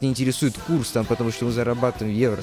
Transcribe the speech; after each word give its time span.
не 0.00 0.10
интересует 0.10 0.54
курс 0.56 0.92
там, 0.92 1.04
потому 1.04 1.32
что 1.32 1.46
мы 1.46 1.50
зарабатываем 1.50 2.14
евро. 2.14 2.40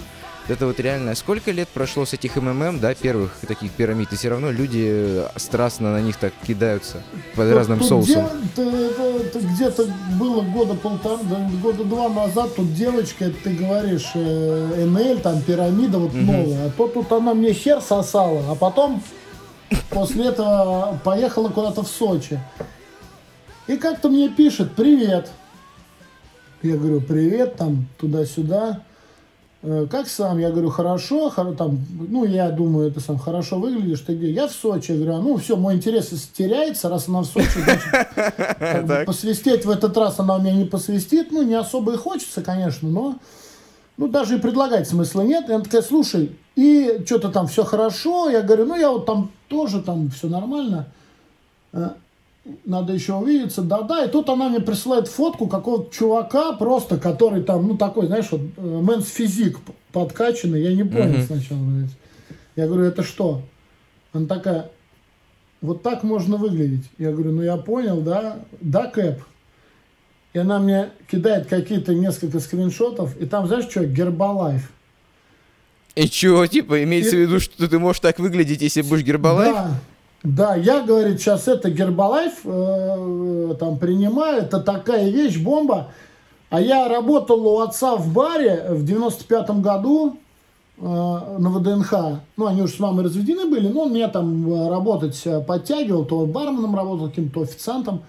Это 0.49 0.65
вот 0.65 0.77
реально, 0.81 1.15
сколько 1.15 1.51
лет 1.51 1.69
прошло 1.69 2.05
с 2.05 2.11
этих 2.11 2.35
МММ, 2.35 2.81
да, 2.81 2.93
первых 2.93 3.31
таких 3.47 3.71
пирамид, 3.71 4.11
и 4.11 4.17
все 4.17 4.27
равно 4.27 4.51
люди 4.51 5.23
страстно 5.37 5.93
на 5.93 6.01
них 6.01 6.17
так 6.17 6.33
кидаются 6.45 7.01
под 7.33 7.47
Тут- 7.47 7.55
разным 7.57 7.81
соусом. 7.81 8.27
где-то 8.55 9.85
было 10.19 10.41
года 10.41 10.73
полтора, 10.73 11.23
да, 11.23 11.49
года 11.63 11.85
два 11.85 12.09
назад 12.09 12.53
тут 12.57 12.73
девочка, 12.73 13.31
ты 13.41 13.51
говоришь, 13.51 14.11
э, 14.15 14.85
НЛ, 14.85 15.19
там 15.19 15.41
пирамида 15.41 15.97
вот 15.97 16.13
новая, 16.13 16.67
а 16.67 16.71
то 16.71 16.89
тут 16.89 17.09
она 17.13 17.33
мне 17.33 17.53
хер 17.53 17.79
сосала, 17.79 18.43
а 18.51 18.55
потом 18.55 19.01
после 19.91 20.25
этого 20.25 20.99
поехала 21.05 21.47
куда-то 21.47 21.83
в 21.83 21.87
Сочи. 21.87 22.37
И 23.67 23.77
как-то 23.77 24.09
мне 24.09 24.27
пишет, 24.27 24.75
привет. 24.75 25.31
Я 26.65 26.77
говорю, 26.77 26.99
привет, 26.99 27.57
там, 27.57 27.85
туда-сюда. 27.99 28.81
Э, 29.61 29.85
Как 29.89 30.07
сам? 30.07 30.39
Я 30.39 30.49
говорю, 30.49 30.69
хорошо, 30.69 31.31
хоро- 31.35 31.55
там, 31.55 31.79
ну, 32.09 32.25
я 32.25 32.49
думаю, 32.49 32.91
ты 32.91 32.99
сам 32.99 33.19
хорошо 33.19 33.59
выглядишь, 33.59 33.99
ты 34.01 34.15
где? 34.15 34.31
Я 34.31 34.47
в 34.47 34.51
Сочи. 34.51 34.91
Я 34.91 34.97
говорю, 34.97 35.13
«А, 35.15 35.21
ну, 35.21 35.37
все, 35.37 35.55
мой 35.57 35.75
интерес 35.75 36.09
теряется, 36.35 36.89
раз 36.89 37.07
она 37.07 37.21
в 37.21 37.25
Сочи, 37.25 37.59
значит, 37.63 39.05
посвистеть 39.05 39.65
в 39.65 39.69
этот 39.69 39.95
раз 39.95 40.19
она 40.19 40.35
у 40.35 40.41
меня 40.41 40.53
не 40.53 40.65
посвистит. 40.65 41.31
Ну, 41.31 41.43
не 41.43 41.53
особо 41.53 41.93
и 41.93 41.97
хочется, 41.97 42.41
конечно, 42.41 42.89
но 42.89 43.19
ну, 43.97 44.07
даже 44.07 44.37
и 44.37 44.41
предлагать 44.41 44.87
смысла 44.87 45.21
нет. 45.21 45.47
И 45.49 45.53
она 45.53 45.63
такая, 45.63 45.83
слушай, 45.83 46.35
и 46.55 47.03
что-то 47.05 47.29
там 47.29 47.47
все 47.47 47.63
хорошо. 47.63 48.29
Я 48.29 48.41
говорю, 48.41 48.65
ну, 48.65 48.75
я 48.75 48.89
вот 48.89 49.05
там 49.05 49.31
тоже, 49.49 49.81
там 49.81 50.09
все 50.09 50.27
нормально. 50.27 50.87
Надо 52.63 52.93
еще 52.93 53.15
увидеться, 53.15 53.63
да-да. 53.63 54.05
И 54.05 54.09
тут 54.09 54.29
она 54.29 54.49
мне 54.49 54.59
присылает 54.59 55.07
фотку 55.07 55.47
какого-то 55.47 55.91
чувака 55.95 56.53
просто, 56.53 56.99
который 56.99 57.41
там, 57.41 57.67
ну, 57.67 57.75
такой, 57.75 58.05
знаешь, 58.05 58.27
вот, 58.29 58.41
э, 58.57 58.61
мэнс 58.81 59.07
физик 59.09 59.57
подкачанный. 59.91 60.61
Я 60.61 60.75
не 60.75 60.83
понял 60.83 61.17
Мгм. 61.17 61.23
сначала. 61.23 61.59
блядь. 61.59 61.89
Я 62.55 62.67
говорю, 62.67 62.83
это 62.83 63.01
что? 63.01 63.41
Она 64.13 64.27
такая, 64.27 64.69
вот 65.61 65.81
так 65.81 66.03
можно 66.03 66.37
выглядеть. 66.37 66.85
Я 66.99 67.11
говорю, 67.11 67.31
ну, 67.31 67.41
я 67.41 67.57
понял, 67.57 68.01
да? 68.01 68.39
Да, 68.61 68.85
Кэп. 68.87 69.21
И 70.33 70.37
она 70.37 70.59
мне 70.59 70.89
кидает 71.09 71.47
какие-то 71.47 71.95
несколько 71.95 72.39
скриншотов, 72.39 73.17
и 73.19 73.25
там, 73.25 73.47
знаешь, 73.47 73.65
что, 73.69 73.85
Гербалайф. 73.85 74.71
И 75.95 76.09
чего, 76.09 76.45
типа, 76.45 76.83
имеется 76.83 77.15
в 77.15 77.19
виду, 77.19 77.39
что 77.39 77.67
ты 77.69 77.79
можешь 77.79 78.01
так 78.01 78.19
выглядеть, 78.19 78.61
если 78.61 78.81
будешь 78.81 79.03
гербалайф? 79.05 79.53
Да, 79.55 79.79
да, 80.25 80.55
я, 80.55 80.81
говорит, 80.81 81.19
сейчас 81.19 81.47
это 81.47 81.69
Гербалайф 81.69 82.33
э, 82.45 83.55
там 83.59 83.77
принимаю, 83.77 84.41
это 84.41 84.59
такая 84.59 85.09
вещь, 85.11 85.37
бомба. 85.37 85.91
А 86.49 86.59
я 86.59 86.87
работал 86.87 87.45
у 87.45 87.59
отца 87.59 87.95
в 87.95 88.11
баре 88.11 88.65
в 88.69 88.83
95-м 88.83 89.61
году 89.61 90.17
э, 90.77 90.81
на 90.81 91.49
ВДНХ. 91.51 91.93
Ну, 92.37 92.47
они 92.47 92.63
уже 92.63 92.73
с 92.73 92.79
мамой 92.79 93.05
разведены 93.05 93.45
были, 93.45 93.67
но 93.67 93.83
он 93.83 93.93
меня 93.93 94.07
там 94.07 94.51
э, 94.51 94.69
работать 94.69 95.21
э, 95.25 95.41
подтягивал, 95.41 96.05
то 96.05 96.25
барменом 96.25 96.75
работал, 96.75 97.09
каким-то 97.09 97.43
официантом. 97.43 98.01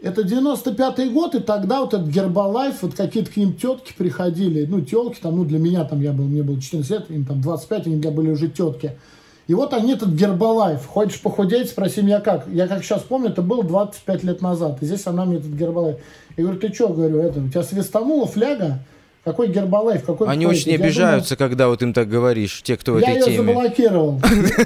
Это 0.00 0.22
95-й 0.22 1.10
год, 1.10 1.34
и 1.34 1.40
тогда 1.40 1.80
вот 1.80 1.92
этот 1.92 2.08
Гербалайф, 2.08 2.80
вот 2.80 2.94
какие-то 2.94 3.30
к 3.30 3.36
ним 3.36 3.52
тетки 3.52 3.92
приходили, 3.96 4.64
ну, 4.64 4.80
телки 4.80 5.18
там, 5.20 5.36
ну, 5.36 5.44
для 5.44 5.58
меня 5.58 5.84
там, 5.84 6.00
я 6.00 6.12
был, 6.14 6.24
мне 6.24 6.42
было 6.42 6.58
14 6.58 6.90
лет, 6.90 7.10
им 7.10 7.26
там 7.26 7.42
25, 7.42 7.86
они 7.86 7.96
для 7.96 8.10
были 8.10 8.30
уже 8.30 8.48
тетки. 8.48 8.96
И 9.46 9.54
вот 9.54 9.74
они 9.74 9.92
этот 9.92 10.10
Гербалайф. 10.10 10.86
Хочешь 10.86 11.20
похудеть, 11.20 11.68
спроси 11.68 12.02
меня 12.02 12.20
как. 12.20 12.46
Я 12.48 12.66
как 12.66 12.82
сейчас 12.82 13.02
помню, 13.02 13.30
это 13.30 13.42
было 13.42 13.62
25 13.62 14.24
лет 14.24 14.40
назад. 14.42 14.78
И 14.82 14.86
здесь 14.86 15.06
она 15.06 15.24
мне 15.24 15.36
этот 15.36 15.50
Гербалайф. 15.50 15.96
Я 16.36 16.44
говорю, 16.44 16.60
ты 16.60 16.72
что, 16.72 16.88
говорю, 16.88 17.18
это, 17.18 17.40
у 17.40 17.48
тебя 17.48 17.62
свистанула 17.62 18.26
фляга? 18.26 18.80
Какой 19.22 19.48
Гербалайф? 19.48 20.04
Какой 20.04 20.28
Они 20.28 20.46
очень 20.46 20.72
это?» 20.72 20.82
Я 20.82 20.86
обижаются, 20.86 21.36
когда 21.36 21.68
вот 21.68 21.82
им 21.82 21.94
так 21.94 22.08
говоришь, 22.08 22.62
те, 22.62 22.76
кто 22.76 22.92
в 22.92 23.00
думаю, 23.00 23.14
Я 23.14 23.20
этой 23.20 23.30
ее 23.30 23.36
теме. 23.38 23.54
заблокировал. 23.54 24.20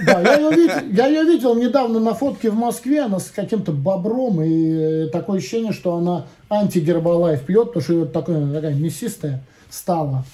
Да, 0.05 0.21
я 0.21 0.35
ее 0.37 0.51
видел, 0.51 0.75
я 0.91 1.07
ее 1.07 1.25
видел 1.25 1.55
недавно 1.55 2.01
на 2.01 2.15
фотке 2.15 2.51
в 2.51 2.57
Москве, 2.57 3.03
она 3.03 3.21
с 3.21 3.31
каким-то 3.31 3.71
бобром, 3.71 4.43
и 4.43 5.09
такое 5.11 5.39
ощущение, 5.39 5.73
что 5.73 5.95
она 5.95 6.27
анти-гербалайф 6.51 7.43
пьет, 7.43 7.69
потому 7.69 7.83
что 7.83 7.93
ее 7.93 8.07
такая, 8.07 8.53
такая 8.53 8.75
мясистая 8.75 9.45
стала. 9.71 10.25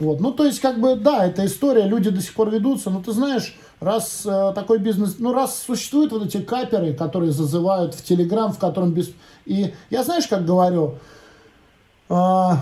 Вот. 0.00 0.20
Ну, 0.20 0.32
то 0.32 0.46
есть, 0.46 0.60
как 0.60 0.80
бы, 0.80 0.96
да, 0.96 1.26
это 1.26 1.44
история, 1.44 1.86
люди 1.86 2.08
до 2.08 2.22
сих 2.22 2.32
пор 2.32 2.50
ведутся, 2.50 2.88
но 2.88 3.02
ты 3.02 3.12
знаешь, 3.12 3.54
раз 3.80 4.22
э, 4.24 4.52
такой 4.54 4.78
бизнес, 4.78 5.16
ну, 5.18 5.32
раз 5.32 5.62
существуют 5.62 6.12
вот 6.12 6.26
эти 6.26 6.40
каперы, 6.40 6.94
которые 6.94 7.32
зазывают 7.32 7.94
в 7.94 8.04
Телеграм, 8.04 8.52
в 8.52 8.58
котором 8.58 8.92
без... 8.92 9.10
И 9.44 9.74
я, 9.90 10.04
знаешь, 10.04 10.26
как 10.26 10.44
говорю, 10.44 10.98
а, 12.08 12.58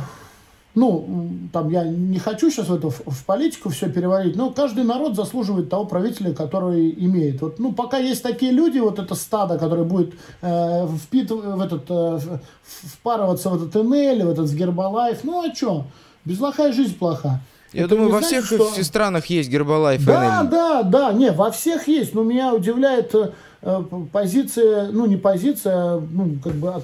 ну, 0.75 1.29
там 1.53 1.69
я 1.69 1.85
не 1.85 2.19
хочу 2.19 2.51
сейчас 2.51 2.69
в, 2.69 2.75
это, 2.75 2.89
в, 2.89 3.25
политику 3.27 3.69
все 3.69 3.91
переварить, 3.91 4.37
но 4.37 4.51
каждый 4.51 4.85
народ 4.85 5.17
заслуживает 5.17 5.69
того 5.69 5.85
правителя, 5.85 6.33
который 6.33 6.91
имеет. 6.91 7.43
Вот, 7.43 7.59
ну, 7.59 7.73
пока 7.73 7.99
есть 7.99 8.23
такие 8.23 8.53
люди, 8.53 8.79
вот 8.79 8.99
это 8.99 9.15
стадо, 9.15 9.59
которое 9.59 9.85
будет 9.85 10.15
э, 10.41 10.87
впитыв- 10.87 11.57
в 11.57 11.61
этот, 11.61 11.85
э, 11.91 12.19
впарываться 12.63 13.51
в 13.51 13.57
этот 13.57 13.75
НЛ, 13.75 14.27
в 14.27 14.31
этот 14.31 14.49
в 14.49 14.57
Гербалайф, 14.57 15.25
ну, 15.25 15.43
а 15.43 15.55
что? 15.55 15.85
Безплохая 16.25 16.73
жизнь 16.73 16.97
плоха. 16.97 17.41
Я 17.73 17.85
Это 17.85 17.95
думаю, 17.95 18.11
во 18.11 18.19
значит, 18.21 18.45
всех 18.45 18.61
что- 18.61 18.85
странах 18.85 19.27
есть 19.27 19.49
гербалайф 19.51 20.05
да, 20.05 20.43
НЛ. 20.43 20.51
да, 20.51 20.83
да, 20.83 21.13
не, 21.13 21.31
во 21.33 21.51
всех 21.51 21.89
есть, 21.89 22.15
но 22.15 22.23
меня 22.23 22.55
удивляет 22.55 23.15
э, 23.15 23.33
э, 23.63 23.83
позиция, 24.13 24.91
ну 24.93 25.07
не 25.07 25.17
позиция, 25.17 25.75
а, 25.75 26.01
ну 26.13 26.37
как 26.43 26.53
бы 26.55 26.83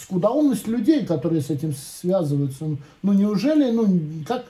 скудоумность 0.00 0.68
людей, 0.68 1.04
которые 1.04 1.40
с 1.42 1.50
этим 1.50 1.74
связываются. 1.74 2.66
Ну 3.02 3.12
неужели, 3.12 3.70
ну 3.72 3.86
как, 4.28 4.44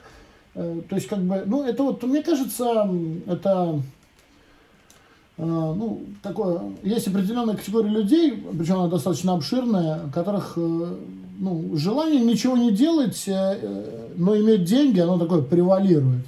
э, 0.53 0.81
то 0.87 0.95
есть 0.95 1.07
как 1.07 1.19
бы, 1.19 1.43
ну 1.45 1.63
это 1.63 1.81
вот, 1.81 2.03
мне 2.03 2.21
кажется, 2.21 2.87
это 3.25 3.81
э, 5.37 5.43
ну, 5.43 6.03
такое, 6.21 6.61
есть 6.83 7.07
определенная 7.07 7.55
категория 7.55 7.89
людей, 7.89 8.43
причем 8.57 8.75
она 8.79 8.89
достаточно 8.89 9.33
обширная, 9.33 10.01
которых 10.13 10.53
э, 10.57 10.95
ну, 11.39 11.71
желание 11.75 12.19
ничего 12.21 12.57
не 12.57 12.71
делать, 12.71 13.23
э, 13.27 13.31
э, 13.61 14.07
но 14.15 14.35
иметь 14.37 14.65
деньги, 14.65 14.99
оно 14.99 15.17
такое 15.17 15.41
превалирует. 15.41 16.25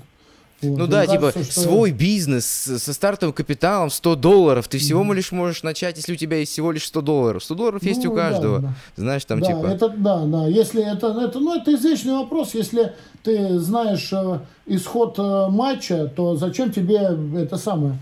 Вот. 0.62 0.78
Ну 0.78 0.84
Им 0.86 0.90
да, 0.92 1.08
типа 1.08 1.32
кажется, 1.32 1.52
что- 1.52 1.62
свой 1.62 1.92
бизнес 1.92 2.46
со 2.46 2.94
стартовым 2.94 3.34
капиталом 3.34 3.90
100 3.90 4.16
долларов. 4.16 4.68
Ты 4.68 4.78
всего 4.78 5.12
лишь 5.14 5.32
можешь 5.32 5.64
начать, 5.64 5.98
если 5.98 6.14
у 6.14 6.16
тебя 6.16 6.38
есть 6.38 6.52
всего 6.52 6.72
лишь 6.72 6.86
100 6.86 7.02
долларов. 7.02 7.44
100 7.44 7.56
долларов 7.56 7.84
есть 7.84 8.04
Ну, 8.04 8.12
у 8.12 8.16
да, 8.16 8.22
каждого. 8.30 8.60
да. 8.60 8.74
Знаешь, 8.96 9.26
там 9.26 9.40
да, 9.40 9.48
типа... 9.48 9.66
это, 9.66 9.90
да, 9.90 10.24
да. 10.26 10.48
Если 10.48 10.84
это, 10.84 11.08
это, 11.20 11.40
ну, 11.40 11.56
это 11.56 11.74
извечный 11.74 12.14
вопрос. 12.14 12.54
Если 12.54 12.94
ты 13.24 13.58
знаешь 13.58 14.14
э, 14.14 14.40
исход 14.68 15.16
э, 15.18 15.48
матча, 15.50 16.06
то 16.16 16.36
зачем 16.36 16.72
тебе 16.72 17.10
это 17.42 17.58
самое? 17.58 17.96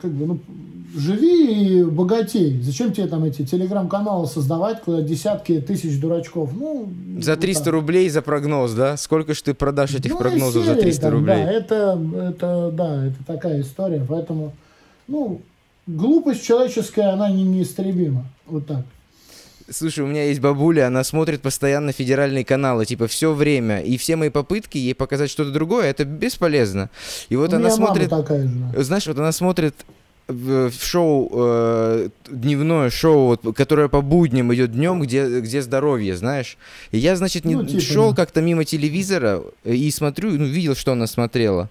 Как 0.00 0.12
бы, 0.12 0.26
ну, 0.26 0.38
живи 0.96 1.78
и 1.78 1.82
богатей. 1.82 2.60
Зачем 2.62 2.92
тебе 2.92 3.08
там 3.08 3.24
эти 3.24 3.44
телеграм-каналы 3.44 4.28
создавать, 4.28 4.80
куда 4.82 5.02
десятки 5.02 5.60
тысяч 5.60 6.00
дурачков? 6.00 6.50
Ну, 6.54 6.92
За 7.20 7.32
вот 7.32 7.40
300 7.40 7.64
так. 7.64 7.72
рублей 7.72 8.08
за 8.08 8.22
прогноз, 8.22 8.72
да? 8.72 8.96
Сколько 8.96 9.34
ж 9.34 9.42
ты 9.42 9.52
продашь 9.52 9.94
этих 9.96 10.12
Ну, 10.12 10.18
прогнозов 10.18 10.62
из 10.62 10.66
за 10.66 10.74
серии 10.74 10.82
300 10.82 11.02
там, 11.02 11.12
рублей? 11.12 11.44
Да, 11.44 11.50
это, 11.50 12.00
это, 12.28 12.70
да, 12.72 13.06
это 13.06 13.16
такая 13.26 13.60
история. 13.62 14.06
Поэтому, 14.08 14.52
ну, 15.08 15.40
глупость 15.88 16.44
человеческая, 16.44 17.12
она 17.12 17.28
не 17.28 17.42
неистребима. 17.42 18.26
Вот 18.46 18.66
так. 18.66 18.84
Слушай, 19.70 20.00
у 20.04 20.06
меня 20.06 20.24
есть 20.24 20.40
бабуля, 20.40 20.86
она 20.88 21.04
смотрит 21.04 21.40
постоянно 21.40 21.92
федеральные 21.92 22.44
каналы, 22.44 22.84
типа 22.84 23.06
все 23.06 23.32
время, 23.32 23.80
и 23.80 23.96
все 23.96 24.16
мои 24.16 24.28
попытки 24.28 24.76
ей 24.76 24.94
показать 24.94 25.30
что-то 25.30 25.50
другое, 25.52 25.86
это 25.90 26.04
бесполезно. 26.04 26.90
И 27.30 27.36
вот 27.36 27.52
У 27.52 27.56
она 27.56 27.70
смотрит, 27.70 28.10
такая 28.10 28.46
же. 28.46 28.82
знаешь, 28.82 29.06
вот 29.06 29.18
она 29.18 29.32
смотрит 29.32 29.74
в 30.26 30.70
шоу, 30.70 31.30
э, 31.34 32.08
дневное 32.30 32.88
шоу, 32.90 33.38
вот, 33.42 33.56
которое 33.56 33.88
по 33.88 34.00
будням 34.00 34.54
идет 34.54 34.72
днем, 34.72 35.02
где, 35.02 35.40
где 35.40 35.60
здоровье, 35.60 36.16
знаешь. 36.16 36.56
И 36.92 36.98
я, 36.98 37.14
значит, 37.16 37.44
не 37.44 37.54
Ну, 37.54 37.64
типа, 37.66 37.80
шел 37.82 38.10
да. 38.10 38.16
как-то 38.16 38.40
мимо 38.40 38.64
телевизора 38.64 39.42
и 39.64 39.90
смотрю, 39.90 40.30
ну, 40.30 40.44
видел, 40.46 40.74
что 40.74 40.92
она 40.92 41.06
смотрела. 41.06 41.68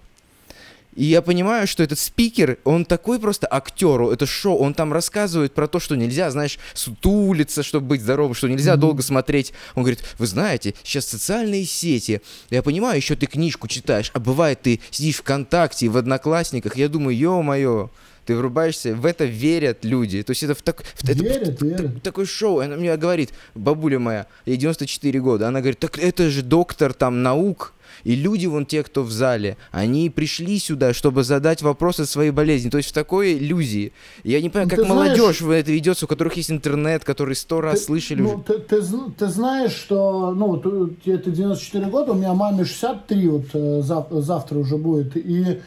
И 0.96 1.04
я 1.04 1.22
понимаю, 1.22 1.66
что 1.66 1.82
этот 1.82 1.98
спикер, 1.98 2.58
он 2.64 2.84
такой 2.84 3.18
просто 3.18 3.48
актер, 3.50 4.00
это 4.02 4.26
шоу, 4.26 4.58
он 4.58 4.74
там 4.74 4.92
рассказывает 4.92 5.52
про 5.52 5.66
то, 5.66 5.80
что 5.80 5.96
нельзя, 5.96 6.30
знаешь, 6.30 6.58
сутулиться, 6.72 7.62
чтобы 7.62 7.86
быть 7.88 8.00
здоровым, 8.02 8.34
что 8.34 8.48
нельзя 8.48 8.72
Мгм. 8.72 8.80
долго 8.80 9.02
смотреть. 9.02 9.52
Он 9.74 9.82
говорит, 9.82 10.04
вы 10.18 10.26
знаете, 10.26 10.74
сейчас 10.84 11.06
социальные 11.06 11.64
сети, 11.64 12.20
я 12.50 12.62
понимаю, 12.62 12.96
еще 12.96 13.16
ты 13.16 13.26
книжку 13.26 13.66
читаешь, 13.68 14.10
а 14.14 14.20
бывает 14.20 14.62
ты 14.62 14.80
сидишь 14.90 15.16
ВКонтакте, 15.16 15.88
в 15.88 15.96
Одноклассниках, 15.96 16.76
я 16.76 16.88
думаю, 16.88 17.16
ё-моё, 17.16 17.90
ты 18.26 18.34
врубаешься, 18.36 18.94
в 18.94 19.04
это 19.04 19.24
верят 19.26 19.84
люди. 19.84 20.22
То 20.22 20.30
есть 20.30 20.42
это 20.44 20.54
в, 20.54 20.62
так, 20.62 20.82
в- 20.82 21.04
это 21.04 21.12
Верят, 21.22 21.60
верят. 21.60 22.02
такое 22.02 22.24
шоу. 22.24 22.60
Она 22.60 22.76
мне 22.76 22.96
говорит, 22.96 23.30
бабуля 23.54 23.98
моя, 23.98 24.26
ей 24.46 24.56
94 24.56 25.20
года, 25.20 25.48
она 25.48 25.60
говорит, 25.60 25.78
так 25.78 25.98
это 25.98 26.30
же 26.30 26.40
доктор 26.42 26.94
там 26.94 27.22
наук, 27.22 27.74
И 28.04 28.14
люди, 28.14 28.46
вон 28.46 28.66
те, 28.66 28.82
кто 28.82 29.02
в 29.02 29.10
зале, 29.10 29.56
они 29.72 30.10
пришли 30.10 30.58
сюда, 30.58 30.92
чтобы 30.92 31.24
задать 31.24 31.62
вопросы 31.62 32.04
своей 32.06 32.30
болезни. 32.30 32.68
То 32.70 32.76
есть 32.76 32.90
в 32.90 32.92
такой 32.92 33.34
иллюзии. 33.38 33.92
Я 34.24 34.40
не 34.40 34.50
понимаю, 34.50 34.68
Ну, 34.68 34.76
как 34.76 34.78
ты 34.86 34.92
знаешь- 34.92 35.08
молодежь 35.18 35.40
в 35.40 35.50
это 35.50 35.72
ведется, 35.72 36.04
у 36.04 36.08
которых 36.08 36.36
есть 36.36 36.50
интернет, 36.50 37.02
который 37.04 37.34
сто 37.34 37.60
раз 37.60 37.80
Ты- 37.80 37.86
слышали 37.86 38.20
ну, 38.22 38.34
уже. 38.34 38.42
ты, 38.44 38.58
ты 38.58 38.82
ты 39.18 39.26
знаешь, 39.28 39.72
что, 39.72 40.32
ну, 40.32 40.56
тут 40.58 41.06
это 41.06 41.30
94 41.30 41.86
года, 41.86 42.12
у 42.12 42.14
меня 42.14 42.34
маме 42.34 42.64
63 42.64 43.28
вот 43.28 43.46
э, 43.54 43.80
зав- 43.82 44.08
завтра 44.22 44.58
уже 44.58 44.76
будет, 44.76 45.16
и 45.16 45.60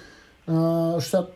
э, 0.47 0.99
60 0.99 1.31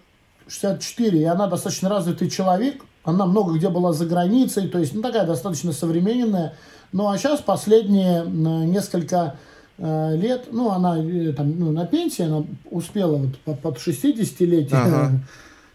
64, 0.47 1.17
и 1.19 1.23
она 1.23 1.47
достаточно 1.47 1.89
развитый 1.89 2.29
человек, 2.29 2.83
она 3.03 3.25
много 3.25 3.53
где 3.53 3.69
была 3.69 3.93
за 3.93 4.05
границей, 4.05 4.67
то 4.67 4.79
есть, 4.79 4.93
ну, 4.93 5.01
такая 5.01 5.25
достаточно 5.25 5.71
современная, 5.71 6.55
ну, 6.91 7.07
а 7.09 7.17
сейчас 7.17 7.39
последние 7.41 8.25
несколько 8.25 9.15
э, 9.15 9.50
лет, 9.81 10.47
ну, 10.51 10.69
она 10.69 10.97
э, 11.03 11.33
там, 11.33 11.59
ну, 11.59 11.71
на 11.71 11.85
пенсии, 11.85 12.23
она 12.23 12.43
успела 12.69 13.15
вот 13.17 13.37
по- 13.39 13.53
под 13.55 13.77
60-летие, 13.77 14.69
Ага. 14.73 15.11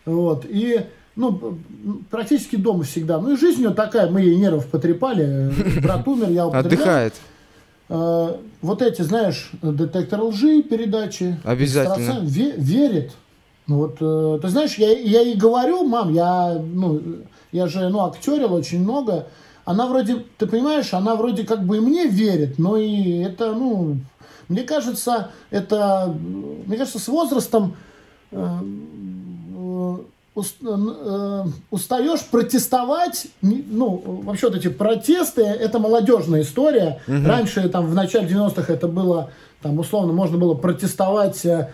вот, 0.05 0.44
и 0.49 0.81
ну, 1.17 1.58
практически 2.11 2.56
дома 2.56 2.85
всегда. 2.85 3.19
Ну 3.20 3.32
и 3.32 3.37
жизнь 3.37 3.61
у 3.62 3.64
нее 3.67 3.75
такая, 3.75 4.08
мы 4.11 4.20
ей 4.20 4.37
нервов 4.37 4.67
потрепали, 4.69 5.50
брат 5.82 6.06
умер, 6.06 6.31
я 6.31 6.47
употреблял. 6.47 6.79
Отдыхает. 6.82 7.14
Э, 7.88 8.37
Вот 8.62 8.82
эти, 8.82 9.03
знаешь, 9.03 9.50
детектор 9.62 10.20
лжи, 10.23 10.62
передачи. 10.62 11.37
Обязательно. 11.44 12.20
ве- 12.23 12.55
верит. 12.59 13.12
Ну 13.67 13.79
вот, 13.79 13.97
э, 14.00 14.38
ты 14.43 14.49
знаешь, 14.49 14.75
я, 14.79 14.91
я 14.93 15.23
ей 15.23 15.35
говорю, 15.37 15.82
мам, 15.85 16.12
я, 16.12 16.55
ну, 16.62 17.02
я 17.50 17.67
же, 17.67 17.88
ну, 17.88 18.00
актерил 18.05 18.52
очень 18.55 18.82
много. 18.82 19.26
Она 19.67 19.87
вроде, 19.89 20.25
ты 20.39 20.47
понимаешь, 20.47 20.95
она 20.95 21.15
вроде 21.17 21.45
как 21.45 21.65
бы 21.65 21.77
и 21.77 21.81
мне 21.81 22.07
верит, 22.07 22.59
но 22.59 22.77
и 22.79 23.19
это, 23.19 23.53
ну, 23.53 23.97
мне 24.49 24.63
кажется, 24.63 25.31
это, 25.51 26.15
мне 26.67 26.77
кажется, 26.79 26.99
с 27.01 27.09
возрастом 27.09 27.75
э, 28.31 28.59
э, 29.57 29.97
ус- 30.37 30.55
э, 30.63 31.43
устаешь 31.71 32.25
протестовать, 32.27 33.27
ну, 33.43 34.23
вообще 34.25 34.47
вот 34.49 34.57
эти 34.57 34.69
протесты, 34.69 35.43
это 35.43 35.79
молодежная 35.81 36.43
история. 36.43 37.01
Раньше, 37.27 37.69
там, 37.69 37.87
в 37.87 37.95
начале 37.95 38.29
90-х 38.29 38.73
это 38.73 38.87
было, 38.89 39.31
там, 39.62 39.79
условно, 39.81 40.12
можно 40.12 40.39
было 40.39 40.55
протестовать, 40.55 41.45
э, 41.45 41.71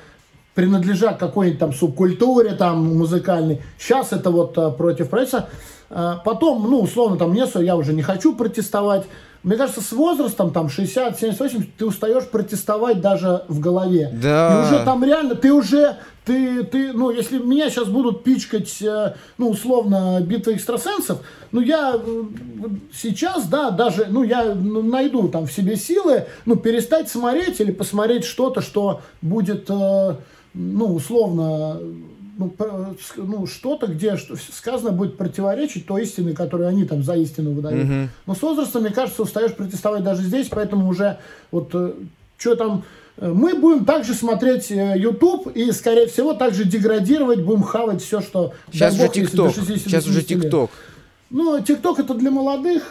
принадлежа 0.54 1.12
какой-нибудь 1.14 1.58
там 1.60 1.72
субкультуре, 1.74 2.54
там, 2.54 2.96
музыкальной. 2.96 3.60
Сейчас 3.78 4.12
это 4.12 4.30
вот 4.30 4.56
э, 4.56 4.70
против 4.70 5.10
правительства. 5.10 5.48
Э, 5.92 6.14
Потом, 6.24 6.68
ну, 6.68 6.80
условно, 6.80 7.16
там, 7.16 7.32
не, 7.32 7.44
я 7.64 7.76
уже 7.76 7.92
не 7.92 8.02
хочу 8.02 8.34
протестовать. 8.34 9.04
Мне 9.42 9.56
кажется, 9.56 9.80
с 9.80 9.90
возрастом, 9.90 10.52
там, 10.52 10.68
60, 10.68 11.18
78, 11.18 11.64
ты 11.76 11.84
устаешь 11.84 12.28
протестовать 12.28 13.00
даже 13.00 13.44
в 13.48 13.58
голове. 13.58 14.10
Да. 14.22 14.54
И 14.54 14.66
уже 14.66 14.84
там 14.84 15.04
реально, 15.04 15.34
ты 15.34 15.52
уже, 15.52 15.96
ты, 16.24 16.62
ты, 16.62 16.92
ну, 16.92 17.10
если 17.10 17.38
меня 17.38 17.68
сейчас 17.68 17.88
будут 17.88 18.22
пичкать, 18.22 18.80
э, 18.80 19.14
ну, 19.38 19.50
условно, 19.50 20.20
битва 20.20 20.52
экстрасенсов, 20.52 21.18
ну, 21.50 21.60
я 21.60 21.94
э, 21.96 22.22
сейчас, 22.94 23.48
да, 23.48 23.70
даже, 23.70 24.06
ну, 24.08 24.22
я 24.22 24.54
найду 24.54 25.28
там 25.28 25.46
в 25.46 25.52
себе 25.52 25.76
силы, 25.76 26.26
ну, 26.46 26.54
перестать 26.54 27.08
смотреть 27.08 27.60
или 27.60 27.72
посмотреть 27.72 28.24
что-то, 28.24 28.60
что 28.60 29.00
будет, 29.22 29.68
э, 29.68 30.16
ну, 30.54 30.94
условно, 30.94 31.80
ну, 32.58 32.96
ну, 33.16 33.46
что-то, 33.46 33.86
где 33.86 34.16
что- 34.16 34.36
сказано 34.36 34.90
будет 34.92 35.16
противоречить 35.16 35.86
той 35.86 36.02
истине, 36.02 36.32
которую 36.32 36.68
они 36.68 36.84
там 36.84 37.02
за 37.02 37.14
истину 37.16 37.52
выдают. 37.52 37.84
Мгм. 37.84 38.08
Но 38.26 38.34
с 38.34 38.42
возрастом, 38.42 38.82
мне 38.82 38.90
кажется, 38.92 39.22
устаешь 39.22 39.54
протестовать 39.54 40.02
даже 40.02 40.22
здесь, 40.22 40.48
поэтому 40.48 40.88
уже 40.88 41.18
вот 41.50 41.74
что 42.38 42.54
там... 42.56 42.84
э, 43.18 43.28
Мы 43.32 43.54
будем 43.54 43.84
также 43.84 44.14
смотреть 44.14 44.70
э, 44.72 44.94
YouTube 44.96 45.48
и, 45.54 45.70
скорее 45.72 46.06
всего, 46.08 46.34
также 46.34 46.64
деградировать, 46.64 47.40
будем 47.42 47.62
хавать 47.62 48.02
все, 48.02 48.20
что... 48.20 48.52
Сейчас 48.72 48.96
бог, 48.96 49.12
ТикТок. 49.12 49.54
60 49.54 49.78
Сейчас 49.78 50.06
уже 50.06 50.22
70 50.22 50.30
лет. 50.30 50.42
ТикТок. 50.42 50.70
Ну, 51.30 51.60
ТикТок 51.60 51.98
это 52.00 52.14
для 52.14 52.30
молодых. 52.30 52.82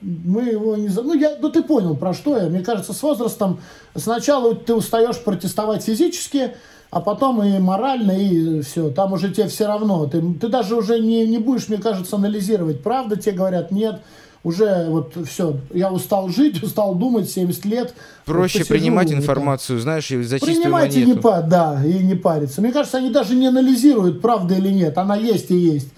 Мы 0.00 0.44
его 0.44 0.76
не. 0.76 0.88
Ну, 0.88 1.14
я... 1.14 1.36
ну, 1.40 1.50
ты 1.50 1.62
понял, 1.62 1.96
про 1.96 2.14
что 2.14 2.36
я. 2.36 2.48
Мне 2.48 2.60
кажется, 2.60 2.92
с 2.92 3.02
возрастом 3.02 3.60
сначала 3.94 4.54
ты 4.54 4.74
устаешь 4.74 5.18
протестовать 5.18 5.84
физически, 5.84 6.54
а 6.90 7.00
потом 7.00 7.42
и 7.42 7.58
морально, 7.58 8.12
и 8.12 8.62
все. 8.62 8.90
Там 8.90 9.12
уже 9.12 9.30
тебе 9.30 9.48
все 9.48 9.66
равно. 9.66 10.06
Ты, 10.06 10.22
ты 10.34 10.48
даже 10.48 10.74
уже 10.74 10.98
не, 11.00 11.26
не 11.26 11.38
будешь, 11.38 11.68
мне 11.68 11.78
кажется, 11.78 12.16
анализировать. 12.16 12.82
Правда 12.82 13.16
тебе 13.16 13.36
говорят, 13.36 13.70
нет. 13.70 14.00
Уже 14.42 14.86
вот 14.88 15.14
все. 15.28 15.58
Я 15.72 15.92
устал 15.92 16.30
жить, 16.30 16.62
устал 16.62 16.94
думать, 16.94 17.28
70 17.28 17.64
лет. 17.66 17.94
Проще 18.24 18.60
Вот 18.60 18.68
посижу, 18.68 18.80
принимать 18.80 19.12
информацию, 19.12 19.80
знаешь, 19.80 20.10
и 20.10 20.22
за 20.22 20.38
чистую 20.38 20.56
Принимайте 20.56 21.02
и 21.02 21.04
не 21.04 21.14
па, 21.14 21.42
да, 21.42 21.84
и 21.84 21.98
не 21.98 22.14
париться. 22.14 22.62
Мне 22.62 22.72
кажется, 22.72 22.98
они 22.98 23.10
даже 23.10 23.34
не 23.34 23.48
анализируют, 23.48 24.22
правда 24.22 24.54
или 24.54 24.70
нет. 24.70 24.96
Она 24.96 25.16
есть 25.16 25.50
и 25.50 25.56
есть. 25.56 25.88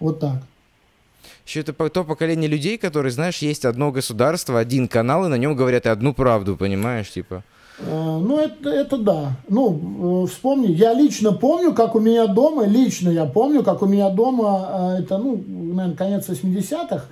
Вот 0.00 0.20
так. 0.20 0.42
Еще 1.46 1.60
это 1.60 1.72
то 1.72 2.04
поколение 2.04 2.48
людей, 2.48 2.78
которые, 2.78 3.12
знаешь, 3.12 3.38
есть 3.38 3.64
одно 3.64 3.92
государство, 3.92 4.58
один 4.58 4.88
канал, 4.88 5.26
и 5.26 5.28
на 5.28 5.34
нем 5.34 5.54
говорят 5.54 5.86
и 5.86 5.90
одну 5.90 6.14
правду, 6.14 6.56
понимаешь, 6.56 7.10
типа. 7.10 7.44
Э, 7.78 8.18
Ну, 8.20 8.38
это, 8.38 8.70
это 8.70 8.96
да. 8.96 9.32
Ну, 9.48 10.24
э, 10.24 10.26
вспомни, 10.26 10.72
я 10.72 10.94
лично 10.94 11.32
помню, 11.32 11.74
как 11.74 11.94
у 11.94 12.00
меня 12.00 12.26
дома, 12.26 12.66
лично 12.66 13.10
я 13.10 13.26
помню, 13.26 13.62
как 13.62 13.82
у 13.82 13.86
меня 13.86 14.08
дома, 14.10 14.96
э, 14.96 15.02
это, 15.02 15.18
ну, 15.18 15.42
наверное, 15.46 15.96
конец 15.96 16.28
80-х, 16.28 17.04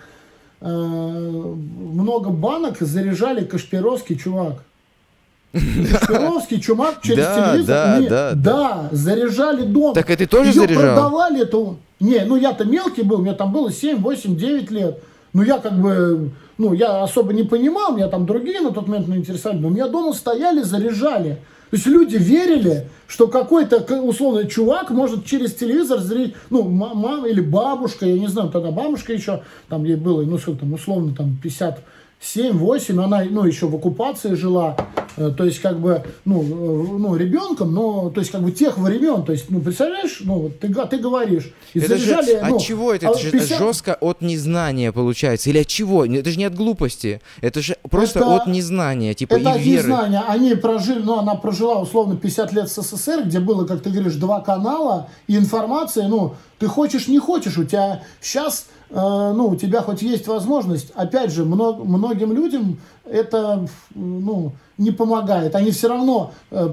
э, 0.60 0.66
много 0.68 2.30
банок 2.30 2.78
заряжали 2.80 3.44
Кашпировский 3.44 4.16
чувак. 4.16 4.64
Кашпировский 5.52 6.60
чувак 6.60 6.96
через 7.02 7.24
Да, 7.24 7.34
телевизор. 7.52 7.76
да, 7.76 7.98
Не, 8.00 8.08
да, 8.08 8.32
да, 8.34 8.88
заряжали 8.92 9.62
дома. 9.64 9.94
Так 9.94 10.10
и 10.10 10.16
ты 10.16 10.26
тоже 10.26 10.50
Её 10.50 10.62
заряжал? 10.62 10.82
продавали 10.82 11.42
эту... 11.42 11.78
Не, 12.00 12.24
ну 12.24 12.36
я-то 12.36 12.64
мелкий 12.64 13.02
был, 13.02 13.18
мне 13.18 13.32
там 13.34 13.52
было 13.52 13.70
7, 13.70 13.98
8, 13.98 14.36
9 14.36 14.70
лет. 14.70 14.98
Ну 15.34 15.42
я 15.42 15.58
как 15.58 15.74
бы, 15.80 16.30
ну 16.58 16.72
я 16.72 17.02
особо 17.02 17.32
не 17.32 17.42
понимал, 17.44 17.94
меня 17.94 18.08
там 18.08 18.26
другие 18.26 18.60
на 18.60 18.70
тот 18.72 18.88
момент 18.88 19.08
интересовали, 19.08 19.58
но 19.58 19.68
у 19.68 19.70
меня 19.70 19.88
дома 19.88 20.12
стояли, 20.12 20.62
заряжали. 20.62 21.38
То 21.70 21.76
есть 21.76 21.86
люди 21.86 22.16
верили, 22.16 22.88
что 23.06 23.28
какой-то 23.28 23.78
условный 24.02 24.46
чувак 24.46 24.90
может 24.90 25.24
через 25.24 25.54
телевизор 25.54 26.00
зрить, 26.00 26.34
ну, 26.50 26.64
ма- 26.64 26.92
мама 26.92 27.26
или 27.28 27.40
бабушка, 27.40 28.04
я 28.04 28.18
не 28.18 28.26
знаю, 28.26 28.50
тогда 28.50 28.70
бабушка 28.70 29.12
еще, 29.14 29.42
там 29.70 29.84
ей 29.84 29.96
было, 29.96 30.22
ну, 30.22 30.36
сколько 30.38 30.60
там, 30.60 30.74
условно, 30.74 31.14
там, 31.16 31.34
57, 31.42 31.82
8, 32.22 33.02
она, 33.02 33.24
ну, 33.28 33.44
еще 33.44 33.66
в 33.66 33.74
оккупации 33.74 34.34
жила, 34.34 34.76
Э, 35.16 35.30
то 35.36 35.44
есть, 35.44 35.60
как 35.60 35.78
бы, 35.78 36.02
ну, 36.24 36.42
э, 36.42 36.98
ну, 36.98 37.16
ребенком, 37.16 37.74
но, 37.74 38.10
то 38.10 38.20
есть, 38.20 38.32
как 38.32 38.42
бы, 38.42 38.50
тех 38.50 38.78
времен, 38.78 39.24
то 39.24 39.32
есть, 39.32 39.50
ну, 39.50 39.60
представляешь, 39.60 40.20
ну, 40.24 40.50
ты, 40.60 40.72
ты 40.72 40.98
говоришь, 40.98 41.52
и 41.74 41.80
Это 41.80 41.96
же, 41.98 42.06
заряжали, 42.06 42.42
ну, 42.48 42.56
от 42.56 42.62
чего 42.62 42.92
это? 42.94 43.08
а 43.08 43.10
Это 43.10 43.18
же 43.20 43.30
50 43.30 43.58
жестко 43.58 43.94
от 43.94 44.22
незнания 44.22 44.92
получается. 44.92 45.50
Или 45.50 45.58
от 45.58 45.66
чего? 45.66 46.04
Это 46.04 46.30
же 46.30 46.38
не 46.38 46.44
от 46.44 46.54
глупости. 46.54 47.20
Это 47.40 47.60
же 47.60 47.76
просто 47.90 48.20
Это- 48.20 48.36
от 48.36 48.46
незнания, 48.46 49.14
типа, 49.14 49.34
Это 49.34 49.50
и 49.50 49.52
от 49.52 49.60
веры. 49.60 49.88
незнания. 49.88 50.22
Они 50.26 50.54
прожили, 50.54 51.00
ну, 51.02 51.18
она 51.18 51.34
прожила 51.34 51.80
условно 51.80 52.16
50 52.16 52.52
лет 52.52 52.68
в 52.68 52.72
СССР, 52.72 53.24
где 53.26 53.40
было, 53.40 53.66
как 53.66 53.82
ты 53.82 53.90
говоришь, 53.90 54.14
два 54.14 54.40
канала, 54.40 55.08
и 55.26 55.36
информация, 55.36 56.08
ну, 56.08 56.34
ты 56.58 56.66
хочешь, 56.68 57.08
не 57.08 57.18
хочешь, 57.18 57.58
у 57.58 57.64
тебя 57.64 58.02
сейчас, 58.20 58.66
ну, 58.94 59.48
у 59.48 59.56
тебя 59.56 59.80
хоть 59.80 60.02
есть 60.02 60.26
возможность, 60.26 60.90
опять 60.94 61.32
же, 61.32 61.44
мно- 61.44 61.82
многим 61.84 62.32
людям 62.32 62.78
это, 63.04 63.66
ну, 63.94 64.52
не 64.76 64.90
помогает. 64.90 65.54
Они 65.54 65.70
все 65.70 65.88
равно 65.88 66.32
э, 66.50 66.68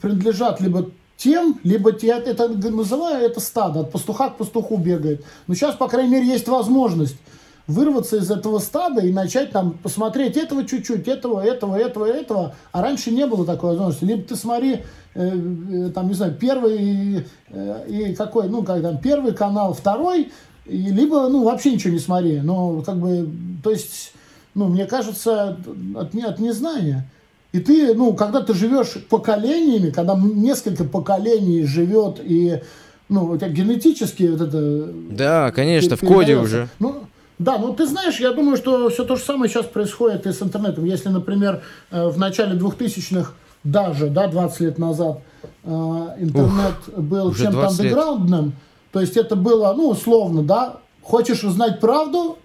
принадлежат 0.00 0.60
либо 0.60 0.90
тем, 1.16 1.60
либо 1.62 1.92
те, 1.92 2.08
это 2.08 2.48
называю 2.48 3.24
это 3.24 3.38
стадо, 3.40 3.80
от 3.80 3.92
пастуха 3.92 4.30
к 4.30 4.38
пастуху 4.38 4.76
бегает. 4.76 5.24
Но 5.46 5.54
сейчас, 5.54 5.76
по 5.76 5.86
крайней 5.86 6.10
мере, 6.10 6.26
есть 6.26 6.48
возможность 6.48 7.16
вырваться 7.68 8.16
из 8.16 8.28
этого 8.30 8.58
стада 8.58 9.02
и 9.02 9.12
начать 9.12 9.50
там 9.50 9.78
посмотреть 9.82 10.36
этого 10.36 10.66
чуть-чуть, 10.66 11.06
этого, 11.06 11.40
этого, 11.40 11.76
этого, 11.76 12.06
этого. 12.06 12.54
А 12.72 12.82
раньше 12.82 13.12
не 13.12 13.26
было 13.26 13.46
такой 13.46 13.70
возможности. 13.70 14.04
Либо 14.04 14.22
ты 14.24 14.34
смотри, 14.34 14.82
э, 15.14 15.28
э, 15.28 15.90
там, 15.94 16.08
не 16.08 16.14
знаю, 16.14 16.34
первый 16.34 17.24
э, 17.50 17.84
и 17.88 18.14
какой, 18.16 18.48
ну, 18.48 18.64
как 18.64 18.82
там, 18.82 18.98
первый 18.98 19.32
канал, 19.32 19.74
второй, 19.74 20.32
и 20.66 20.76
либо, 20.76 21.28
ну, 21.28 21.44
вообще 21.44 21.72
ничего 21.72 21.92
не 21.92 21.98
смотри. 21.98 22.40
Но, 22.40 22.82
как 22.82 22.98
бы, 22.98 23.28
то 23.62 23.70
есть, 23.70 24.12
ну, 24.54 24.68
мне 24.68 24.86
кажется, 24.86 25.58
от, 25.96 26.14
от 26.14 26.38
незнания. 26.38 27.08
И 27.52 27.60
ты, 27.60 27.94
ну, 27.94 28.14
когда 28.14 28.40
ты 28.40 28.54
живешь 28.54 28.94
поколениями, 29.10 29.90
когда 29.90 30.14
несколько 30.14 30.84
поколений 30.84 31.64
живет 31.64 32.18
и, 32.22 32.62
ну, 33.08 33.26
у 33.26 33.36
тебя 33.36 33.48
генетически 33.48 34.24
вот 34.24 34.40
это 34.40 34.88
Да, 35.10 35.50
конечно, 35.52 35.96
в 35.96 36.00
коде 36.00 36.36
уже. 36.36 36.68
Ну, 36.78 37.02
да, 37.38 37.58
ну 37.58 37.74
ты 37.74 37.86
знаешь, 37.86 38.20
я 38.20 38.32
думаю, 38.32 38.56
что 38.56 38.88
все 38.88 39.04
то 39.04 39.16
же 39.16 39.22
самое 39.22 39.50
сейчас 39.50 39.66
происходит 39.66 40.26
и 40.26 40.32
с 40.32 40.40
интернетом. 40.42 40.84
Если, 40.84 41.08
например, 41.08 41.62
э, 41.90 42.06
в 42.06 42.18
начале 42.18 42.56
2000-х, 42.56 43.32
даже, 43.64 44.08
да, 44.08 44.28
20 44.28 44.60
лет 44.60 44.78
назад, 44.78 45.20
э, 45.64 45.68
интернет 45.68 46.74
был 46.96 47.28
уже 47.28 47.44
чем-то 47.44 47.60
20 47.60 47.80
лет. 47.80 47.94
То 48.92 49.00
есть 49.00 49.16
это 49.16 49.36
было, 49.36 49.72
ну, 49.72 49.88
условно, 49.88 50.42
да, 50.42 50.76
хочешь 51.02 51.44
узнать 51.44 51.80
правду, 51.80 52.38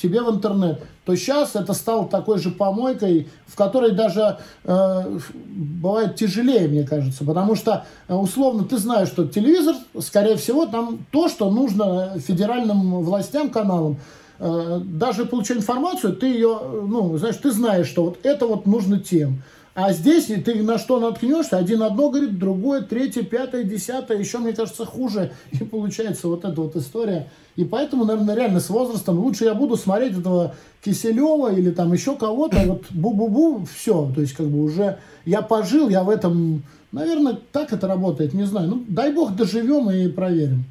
тебе 0.00 0.22
в 0.22 0.30
интернет. 0.30 0.80
То 1.04 1.12
то 1.12 1.16
сейчас 1.16 1.56
это 1.56 1.72
стало 1.72 2.06
такой 2.06 2.38
же 2.38 2.50
помойкой, 2.50 3.28
в 3.46 3.56
которой 3.56 3.92
даже 3.92 4.38
э, 4.64 5.18
бывает 5.46 6.14
тяжелее, 6.14 6.68
мне 6.68 6.84
кажется, 6.84 7.24
потому 7.24 7.56
что 7.56 7.84
э, 8.06 8.14
условно 8.14 8.64
ты 8.64 8.76
знаешь, 8.76 9.08
что 9.08 9.26
телевизор, 9.26 9.76
скорее 9.98 10.36
всего, 10.36 10.66
там 10.66 11.04
то, 11.10 11.28
что 11.28 11.50
нужно 11.50 12.18
федеральным 12.18 13.02
властям, 13.02 13.50
каналам, 13.50 13.96
э, 14.38 14.80
даже 14.84 15.24
получая 15.24 15.58
информацию, 15.58 16.14
ты 16.14 16.26
ее, 16.26 16.60
ну, 16.86 17.16
знаешь, 17.16 17.36
ты 17.36 17.50
знаешь, 17.50 17.88
что 17.88 18.04
вот 18.04 18.18
это 18.22 18.46
вот 18.46 18.66
нужно 18.66 19.00
тем. 19.00 19.42
А 19.74 19.92
здесь 19.92 20.26
ты 20.26 20.62
на 20.62 20.78
что 20.78 20.98
наткнешься, 20.98 21.56
один 21.56 21.82
одно 21.82 22.10
говорит, 22.10 22.38
другое, 22.38 22.82
третье, 22.82 23.22
пятое, 23.22 23.62
десятое, 23.62 24.18
еще, 24.18 24.38
мне 24.38 24.52
кажется, 24.52 24.84
хуже. 24.84 25.32
И 25.52 25.58
получается 25.58 26.28
вот 26.28 26.44
эта 26.44 26.60
вот 26.60 26.74
история. 26.76 27.28
И 27.56 27.64
поэтому, 27.64 28.04
наверное, 28.04 28.34
реально 28.34 28.60
с 28.60 28.68
возрастом 28.68 29.18
лучше 29.18 29.44
я 29.44 29.54
буду 29.54 29.76
смотреть 29.76 30.18
этого 30.18 30.54
Киселева 30.84 31.52
или 31.52 31.70
там 31.70 31.92
еще 31.92 32.16
кого-то, 32.16 32.58
вот 32.66 32.84
бу-бу-бу, 32.90 33.66
все. 33.72 34.10
То 34.14 34.20
есть 34.20 34.32
как 34.32 34.46
бы 34.46 34.62
уже 34.62 34.98
я 35.24 35.42
пожил, 35.42 35.88
я 35.88 36.02
в 36.02 36.10
этом, 36.10 36.62
наверное, 36.90 37.38
так 37.52 37.72
это 37.72 37.86
работает, 37.86 38.34
не 38.34 38.44
знаю. 38.44 38.68
Ну, 38.68 38.84
дай 38.88 39.12
бог 39.12 39.36
доживем 39.36 39.90
и 39.90 40.08
проверим. 40.08 40.64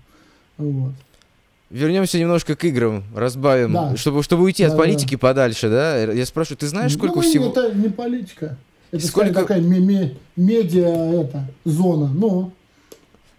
Вот. 0.57 0.91
Вернемся 1.69 2.17
немножко 2.17 2.55
к 2.55 2.65
играм, 2.65 3.03
разбавим, 3.15 3.71
да. 3.73 3.95
чтобы, 3.95 4.23
чтобы 4.23 4.43
уйти 4.43 4.65
да, 4.65 4.71
от 4.71 4.77
политики 4.77 5.13
да. 5.13 5.19
подальше, 5.19 5.69
да? 5.69 5.97
Я 5.97 6.25
спрашиваю, 6.25 6.57
ты 6.57 6.67
знаешь, 6.67 6.93
сколько 6.93 7.17
ну, 7.17 7.21
всего... 7.21 7.45
Это 7.49 7.71
не 7.73 7.89
политика. 7.89 8.57
Это 8.91 9.05
сколько 9.05 9.33
такая 9.33 9.61
медиа 9.61 11.21
это, 11.21 11.47
зона. 11.63 12.11
Ну. 12.13 12.51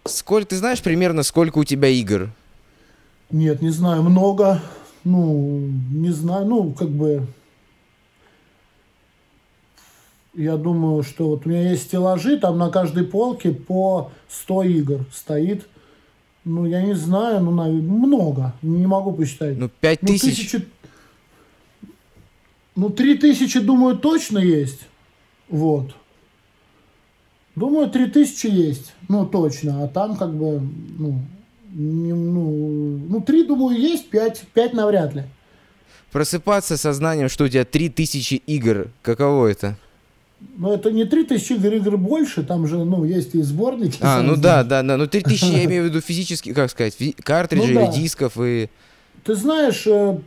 Сколько 0.05 0.49
ты 0.49 0.55
знаешь 0.55 0.81
примерно 0.81 1.23
сколько 1.23 1.59
у 1.59 1.63
тебя 1.63 1.89
игр? 1.89 2.29
Нет, 3.29 3.61
не 3.61 3.69
знаю, 3.69 4.03
много. 4.03 4.61
Ну, 5.03 5.69
не 5.91 6.11
знаю, 6.11 6.45
ну, 6.45 6.71
как 6.71 6.89
бы. 6.89 7.25
Я 10.33 10.55
думаю, 10.55 11.03
что 11.03 11.27
вот 11.27 11.45
у 11.45 11.49
меня 11.49 11.71
есть 11.71 11.83
стеллажи, 11.83 12.37
там 12.37 12.57
на 12.57 12.69
каждой 12.69 13.03
полке 13.03 13.51
по 13.51 14.11
100 14.29 14.63
игр 14.63 15.05
стоит. 15.11 15.67
Ну, 16.45 16.65
я 16.65 16.81
не 16.81 16.93
знаю, 16.93 17.41
ну, 17.41 17.51
наверное, 17.51 17.81
много. 17.81 18.53
Не 18.61 18.87
могу 18.87 19.11
посчитать. 19.11 19.57
Ну, 19.57 19.69
5 19.69 20.01
ну, 20.01 20.07
тысяч. 20.07 20.53
Ну, 20.53 20.59
тысячи... 20.59 20.67
ну, 22.75 22.89
3 22.89 23.17
тысячи, 23.17 23.59
думаю, 23.59 23.97
точно 23.97 24.39
есть. 24.39 24.87
Вот. 25.51 25.93
Думаю, 27.55 27.89
3000 27.89 28.47
есть, 28.47 28.93
ну, 29.09 29.25
точно, 29.25 29.83
а 29.83 29.87
там 29.89 30.15
как 30.15 30.33
бы, 30.33 30.61
ну, 30.97 31.19
не, 31.73 32.13
ну, 32.13 32.97
ну, 33.09 33.21
3, 33.21 33.43
думаю, 33.43 33.77
есть, 33.77 34.09
5, 34.09 34.45
5 34.53 34.73
навряд 34.73 35.13
ли. 35.13 35.23
Просыпаться 36.13 36.77
сознанием, 36.77 37.27
что 37.27 37.43
у 37.43 37.47
тебя 37.49 37.65
3000 37.65 38.35
игр, 38.47 38.87
каково 39.01 39.47
это? 39.47 39.77
Ну, 40.57 40.73
это 40.73 40.89
не 40.91 41.03
3000 41.03 41.53
игр, 41.53 41.73
игр 41.73 41.97
больше, 41.97 42.43
там 42.43 42.65
же, 42.67 42.77
ну, 42.85 43.03
есть 43.03 43.35
и 43.35 43.41
сборники. 43.41 43.97
А, 43.99 44.21
ну 44.21 44.37
да, 44.37 44.63
да, 44.63 44.81
да, 44.81 44.95
ну 44.95 45.07
3000 45.07 45.45
я 45.45 45.65
имею 45.65 45.83
в 45.83 45.85
виду 45.87 45.99
физически, 45.99 46.53
как 46.53 46.71
сказать, 46.71 46.97
картриджи 47.21 47.73
ну, 47.73 47.85
да. 47.87 47.91
дисков 47.91 48.37
и... 48.39 48.69
Ты 49.25 49.35
знаешь, 49.35 49.85
э, 49.85 50.17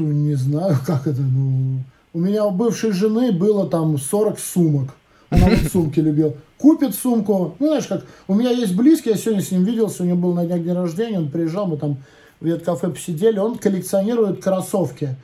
не 0.00 0.34
знаю, 0.34 0.76
как 0.86 1.06
это, 1.06 1.20
ну... 1.20 1.84
У 2.18 2.20
меня 2.20 2.44
у 2.44 2.50
бывшей 2.50 2.90
жены 2.90 3.30
было 3.30 3.68
там 3.68 3.96
40 3.96 4.40
сумок. 4.40 4.96
Она 5.30 5.50
вот 5.50 5.70
сумки 5.70 6.00
любила. 6.00 6.34
Купит 6.58 6.96
сумку. 6.96 7.54
Ну, 7.60 7.66
знаешь, 7.68 7.86
как 7.86 8.04
у 8.26 8.34
меня 8.34 8.50
есть 8.50 8.74
близкий, 8.74 9.10
я 9.10 9.16
сегодня 9.16 9.40
с 9.40 9.52
ним 9.52 9.62
виделся, 9.62 10.02
у 10.02 10.06
него 10.06 10.16
был 10.16 10.34
на 10.34 10.44
день 10.44 10.64
день 10.64 10.72
рождения, 10.72 11.18
он 11.18 11.30
приезжал, 11.30 11.68
мы 11.68 11.76
там 11.76 11.98
в 12.40 12.46
веткафе 12.46 12.88
посидели, 12.88 13.38
он 13.38 13.56
коллекционирует 13.56 14.42
кроссовки. 14.42 15.14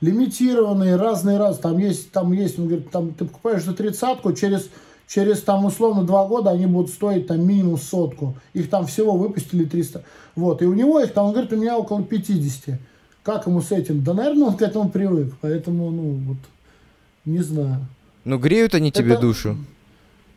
Лимитированные, 0.00 0.96
разные 0.96 1.36
раз. 1.36 1.58
Там 1.58 1.76
есть, 1.76 2.12
там 2.12 2.32
есть, 2.32 2.58
он 2.58 2.68
говорит, 2.68 2.90
там 2.90 3.12
ты 3.12 3.26
покупаешь 3.26 3.64
за 3.64 3.74
тридцатку, 3.74 4.32
через, 4.32 4.70
через 5.06 5.42
там 5.42 5.66
условно 5.66 6.04
два 6.04 6.26
года 6.26 6.48
они 6.48 6.64
будут 6.64 6.88
стоить 6.88 7.26
там 7.26 7.46
минимум 7.46 7.76
сотку. 7.76 8.38
Их 8.54 8.70
там 8.70 8.86
всего 8.86 9.18
выпустили 9.18 9.66
300. 9.66 10.02
Вот, 10.34 10.62
и 10.62 10.64
у 10.64 10.72
него 10.72 10.98
их 10.98 11.12
там, 11.12 11.26
он 11.26 11.32
говорит, 11.32 11.52
у 11.52 11.56
меня 11.56 11.76
около 11.76 12.02
50. 12.02 12.80
Как 13.28 13.46
ему 13.46 13.60
с 13.60 13.72
этим? 13.72 14.02
Да, 14.02 14.14
наверное, 14.14 14.48
он 14.48 14.56
к 14.56 14.62
этому 14.62 14.88
привык. 14.88 15.34
Поэтому, 15.42 15.90
ну, 15.90 16.18
вот, 16.28 16.38
не 17.26 17.40
знаю. 17.40 17.86
Ну, 18.24 18.38
греют 18.38 18.74
они 18.74 18.90
тебе 18.90 19.12
это, 19.12 19.20
душу? 19.20 19.58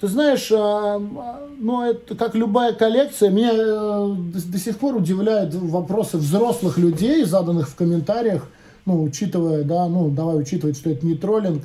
Ты 0.01 0.09
знаешь, 0.09 0.51
а, 0.51 0.97
а, 0.97 1.49
ну, 1.57 1.83
это 1.83 2.17
как 2.17 2.35
любая 2.35 2.73
коллекция. 2.73 3.29
Меня 3.29 3.51
а, 3.53 4.13
до, 4.13 4.45
до 4.45 4.57
сих 4.57 4.77
пор 4.77 4.97
удивляют 4.97 5.55
вопросы 5.55 6.17
взрослых 6.17 6.77
людей, 6.77 7.23
заданных 7.23 7.69
в 7.69 7.75
комментариях. 7.75 8.49
Ну, 8.85 9.01
учитывая, 9.03 9.63
да, 9.63 9.87
ну, 9.87 10.09
давай 10.09 10.41
учитывать, 10.41 10.75
что 10.75 10.89
это 10.89 11.05
не 11.05 11.15
троллинг. 11.15 11.63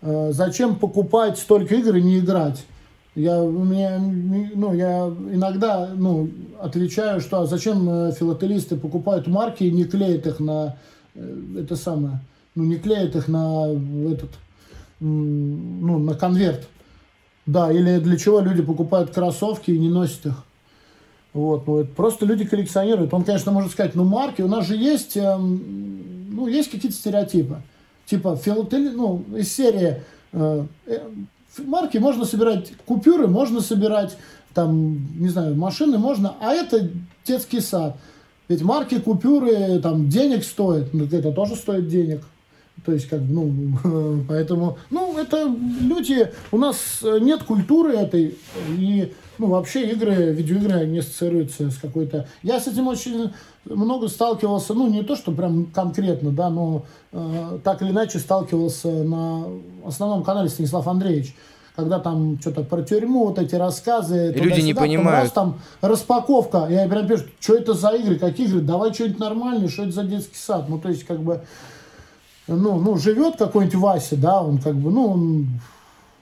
А, 0.00 0.30
зачем 0.30 0.76
покупать 0.76 1.38
столько 1.38 1.74
игр 1.74 1.96
и 1.96 2.02
не 2.02 2.20
играть? 2.20 2.64
Я, 3.18 3.40
меня, 3.40 3.98
ну, 3.98 4.72
я 4.74 5.08
иногда 5.08 5.90
ну, 5.92 6.30
отвечаю, 6.60 7.20
что 7.20 7.40
а 7.40 7.46
зачем 7.46 7.90
э, 7.90 8.12
филателисты 8.12 8.76
покупают 8.76 9.26
марки 9.26 9.64
и 9.64 9.72
не 9.72 9.86
клеят 9.86 10.28
их 10.28 10.38
на 10.38 10.76
э, 11.16 11.40
это 11.58 11.74
самое, 11.74 12.20
ну, 12.54 12.62
не 12.62 12.76
клеят 12.76 13.16
их 13.16 13.26
на 13.26 13.74
этот, 14.12 14.30
ну, 15.00 15.98
на 15.98 16.14
конверт. 16.14 16.68
Да, 17.44 17.72
или 17.72 17.98
для 17.98 18.16
чего 18.16 18.38
люди 18.38 18.62
покупают 18.62 19.10
кроссовки 19.10 19.72
и 19.72 19.78
не 19.80 19.88
носят 19.88 20.26
их. 20.26 20.44
Вот, 21.32 21.66
ну, 21.66 21.80
это 21.80 21.90
просто 21.90 22.24
люди 22.24 22.44
коллекционируют. 22.44 23.12
Он, 23.12 23.24
конечно, 23.24 23.50
может 23.50 23.72
сказать, 23.72 23.96
ну, 23.96 24.04
марки, 24.04 24.42
у 24.42 24.48
нас 24.48 24.64
же 24.64 24.76
есть, 24.76 25.16
э, 25.16 25.36
ну, 25.36 26.46
есть 26.46 26.70
какие-то 26.70 26.96
стереотипы. 26.96 27.62
Типа, 28.06 28.36
филатели, 28.36 28.90
ну, 28.90 29.24
из 29.36 29.52
серии 29.52 30.04
э, 30.30 30.66
марки 31.58 31.98
можно 31.98 32.24
собирать 32.24 32.72
купюры, 32.86 33.26
можно 33.26 33.60
собирать 33.60 34.16
там, 34.54 35.20
не 35.20 35.28
знаю, 35.28 35.54
машины 35.54 35.98
можно, 35.98 36.34
а 36.40 36.52
это 36.52 36.90
детский 37.24 37.60
сад. 37.60 37.96
Ведь 38.48 38.62
марки, 38.62 38.98
купюры, 38.98 39.78
там, 39.80 40.08
денег 40.08 40.42
стоят, 40.42 40.94
ну, 40.94 41.04
это 41.04 41.32
тоже 41.32 41.54
стоит 41.54 41.88
денег. 41.88 42.22
То 42.84 42.92
есть, 42.92 43.08
как, 43.08 43.20
ну, 43.20 44.24
поэтому, 44.28 44.78
ну, 44.90 45.18
это 45.18 45.52
люди, 45.80 46.30
у 46.52 46.58
нас 46.58 47.02
нет 47.02 47.42
культуры 47.42 47.94
этой, 47.94 48.38
и, 48.76 49.12
ну, 49.38 49.48
вообще 49.48 49.90
игры, 49.90 50.32
видеоигры, 50.32 50.80
они 50.80 50.98
ассоциируются 50.98 51.70
с 51.70 51.76
какой-то... 51.76 52.26
Я 52.42 52.60
с 52.60 52.66
этим 52.66 52.88
очень 52.88 53.32
много 53.64 54.08
сталкивался, 54.08 54.74
ну, 54.74 54.88
не 54.88 55.02
то, 55.02 55.16
что 55.16 55.32
прям 55.32 55.66
конкретно, 55.66 56.30
да, 56.30 56.50
но 56.50 56.84
э, 57.12 57.58
так 57.64 57.82
или 57.82 57.90
иначе 57.90 58.18
сталкивался 58.18 58.88
на 58.88 59.46
основном 59.84 60.22
канале 60.22 60.48
Станислав 60.48 60.86
Андреевич 60.86 61.34
когда 61.78 62.00
там 62.00 62.40
что-то 62.40 62.64
про 62.64 62.82
тюрьму, 62.82 63.26
вот 63.26 63.38
эти 63.38 63.54
рассказы. 63.54 64.32
И 64.34 64.40
люди 64.40 64.62
не 64.62 64.74
понимают. 64.74 65.26
Раз 65.26 65.30
там 65.30 65.60
распаковка, 65.80 66.66
я 66.68 66.88
прям 66.88 67.06
пишу, 67.06 67.26
что 67.38 67.54
это 67.54 67.72
за 67.74 67.90
игры, 67.90 68.16
какие 68.16 68.48
игры, 68.48 68.62
давай 68.62 68.92
что-нибудь 68.92 69.20
нормальное, 69.20 69.68
что 69.68 69.84
это 69.84 69.92
за 69.92 70.02
детский 70.02 70.34
сад. 70.34 70.68
Ну, 70.68 70.80
то 70.80 70.88
есть, 70.88 71.04
как 71.04 71.20
бы, 71.20 71.42
ну, 72.48 72.78
ну 72.78 72.96
живет 72.96 73.36
какой-нибудь 73.36 73.76
Вася, 73.76 74.16
да, 74.16 74.42
он 74.42 74.58
как 74.58 74.74
бы, 74.74 74.90
ну, 74.90 75.06
он, 75.06 75.46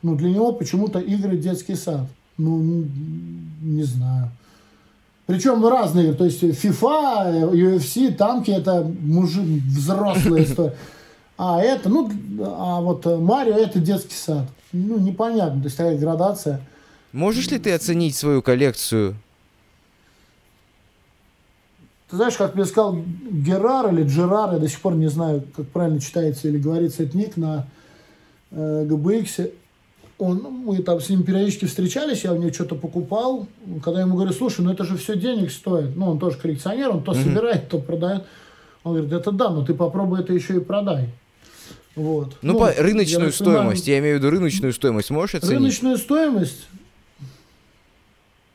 ну, 0.03 0.17
для 0.17 0.31
него 0.31 0.53
почему-то 0.53 0.99
игры 0.99 1.37
детский 1.37 1.75
сад. 1.75 2.07
Ну, 2.37 2.85
не, 3.63 3.83
знаю. 3.83 4.31
Причем 5.27 5.67
разные, 5.67 6.13
то 6.13 6.25
есть 6.25 6.43
FIFA, 6.43 7.51
UFC, 7.53 8.13
танки 8.15 8.51
это 8.51 8.91
мужик, 9.01 9.45
взрослая 9.65 10.43
история. 10.45 10.77
А 11.39 11.61
это, 11.61 11.89
ну, 11.89 12.11
а 12.45 12.81
вот 12.81 13.07
Марио 13.07 13.55
это 13.55 13.79
детский 13.79 14.15
сад 14.15 14.47
ну, 14.77 14.99
непонятно, 14.99 15.61
то 15.61 15.67
есть 15.67 15.77
такая 15.77 15.99
градация. 15.99 16.61
Можешь 17.13 17.49
ли 17.51 17.59
ты 17.59 17.73
оценить 17.73 18.15
свою 18.15 18.43
коллекцию? 18.43 19.17
Ты 22.09 22.17
знаешь, 22.17 22.37
как 22.37 22.55
мне 22.55 22.65
сказал 22.65 22.99
Герар 23.31 23.93
или 23.93 24.05
Джерар, 24.05 24.53
я 24.55 24.59
до 24.59 24.69
сих 24.69 24.81
пор 24.81 24.95
не 24.95 25.09
знаю, 25.09 25.43
как 25.57 25.67
правильно 25.69 26.01
читается 26.01 26.47
или 26.49 26.59
говорится 26.59 27.03
этот 27.03 27.15
ник 27.15 27.37
на 27.37 27.67
э, 28.53 28.87
GBX. 28.89 29.53
Он, 30.19 30.41
мы 30.65 30.79
там 30.79 31.01
с 31.01 31.09
ним 31.11 31.25
периодически 31.25 31.65
встречались, 31.65 32.23
я 32.23 32.33
у 32.33 32.37
него 32.37 32.53
что-то 32.53 32.77
покупал. 32.77 33.49
Когда 33.83 34.01
я 34.01 34.07
ему 34.07 34.15
говорю, 34.15 34.33
слушай, 34.33 34.61
ну 34.61 34.73
это 34.73 34.85
же 34.85 34.97
все 34.97 35.17
денег 35.17 35.51
стоит. 35.51 35.97
Ну, 35.97 36.11
он 36.11 36.19
тоже 36.19 36.39
коллекционер, 36.39 36.91
он 36.91 37.03
то 37.03 37.13
mm-hmm. 37.13 37.25
собирает, 37.25 37.69
то 37.69 37.79
продает. 37.79 38.25
Он 38.85 38.93
говорит, 38.93 39.13
это 39.13 39.33
да, 39.33 39.51
но 39.51 39.65
ты 39.65 39.75
попробуй 39.75 40.21
это 40.21 40.33
еще 40.33 40.57
и 40.57 40.61
продай. 40.61 41.11
Вот. 41.97 42.37
Ну, 42.41 42.53
ну 42.53 42.59
по 42.61 42.73
рыночную 42.73 43.27
я 43.27 43.33
стоимость, 43.33 43.89
я 43.89 43.99
имею 43.99 44.17
в 44.17 44.19
виду 44.21 44.31
рыночную 44.31 44.73
стоимость, 44.73 45.11
можешь 45.11 45.35
оценить? 45.35 45.55
Рыночную 45.57 45.97
стоимость? 45.99 46.69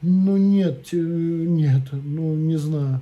Ну, 0.01 0.37
нет, 0.37 0.87
э, 0.93 0.95
нет, 0.95 1.83
ну, 1.91 2.33
не 2.33 2.57
знаю. 2.57 3.01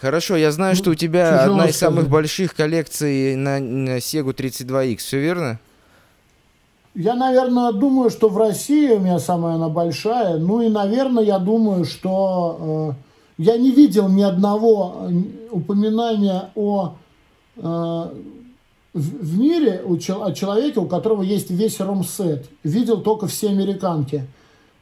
Хорошо, 0.00 0.36
я 0.36 0.52
знаю, 0.52 0.74
ну, 0.74 0.82
что 0.82 0.90
у 0.90 0.94
тебя 0.94 1.44
одна 1.44 1.68
из 1.68 1.76
самых 1.76 2.08
больших 2.08 2.54
коллекций 2.54 3.34
на, 3.34 3.58
на 3.58 3.96
Sega 3.96 4.34
32X, 4.34 4.96
все 4.98 5.20
верно? 5.20 5.58
Я, 6.94 7.14
наверное, 7.14 7.72
думаю, 7.72 8.10
что 8.10 8.28
в 8.28 8.36
России 8.36 8.90
у 8.90 9.00
меня 9.00 9.18
самая 9.18 9.56
она 9.56 9.68
большая. 9.68 10.38
Ну 10.38 10.62
и, 10.62 10.68
наверное, 10.68 11.24
я 11.24 11.38
думаю, 11.38 11.84
что 11.84 12.94
я 13.38 13.58
не 13.58 13.70
видел 13.70 14.08
ни 14.08 14.22
одного 14.22 15.10
упоминания 15.50 16.50
о 16.54 16.94
э, 17.56 18.08
в 18.94 19.38
мире 19.38 19.82
у, 19.84 19.96
о 19.96 20.32
человеке, 20.32 20.80
у 20.80 20.86
которого 20.86 21.22
есть 21.22 21.50
весь 21.50 21.80
ром-сет. 21.80 22.46
Видел 22.64 23.02
только 23.02 23.26
все 23.26 23.50
американки. 23.50 24.26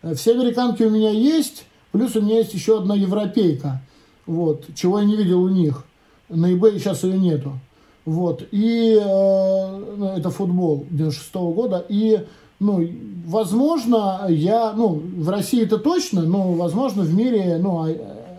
Э, 0.03 0.15
все 0.15 0.33
американки 0.33 0.85
у 0.85 0.91
меня 0.91 1.11
есть, 1.11 1.65
плюс 1.91 2.15
у 2.15 2.23
меня 2.23 2.39
есть 2.39 2.55
еще 2.55 2.79
одна 2.79 2.95
европейка. 2.95 3.81
Вот, 4.27 4.65
чего 4.75 5.01
я 5.01 5.05
не 5.05 5.17
видел 5.17 5.43
у 5.43 5.49
них. 5.49 5.85
На 6.29 6.53
eBay 6.53 6.79
сейчас 6.79 7.05
ее 7.05 7.19
нету. 7.19 7.59
Вот, 8.05 8.47
и 8.51 8.99
э, 9.01 10.15
это 10.19 10.31
футбол 10.31 10.87
96 10.91 11.35
-го 11.35 11.55
года. 11.55 11.85
И, 11.89 12.25
ну, 12.61 12.87
возможно, 13.27 14.27
я, 14.29 14.73
ну, 14.73 15.01
в 15.17 15.29
России 15.29 15.63
это 15.63 15.79
точно, 15.79 16.23
но, 16.23 16.53
возможно, 16.53 17.03
в 17.03 17.15
мире, 17.15 17.59
ну, 17.59 17.87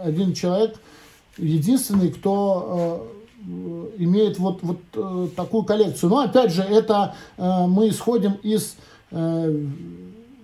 один 0.03 0.33
человек 0.33 0.79
единственный, 1.37 2.11
кто 2.11 3.07
Э, 3.47 3.89
имеет 3.97 4.39
вот, 4.39 4.59
вот 4.61 4.79
э, 4.93 5.27
такую 5.35 5.63
коллекцию. 5.63 6.09
Но 6.09 6.19
опять 6.19 6.51
же, 6.51 6.63
это 6.63 7.15
э, 7.37 7.65
мы 7.67 7.89
исходим 7.89 8.33
из 8.43 8.75
э, 9.11 9.65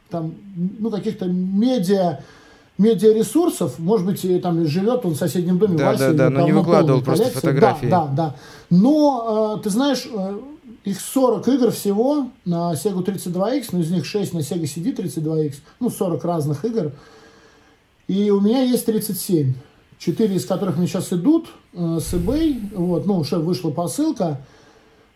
там, 0.09 0.33
ну, 0.79 0.89
каких-то 0.89 1.25
медиа 1.25 2.19
медиаресурсов, 2.81 3.79
может 3.79 4.05
быть, 4.05 4.41
там 4.41 4.65
живет 4.65 5.05
он 5.05 5.13
в 5.13 5.17
соседнем 5.17 5.57
доме 5.57 5.77
да, 5.77 5.91
Вася, 5.91 6.13
да, 6.13 6.29
да, 6.29 6.29
но 6.29 6.45
не 6.45 6.51
выкладывал 6.51 7.01
просто 7.01 7.25
коллекции. 7.25 7.39
фотографии. 7.39 7.87
Да, 7.87 8.05
да, 8.07 8.13
да. 8.15 8.35
Но, 8.69 9.57
э, 9.57 9.63
ты 9.63 9.69
знаешь, 9.69 10.07
э, 10.11 10.39
их 10.83 10.99
40 10.99 11.47
игр 11.47 11.71
всего 11.71 12.27
на 12.45 12.73
Sega 12.73 13.03
32X, 13.03 13.69
но 13.71 13.79
из 13.79 13.91
них 13.91 14.05
6 14.05 14.33
на 14.33 14.39
Sega 14.39 14.63
CD 14.63 14.95
32X, 14.95 15.55
ну, 15.79 15.89
40 15.89 16.23
разных 16.25 16.65
игр. 16.65 16.91
И 18.07 18.29
у 18.31 18.41
меня 18.41 18.61
есть 18.61 18.85
37 18.85 19.53
четыре 20.01 20.35
из 20.35 20.45
которых 20.45 20.77
мне 20.77 20.87
сейчас 20.87 21.13
идут 21.13 21.49
э, 21.73 21.99
с 22.01 22.13
eBay, 22.13 22.75
вот, 22.75 23.05
ну, 23.05 23.19
уже 23.19 23.37
вышла 23.37 23.69
посылка, 23.69 24.41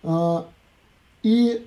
э, 0.03 0.37
и 1.23 1.65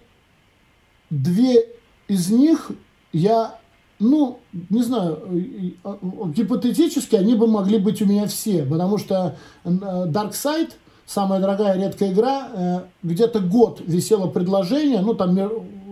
две 1.11 1.67
из 2.07 2.31
них 2.31 2.71
я, 3.13 3.59
ну, 3.99 4.39
не 4.71 4.83
знаю, 4.83 5.19
э, 5.31 5.71
э, 5.85 5.97
гипотетически 6.35 7.17
они 7.17 7.35
бы 7.35 7.47
могли 7.47 7.79
быть 7.79 8.01
у 8.01 8.07
меня 8.07 8.27
все, 8.27 8.65
потому 8.65 8.99
что 8.99 9.37
э, 9.65 9.69
Dark 9.71 10.33
Side, 10.33 10.71
самая 11.07 11.41
дорогая 11.41 11.77
редкая 11.77 12.13
игра, 12.13 12.49
э, 12.55 12.81
где-то 13.03 13.41
год 13.41 13.83
висело 13.85 14.29
предложение, 14.29 15.01
ну, 15.01 15.15
там 15.15 15.37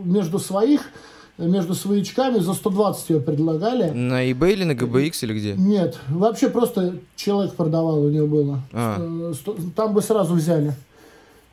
между 0.05 0.39
своих, 0.39 0.83
между 1.37 1.75
своячками 1.75 2.39
за 2.39 2.55
120 2.55 3.11
ее 3.11 3.21
предлагали. 3.21 3.91
На 3.91 4.31
eBay 4.31 4.53
или 4.53 4.65
на 4.65 4.73
GBX 4.73 5.19
или 5.23 5.39
где? 5.39 5.55
Нет, 5.55 5.99
вообще 6.09 6.49
просто 6.49 6.99
человек 7.17 7.55
продавал, 7.55 8.03
у 8.05 8.11
него 8.11 8.27
было. 8.27 8.61
А. 8.73 9.33
Там 9.75 9.95
бы 9.95 10.01
сразу 10.01 10.35
взяли. 10.35 10.75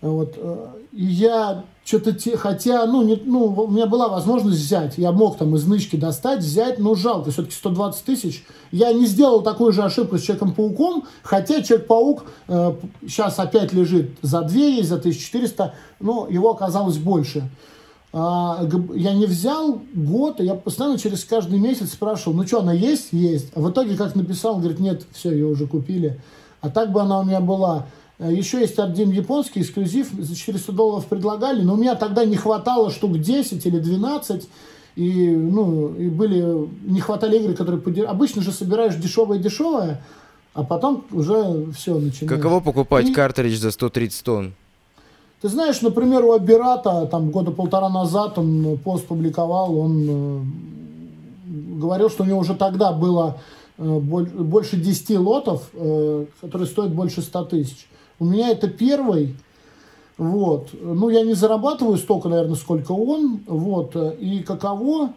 Вот. 0.03 0.33
Э, 0.35 0.67
и 0.91 1.05
я 1.05 1.63
что-то, 1.85 2.11
те, 2.11 2.35
хотя, 2.35 2.85
ну, 2.85 3.03
не, 3.03 3.15
ну, 3.23 3.45
у 3.45 3.71
меня 3.71 3.87
была 3.87 4.09
возможность 4.09 4.59
взять, 4.59 4.97
я 4.97 5.13
мог 5.13 5.37
там 5.37 5.55
из 5.55 5.65
нычки 5.65 5.95
достать, 5.95 6.39
взять, 6.39 6.77
но 6.77 6.93
жалко, 6.93 7.31
все-таки 7.31 7.55
120 7.55 8.03
тысяч. 8.03 8.45
Я 8.71 8.91
не 8.91 9.05
сделал 9.05 9.41
такую 9.41 9.71
же 9.71 9.81
ошибку 9.81 10.17
с 10.17 10.23
Человеком-пауком, 10.23 11.05
хотя 11.23 11.61
Человек-паук 11.61 12.25
э, 12.49 12.73
сейчас 13.07 13.39
опять 13.39 13.71
лежит 13.71 14.11
за 14.21 14.41
2, 14.41 14.49
есть 14.49 14.89
за 14.89 14.95
1400, 14.95 15.73
но 16.01 16.27
его 16.29 16.51
оказалось 16.51 16.97
больше. 16.97 17.49
А, 18.11 18.67
я 18.93 19.13
не 19.13 19.25
взял 19.25 19.81
год, 19.93 20.41
я 20.41 20.55
постоянно 20.55 20.99
через 20.99 21.23
каждый 21.23 21.59
месяц 21.59 21.93
спрашивал, 21.93 22.35
ну 22.35 22.45
что, 22.45 22.59
она 22.59 22.73
есть? 22.73 23.13
Есть. 23.13 23.51
А 23.55 23.61
в 23.61 23.71
итоге, 23.71 23.95
как 23.95 24.15
написал, 24.15 24.57
говорит, 24.57 24.79
нет, 24.79 25.05
все, 25.13 25.31
ее 25.31 25.47
уже 25.47 25.65
купили. 25.65 26.19
А 26.59 26.69
так 26.69 26.91
бы 26.91 27.01
она 27.01 27.19
у 27.19 27.23
меня 27.23 27.39
была. 27.39 27.87
Э, 28.23 28.33
Еще 28.33 28.59
есть 28.61 28.79
один 28.79 29.11
японский 29.11 29.61
эксклюзив, 29.61 30.11
за 30.17 30.35
400 30.35 30.71
долларов 30.71 31.05
предлагали, 31.05 31.61
но 31.61 31.73
у 31.73 31.77
меня 31.77 31.95
тогда 31.95 32.25
не 32.25 32.37
хватало 32.37 32.89
штук 32.89 33.19
10 33.19 33.65
или 33.65 33.79
12, 33.79 34.47
и, 34.95 35.27
ну, 35.29 35.93
и 35.95 36.07
были, 36.09 36.69
не 36.85 37.01
хватали 37.01 37.37
игры, 37.37 37.53
которые... 37.53 37.81
Подер... 37.81 38.07
Обычно 38.07 38.41
же 38.41 38.51
собираешь 38.51 38.95
дешевое-дешевое, 38.95 40.01
а 40.53 40.63
потом 40.63 41.03
уже 41.11 41.71
все 41.75 41.97
начинаешь. 41.97 42.41
Каково 42.41 42.59
покупать 42.61 43.09
и... 43.09 43.13
картридж 43.13 43.57
за 43.57 43.71
130 43.71 44.23
тонн? 44.23 44.53
Ты 45.41 45.49
знаешь, 45.49 45.81
например, 45.81 46.23
у 46.23 46.31
Аберата 46.31 47.05
там 47.07 47.29
года 47.29 47.51
полтора 47.51 47.89
назад 47.89 48.37
он 48.37 48.77
пост 48.81 49.05
публиковал, 49.05 49.77
он 49.77 50.05
э, 50.07 50.41
говорил, 51.79 52.09
что 52.09 52.23
у 52.23 52.25
него 52.25 52.39
уже 52.39 52.55
тогда 52.55 52.93
было 52.93 53.41
э, 53.77 53.83
больше 53.83 54.77
10 54.77 55.17
лотов, 55.17 55.69
э, 55.73 56.25
которые 56.39 56.67
стоят 56.67 56.93
больше 56.93 57.21
100 57.21 57.45
тысяч. 57.45 57.87
У 58.19 58.25
меня 58.25 58.49
это 58.49 58.67
первый, 58.67 59.35
вот. 60.17 60.69
Ну, 60.79 61.09
я 61.09 61.23
не 61.23 61.33
зарабатываю 61.33 61.97
столько, 61.97 62.29
наверное, 62.29 62.55
сколько 62.55 62.91
он, 62.91 63.41
вот. 63.47 63.95
И 64.19 64.43
каково? 64.43 65.13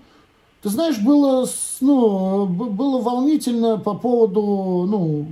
Ты 0.62 0.70
знаешь, 0.70 0.98
было, 0.98 1.46
ну, 1.80 2.46
было 2.46 3.00
волнительно 3.00 3.78
по 3.78 3.94
поводу, 3.94 4.86
ну, 4.88 5.26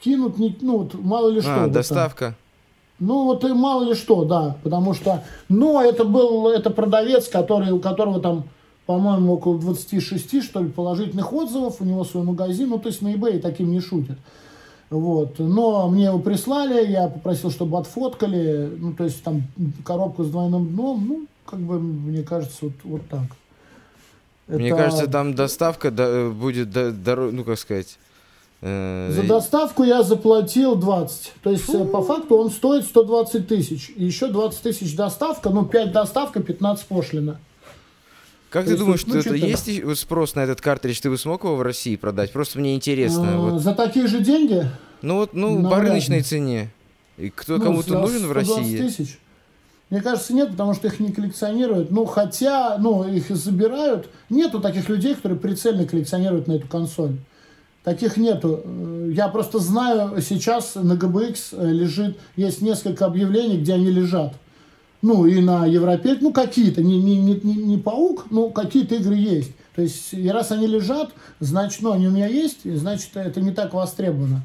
кинуть, 0.00 0.38
не, 0.38 0.56
ну, 0.60 0.78
вот, 0.78 0.94
мало 0.94 1.28
ли 1.28 1.38
а, 1.38 1.42
что. 1.42 1.64
А, 1.64 1.68
доставка. 1.68 2.24
Там. 2.24 2.34
Ну, 2.98 3.24
вот 3.24 3.44
и 3.44 3.52
мало 3.52 3.84
ли 3.84 3.94
что, 3.94 4.24
да, 4.24 4.56
потому 4.62 4.94
что... 4.94 5.24
Но 5.48 5.82
это 5.82 6.04
был, 6.04 6.48
это 6.48 6.70
продавец, 6.70 7.28
который, 7.28 7.72
у 7.72 7.80
которого 7.80 8.20
там, 8.20 8.44
по-моему, 8.86 9.34
около 9.34 9.58
26, 9.58 10.42
что 10.42 10.60
ли, 10.60 10.68
положительных 10.68 11.32
отзывов, 11.32 11.80
у 11.80 11.84
него 11.84 12.04
свой 12.04 12.22
магазин, 12.22 12.68
ну, 12.68 12.78
то 12.78 12.88
есть 12.88 13.02
на 13.02 13.12
eBay 13.12 13.40
таким 13.40 13.70
не 13.70 13.80
шутят. 13.80 14.18
Вот. 14.92 15.38
Но 15.38 15.88
мне 15.88 16.04
его 16.04 16.18
прислали, 16.18 16.90
я 16.90 17.08
попросил, 17.08 17.50
чтобы 17.50 17.78
отфоткали, 17.78 18.70
ну, 18.78 18.92
то 18.92 19.04
есть 19.04 19.22
там 19.22 19.42
коробку 19.84 20.24
с 20.24 20.30
двойным 20.30 20.68
дном, 20.68 21.06
ну, 21.06 21.26
как 21.46 21.60
бы, 21.60 21.80
мне 21.80 22.22
кажется, 22.22 22.58
вот, 22.62 22.72
вот 22.84 23.02
так. 23.08 23.24
Мне 24.48 24.68
Это... 24.68 24.76
кажется, 24.76 25.06
там 25.06 25.34
доставка 25.34 25.90
будет, 25.90 26.70
дороже, 26.70 27.32
ну, 27.34 27.44
как 27.44 27.58
сказать, 27.58 27.98
Э, 28.62 29.10
За 29.10 29.24
доставку 29.24 29.82
я 29.82 30.02
заплатил 30.02 30.76
20. 30.76 31.32
То 31.42 31.50
есть, 31.50 31.64
Фу. 31.64 31.84
по 31.84 32.02
факту, 32.02 32.36
он 32.36 32.50
стоит 32.50 32.84
120 32.84 33.48
тысяч. 33.48 33.92
И 33.96 34.04
еще 34.04 34.28
20 34.28 34.62
тысяч 34.62 34.96
доставка, 34.96 35.50
ну, 35.50 35.64
5 35.64 35.92
доставка, 35.92 36.40
15 36.40 36.86
пошлина. 36.86 37.40
Как 38.52 38.66
То 38.66 38.72
ты 38.72 38.76
думаешь, 38.76 39.06
ну, 39.06 39.18
что 39.18 39.30
это 39.30 39.46
есть 39.46 39.98
спрос 39.98 40.34
на 40.34 40.40
этот 40.40 40.60
картридж? 40.60 41.00
Ты 41.00 41.08
бы 41.08 41.16
смог 41.16 41.42
его 41.44 41.56
в 41.56 41.62
России 41.62 41.96
продать? 41.96 42.32
Просто 42.32 42.58
мне 42.58 42.74
интересно. 42.74 43.38
Вот. 43.38 43.62
За 43.62 43.72
такие 43.72 44.06
же 44.06 44.20
деньги? 44.20 44.68
Ну 45.00 45.16
вот, 45.16 45.32
ну, 45.32 45.58
Навряд 45.58 45.70
по 45.70 45.80
рыночной 45.80 46.20
цене. 46.20 46.70
И 47.16 47.30
кто 47.30 47.56
ну, 47.56 47.64
кому-то 47.64 47.98
нужен 47.98 48.26
в 48.26 48.32
России? 48.32 48.76
тысяч. 48.76 49.18
Мне 49.88 50.02
кажется, 50.02 50.34
нет, 50.34 50.50
потому 50.50 50.74
что 50.74 50.88
их 50.88 51.00
не 51.00 51.12
коллекционируют. 51.12 51.90
Ну, 51.90 52.04
хотя, 52.04 52.76
ну, 52.78 53.08
их 53.08 53.30
забирают. 53.30 54.10
Нету 54.28 54.60
таких 54.60 54.88
людей, 54.90 55.14
которые 55.14 55.38
прицельно 55.38 55.86
коллекционируют 55.86 56.46
на 56.46 56.52
эту 56.52 56.68
консоль. 56.68 57.16
Таких 57.84 58.18
нету. 58.18 58.62
Я 59.10 59.28
просто 59.28 59.60
знаю, 59.60 60.20
сейчас 60.20 60.74
на 60.74 60.92
GBX 60.92 61.38
э, 61.52 61.72
лежит, 61.72 62.18
есть 62.36 62.60
несколько 62.60 63.06
объявлений, 63.06 63.58
где 63.58 63.74
они 63.74 63.90
лежат. 63.90 64.34
Ну, 65.02 65.26
и 65.26 65.40
на 65.40 65.66
Европе, 65.66 66.16
ну, 66.20 66.32
какие-то, 66.32 66.80
не, 66.80 67.02
не, 67.02 67.16
не, 67.16 67.34
не 67.34 67.76
паук, 67.76 68.26
но 68.30 68.50
какие-то 68.50 68.94
игры 68.94 69.16
есть. 69.16 69.50
То 69.74 69.82
есть, 69.82 70.12
и 70.14 70.30
раз 70.30 70.52
они 70.52 70.68
лежат, 70.68 71.10
значит, 71.40 71.82
ну, 71.82 71.90
они 71.90 72.06
у 72.06 72.12
меня 72.12 72.28
есть, 72.28 72.60
и 72.64 72.76
значит, 72.76 73.10
это 73.14 73.40
не 73.40 73.50
так 73.50 73.74
востребовано. 73.74 74.42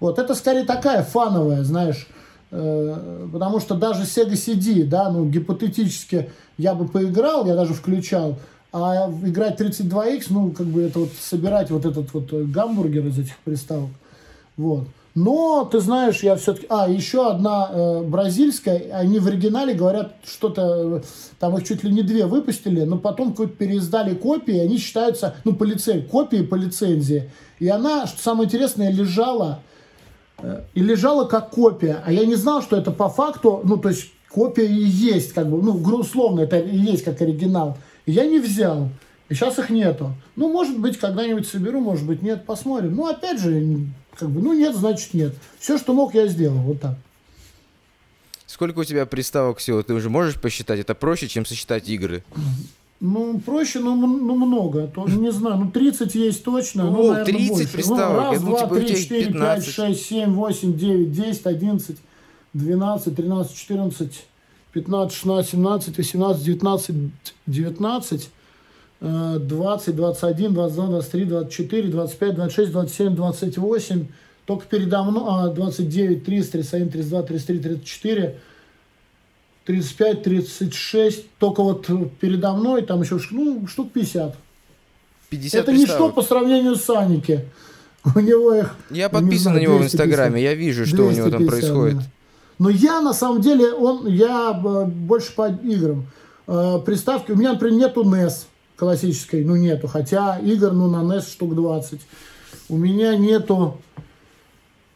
Вот, 0.00 0.18
это 0.18 0.34
скорее 0.34 0.64
такая 0.64 1.02
фановая, 1.02 1.62
знаешь, 1.62 2.06
э, 2.50 3.28
потому 3.30 3.60
что 3.60 3.74
даже 3.74 4.04
Sega 4.04 4.32
CD, 4.32 4.84
да, 4.84 5.10
ну, 5.10 5.26
гипотетически 5.26 6.30
я 6.56 6.74
бы 6.74 6.88
поиграл, 6.88 7.46
я 7.46 7.54
даже 7.54 7.74
включал, 7.74 8.38
а 8.72 9.10
играть 9.24 9.60
32X, 9.60 10.26
ну, 10.30 10.52
как 10.52 10.66
бы 10.66 10.82
это 10.82 11.00
вот 11.00 11.10
собирать 11.20 11.70
вот 11.70 11.84
этот 11.84 12.14
вот 12.14 12.32
гамбургер 12.32 13.06
из 13.08 13.18
этих 13.18 13.36
приставок. 13.38 13.90
Вот. 14.56 14.88
Но, 15.14 15.68
ты 15.70 15.80
знаешь, 15.80 16.22
я 16.22 16.36
все-таки... 16.36 16.66
А, 16.68 16.88
еще 16.88 17.28
одна 17.28 17.68
э, 17.70 18.02
бразильская, 18.02 18.92
они 18.92 19.18
в 19.18 19.26
оригинале 19.26 19.74
говорят 19.74 20.14
что-то... 20.24 20.98
Э, 20.98 21.02
там 21.38 21.56
их 21.56 21.66
чуть 21.66 21.82
ли 21.82 21.90
не 21.90 22.02
две 22.02 22.26
выпустили, 22.26 22.84
но 22.84 22.98
потом 22.98 23.30
какой-то 23.30 23.54
переиздали 23.54 24.14
копии, 24.14 24.58
они 24.58 24.78
считаются, 24.78 25.34
ну, 25.44 25.54
по 25.54 25.64
лицензии, 25.64 26.06
копии 26.06 26.42
по 26.42 26.54
лицензии. 26.54 27.30
И 27.58 27.68
она, 27.68 28.06
что 28.06 28.22
самое 28.22 28.46
интересное, 28.46 28.92
лежала... 28.92 29.60
Э, 30.38 30.62
и 30.74 30.80
лежала 30.80 31.24
как 31.24 31.50
копия. 31.50 32.02
А 32.04 32.12
я 32.12 32.24
не 32.24 32.36
знал, 32.36 32.62
что 32.62 32.76
это 32.76 32.92
по 32.92 33.08
факту, 33.08 33.60
ну, 33.64 33.76
то 33.76 33.88
есть 33.88 34.12
копия 34.30 34.66
и 34.66 34.84
есть, 34.84 35.32
как 35.32 35.48
бы, 35.48 35.60
ну, 35.62 35.72
условно, 35.96 36.40
это 36.40 36.58
и 36.58 36.76
есть 36.76 37.02
как 37.02 37.20
оригинал. 37.20 37.76
Я 38.06 38.24
не 38.24 38.38
взял. 38.38 38.88
И 39.28 39.34
сейчас 39.34 39.58
их 39.58 39.68
нету. 39.68 40.12
Ну, 40.36 40.50
может 40.50 40.78
быть, 40.78 40.98
когда-нибудь 40.98 41.46
соберу, 41.46 41.80
может 41.80 42.06
быть, 42.06 42.22
нет, 42.22 42.46
посмотрим. 42.46 42.94
Ну, 42.94 43.06
опять 43.06 43.40
же, 43.40 43.86
как 44.18 44.30
бы, 44.30 44.40
ну, 44.40 44.52
нет, 44.52 44.74
значит, 44.74 45.14
нет. 45.14 45.34
Все, 45.58 45.78
что 45.78 45.92
мог, 45.94 46.14
я 46.14 46.26
сделал. 46.26 46.58
Вот 46.58 46.80
так. 46.80 46.96
Сколько 48.46 48.80
у 48.80 48.84
тебя 48.84 49.06
приставок 49.06 49.58
всего? 49.58 49.82
Ты 49.82 49.94
уже 49.94 50.10
можешь 50.10 50.40
посчитать? 50.40 50.80
Это 50.80 50.94
проще, 50.94 51.28
чем 51.28 51.44
сосчитать 51.46 51.88
игры. 51.88 52.24
Ну, 53.00 53.38
проще, 53.38 53.78
ну, 53.78 53.94
ну 53.94 54.34
много. 54.34 54.88
То, 54.88 55.06
не 55.06 55.30
знаю, 55.30 55.58
ну 55.58 55.70
30 55.70 56.14
есть 56.16 56.42
точно. 56.42 56.84
Ну, 56.84 56.90
Ну, 56.90 57.12
наверное, 57.12 57.24
30 57.26 57.48
больше. 57.50 57.68
приставок. 57.72 58.12
Ну, 58.24 58.32
раз, 58.32 58.42
два, 58.42 58.62
типа, 58.62 58.76
три, 58.76 58.96
четыре, 58.96 59.24
пять, 59.26 59.32
15. 59.64 59.74
шесть, 59.74 60.06
семь, 60.06 60.32
восемь, 60.32 60.76
девять, 60.76 61.12
десять, 61.12 61.46
одиннадцать, 61.46 61.98
двенадцать, 62.54 63.14
тринадцать, 63.14 63.54
четырнадцать, 63.54 64.24
пятнадцать, 64.72 65.14
шестнадцать, 65.16 65.50
семнадцать, 65.52 65.96
восемнадцать, 65.98 66.44
девятнадцать, 66.44 66.96
девятнадцать, 67.46 68.30
э, 69.00 69.38
двадцать, 69.40 69.96
двадцать 69.96 70.24
один, 70.24 70.54
двадцать 70.54 70.76
два, 70.76 70.86
двадцать 70.86 71.10
три, 71.10 71.24
двадцать 71.24 71.52
четыре, 71.52 71.88
двадцать 71.88 72.18
пять, 72.18 72.34
двадцать 72.34 72.54
шесть, 72.54 72.72
двадцать 72.72 72.96
семь, 72.96 73.14
двадцать 73.14 73.58
восемь. 73.58 74.06
Только 74.46 74.64
передо 74.66 75.02
мной, 75.02 75.22
а, 75.26 75.48
29, 75.48 76.24
30, 76.24 76.52
31, 76.52 76.88
32, 76.88 77.22
33, 77.22 77.58
34, 77.58 78.40
35, 79.66 80.22
36. 80.22 81.24
Только 81.38 81.62
вот 81.62 81.86
передо 82.18 82.54
мной 82.54 82.80
там 82.82 83.02
еще 83.02 83.20
ну, 83.30 83.66
штук 83.66 83.92
50. 83.92 84.36
50 85.28 85.60
Это 85.60 85.72
ничто 85.72 85.86
приставок. 85.86 86.14
по 86.14 86.22
сравнению 86.22 86.76
с 86.76 86.88
Аники. 86.88 87.44
У 88.14 88.20
него 88.20 88.54
их... 88.54 88.74
Я 88.90 89.04
не 89.04 89.10
подписан 89.10 89.52
знаю, 89.52 89.58
на 89.58 89.62
него 89.62 89.74
в 89.76 89.80
250. 89.80 90.06
Инстаграме, 90.06 90.42
я 90.42 90.54
вижу, 90.54 90.86
что 90.86 91.02
у 91.02 91.10
него 91.10 91.28
там 91.28 91.40
250, 91.44 91.48
происходит. 91.50 91.98
да. 91.98 92.04
Но 92.58 92.70
я 92.70 93.02
на 93.02 93.12
самом 93.12 93.42
деле, 93.42 93.72
он, 93.72 94.06
я 94.08 94.58
э, 94.64 94.84
больше 94.86 95.34
по 95.34 95.48
играм. 95.50 96.06
Э, 96.46 96.78
Приставки, 96.84 97.32
у 97.32 97.36
меня, 97.36 97.52
например, 97.52 97.78
нету 97.78 98.02
NES 98.02 98.46
классической, 98.78 99.44
ну 99.44 99.56
нету, 99.56 99.88
хотя 99.88 100.38
игр, 100.38 100.72
ну 100.72 100.88
на 100.88 101.02
NES 101.02 101.32
штук 101.32 101.54
20. 101.54 102.00
У 102.68 102.76
меня 102.76 103.16
нету, 103.16 103.78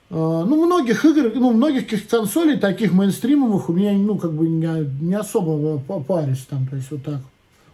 э, 0.09 0.15
ну 0.15 0.65
многих 0.65 1.05
игр, 1.05 1.33
ну 1.35 1.53
многих 1.53 2.09
консолей 2.09 2.59
таких 2.59 2.93
мейнстримовых 2.93 3.69
у 3.69 3.73
меня, 3.73 3.93
ну 3.93 4.17
как 4.19 4.33
бы 4.33 4.49
не, 4.49 4.89
не 5.05 5.15
особо 5.15 5.79
парюсь 5.81 6.47
там, 6.49 6.67
то 6.69 6.77
есть 6.77 6.91
вот 6.93 7.03
так. 7.03 7.21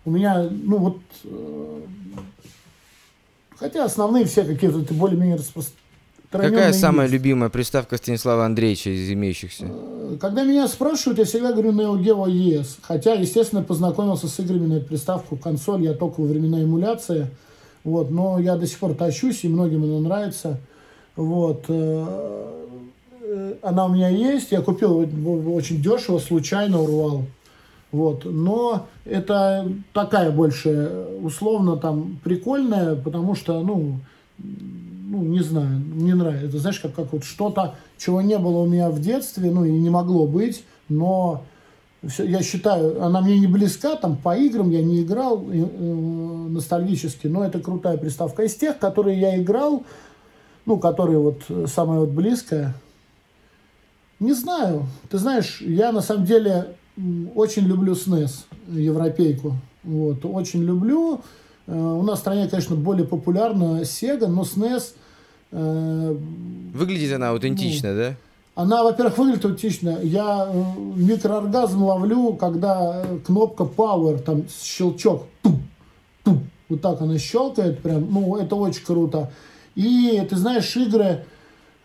У 0.07 0.11
меня, 0.11 0.49
ну 0.51 0.79
вот, 0.79 0.99
э, 1.25 1.81
хотя 3.57 3.85
основные 3.85 4.25
все 4.25 4.45
какие-то 4.45 4.95
более-менее 4.95 5.37
распространенные. 5.37 5.88
Какая 6.31 6.73
самая 6.73 7.07
есть. 7.07 7.15
любимая 7.15 7.49
приставка 7.49 7.97
Станислава 7.97 8.45
Андреевича 8.45 8.91
из 8.91 9.11
имеющихся? 9.11 9.67
Когда 10.21 10.45
меня 10.45 10.69
спрашивают, 10.69 11.19
я 11.19 11.25
всегда 11.25 11.53
говорю 11.53 11.73
Neo 11.73 11.99
Geo 11.99 12.27
ES. 12.27 12.79
Хотя, 12.83 13.15
естественно, 13.15 13.63
познакомился 13.63 14.29
с 14.29 14.39
играми 14.41 14.67
на 14.67 14.81
приставку, 14.81 15.37
консоль 15.37 15.85
я 15.85 15.95
только 15.95 16.21
во 16.21 16.27
времена 16.27 16.63
эмуляции. 16.63 17.29
Вот, 17.85 18.11
но 18.11 18.39
я 18.39 18.57
до 18.57 18.67
сих 18.67 18.79
пор 18.79 18.95
тащусь, 18.95 19.45
и 19.45 19.49
многим 19.49 19.85
она 19.85 20.01
нравится. 20.01 20.59
Вот. 21.17 21.65
э, 21.69 22.07
э, 23.23 23.55
Она 23.63 23.87
у 23.87 23.95
меня 23.95 24.09
есть, 24.09 24.53
я 24.53 24.61
купил 24.61 24.99
очень 25.55 25.81
дешево, 25.81 26.19
случайно 26.19 26.81
урвал. 26.83 27.25
Вот. 27.91 28.27
Но 28.27 28.87
это 29.07 29.67
такая 29.95 30.31
больше 30.31 31.07
условно 31.23 31.77
там 31.77 32.19
прикольная, 32.23 32.97
потому 32.97 33.35
что, 33.35 33.63
ну, 33.63 33.99
ну, 35.19 35.25
не 35.25 35.41
знаю, 35.41 35.79
мне 35.95 36.15
нравится. 36.15 36.59
Знаешь, 36.59 36.81
как, 36.81 36.95
как 36.95 37.13
вот 37.13 37.25
что-то, 37.25 37.75
чего 37.99 38.21
не 38.23 38.39
было 38.39 38.59
у 38.59 38.67
меня 38.67 38.91
в 38.91 39.01
детстве, 39.01 39.51
ну, 39.51 39.65
и 39.65 39.71
не 39.71 39.91
могло 39.91 40.27
быть, 40.27 40.65
но 40.89 41.43
всё- 42.07 42.25
я 42.25 42.43
считаю, 42.43 43.03
она 43.05 43.21
мне 43.21 43.39
не 43.39 43.47
близка, 43.47 43.97
там, 43.97 44.17
по 44.17 44.37
играм 44.37 44.71
я 44.71 44.83
не 44.83 45.03
играл 45.03 45.45
э, 45.51 45.59
э, 45.61 45.95
ностальгически, 46.51 47.27
но 47.27 47.45
это 47.45 47.61
крутая 47.61 47.97
приставка. 47.97 48.43
Из 48.45 48.55
тех, 48.55 48.79
которые 48.79 49.19
я 49.21 49.41
играл, 49.41 49.85
ну, 50.67 50.79
которые 50.79 51.19
вот 51.19 51.43
э, 51.49 51.67
самая 51.67 52.01
вот 52.01 52.11
близкая, 52.11 52.75
не 54.21 54.33
знаю. 54.33 54.87
Ты 55.11 55.19
знаешь, 55.19 55.61
я 55.61 55.93
на 55.93 56.01
самом 56.01 56.25
деле 56.25 56.75
очень 57.35 57.63
люблю 57.63 57.93
SNES, 57.95 58.45
европейку. 58.69 59.55
Вот, 59.85 60.25
очень 60.25 60.63
люблю. 60.65 61.21
Э, 61.67 61.79
У 61.79 62.03
нас 62.03 62.19
в 62.19 62.23
стране, 62.23 62.49
конечно, 62.49 62.75
более 62.77 63.07
популярна 63.07 63.83
Sega, 63.83 64.27
но 64.27 64.43
SNES, 64.43 64.95
Выглядит 65.51 67.13
она 67.15 67.31
аутентично, 67.31 67.95
да? 67.95 68.17
она, 68.59 68.83
во-первых, 68.83 69.17
выглядит 69.19 69.45
аутично. 69.45 70.01
Я 70.03 70.49
э, 70.51 70.63
микрооргазм 70.97 71.81
ловлю, 71.85 72.33
когда 72.33 73.05
э, 73.05 73.19
кнопка 73.25 73.63
Power, 73.63 74.19
там 74.19 74.47
щелчок, 74.49 75.27
тум, 75.45 75.63
тум, 76.25 76.51
вот 76.69 76.81
так 76.81 77.01
она 77.01 77.19
щелкает, 77.19 77.81
прям, 77.81 78.13
ну, 78.13 78.35
это 78.37 78.57
очень 78.57 78.85
круто. 78.85 79.31
И, 79.77 80.21
ты 80.29 80.35
знаешь, 80.35 80.77
игры, 80.77 81.25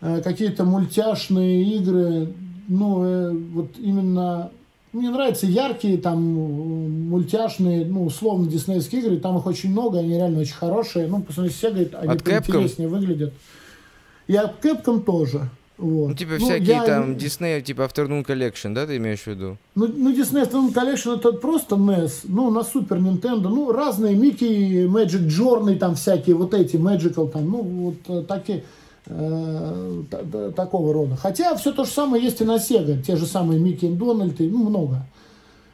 э, 0.00 0.20
какие-то 0.20 0.64
мультяшные 0.64 1.62
игры, 1.76 2.34
ну, 2.66 3.04
э, 3.04 3.30
вот 3.30 3.78
именно, 3.78 4.50
мне 4.94 5.10
нравятся 5.10 5.46
яркие, 5.46 5.98
там, 5.98 6.22
мультяшные, 7.08 7.84
ну, 7.84 8.04
условно, 8.04 8.48
диснеевские 8.48 9.02
игры, 9.02 9.16
там 9.18 9.36
их 9.38 9.46
очень 9.46 9.70
много, 9.70 9.98
они 9.98 10.14
реально 10.14 10.40
очень 10.40 10.54
хорошие, 10.54 11.06
ну, 11.06 11.20
по 11.20 11.32
сравнению 11.32 11.58
с 11.58 11.62
Sega, 11.62 11.96
они 11.96 12.14
интереснее 12.14 12.88
выглядят. 12.88 13.34
И 14.26 14.36
от 14.36 14.64
Capcom 14.64 15.02
тоже. 15.02 15.50
Вот. 15.76 16.08
Ну, 16.10 16.14
типа 16.14 16.34
Ну, 16.38 16.46
всякие 16.46 16.76
я- 16.76 16.84
там 16.84 17.14
Disney, 17.14 17.60
типа 17.60 17.82
Afternoon 17.82 18.24
Collection, 18.24 18.74
да, 18.74 18.86
ты 18.86 18.96
имеешь 18.96 19.22
в 19.22 19.26
виду? 19.26 19.56
Ну, 19.74 19.88
ну 19.88 20.12
Disney 20.14 20.48
Afternoon 20.48 20.72
Collection 20.72 21.16
это 21.16 21.32
просто 21.32 21.74
NES, 21.74 22.20
ну, 22.24 22.50
на 22.50 22.60
Super 22.60 23.00
Nintendo, 23.00 23.48
ну, 23.48 23.72
разные 23.72 24.14
Микки, 24.14 24.86
Magic 24.86 25.26
Journey, 25.26 25.76
там 25.76 25.96
всякие 25.96 26.36
вот 26.36 26.54
эти, 26.54 26.76
Magical, 26.76 27.28
там, 27.28 27.50
ну, 27.50 27.62
вот 27.62 27.96
э, 28.06 28.22
такие, 28.22 28.62
э, 29.06 30.02
та- 30.10 30.22
та- 30.24 30.50
такого 30.50 30.92
рода. 30.92 31.16
Хотя 31.16 31.54
все 31.56 31.72
то 31.72 31.84
же 31.84 31.90
самое 31.90 32.22
есть 32.24 32.40
и 32.40 32.44
на 32.44 32.56
Sega, 32.56 33.02
те 33.02 33.16
же 33.16 33.26
самые 33.26 33.60
Микки 33.60 33.86
и 33.86 33.94
Дональд, 33.94 34.40
и, 34.40 34.48
ну, 34.48 34.68
много. 34.68 35.06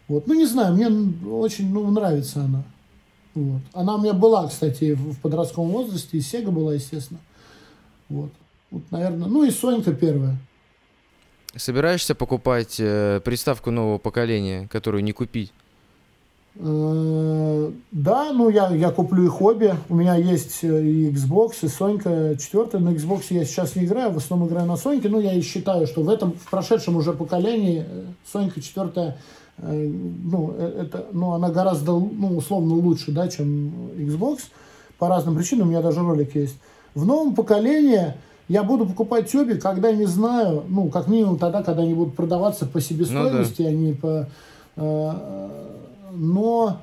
Вот, 0.08 0.26
ну, 0.26 0.34
не 0.34 0.46
знаю, 0.46 0.74
мне 0.74 0.88
очень, 1.30 1.72
ну, 1.72 1.88
нравится 1.90 2.42
она. 2.42 2.62
Вот. 3.34 3.60
Она 3.72 3.94
у 3.94 4.00
меня 4.00 4.12
была, 4.12 4.48
кстати, 4.48 4.94
в 4.94 5.20
подростковом 5.20 5.70
возрасте, 5.70 6.18
и 6.18 6.20
Sega 6.20 6.50
была, 6.50 6.74
естественно. 6.74 7.20
Вот. 8.08 8.30
Вот, 8.70 8.82
наверное, 8.90 9.28
ну 9.28 9.44
и 9.44 9.50
Сонька 9.50 9.92
первая. 9.92 10.36
Собираешься 11.56 12.14
покупать 12.14 12.76
э, 12.78 13.20
приставку 13.24 13.70
нового 13.72 13.98
поколения, 13.98 14.68
которую 14.70 15.02
не 15.02 15.12
купить? 15.12 15.52
Э, 16.56 17.70
Да, 17.92 18.32
ну 18.32 18.48
я, 18.50 18.70
я 18.74 18.90
куплю 18.90 19.24
и 19.24 19.28
хобби. 19.28 19.74
У 19.88 19.94
меня 19.94 20.16
есть 20.16 20.62
э, 20.62 20.82
и 20.82 21.10
Xbox, 21.10 21.56
и 21.62 21.68
Сонька 21.68 22.36
4. 22.38 22.82
На 22.82 22.90
Xbox 22.90 23.24
я 23.30 23.44
сейчас 23.44 23.76
не 23.76 23.84
играю, 23.84 24.12
в 24.12 24.16
основном 24.16 24.48
играю 24.48 24.66
на 24.66 24.76
Соньке. 24.76 25.08
Но 25.08 25.20
я 25.20 25.32
и 25.32 25.42
считаю, 25.42 25.86
что 25.86 26.02
в 26.02 26.08
этом, 26.08 26.32
в 26.32 26.50
прошедшем 26.50 26.96
уже 26.96 27.12
поколении 27.12 27.84
э, 27.86 28.04
Сонька 28.30 28.60
4, 28.60 29.16
ну, 29.62 30.52
это, 30.52 31.04
ну, 31.12 31.32
она 31.32 31.50
гораздо, 31.50 31.92
ну, 31.92 32.34
условно 32.38 32.76
лучше, 32.76 33.12
да, 33.12 33.28
чем 33.28 33.90
Xbox. 33.94 34.38
По 34.98 35.08
разным 35.08 35.36
причинам, 35.36 35.68
у 35.68 35.70
меня 35.70 35.82
даже 35.82 36.00
ролик 36.00 36.34
есть. 36.34 36.56
В 36.94 37.04
новом 37.04 37.34
поколении 37.34 38.14
я 38.48 38.62
буду 38.62 38.86
покупать 38.86 39.34
обе, 39.34 39.56
когда 39.56 39.92
не 39.92 40.06
знаю, 40.06 40.64
ну, 40.66 40.88
как 40.88 41.08
минимум 41.08 41.38
тогда, 41.38 41.62
когда 41.62 41.82
они 41.82 41.92
будут 41.92 42.16
продаваться 42.16 42.64
по 42.64 42.80
себестоимости, 42.80 43.60
а 43.60 43.70
не 43.70 43.92
по... 43.92 44.28
э, 44.76 45.48
но 46.12 46.80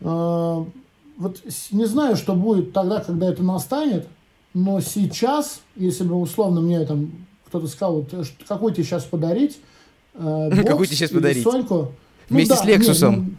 э, 0.00 0.04
вот 0.04 1.40
с- 1.48 1.72
не 1.72 1.86
знаю, 1.86 2.16
что 2.16 2.34
будет 2.34 2.72
тогда, 2.72 3.00
когда 3.00 3.28
это 3.28 3.42
настанет, 3.42 4.06
но 4.54 4.80
сейчас, 4.80 5.60
если 5.76 6.04
бы 6.04 6.14
условно 6.16 6.60
мне 6.60 6.84
там 6.84 7.10
кто-то 7.46 7.66
сказал, 7.68 7.96
вот, 7.96 8.12
э, 8.12 8.22
какой 8.48 8.72
тебе 8.72 8.84
сейчас 8.84 9.04
подарить, 9.04 9.58
э, 10.14 10.50
Какой 10.66 10.86
тебе 10.86 10.96
или 11.10 11.18
подарить? 11.18 11.42
Соньку, 11.42 11.92
Вместе 12.28 12.54
с 12.56 12.64
не, 12.64 12.72
Лексусом. 12.72 13.14
ну, 13.14 13.30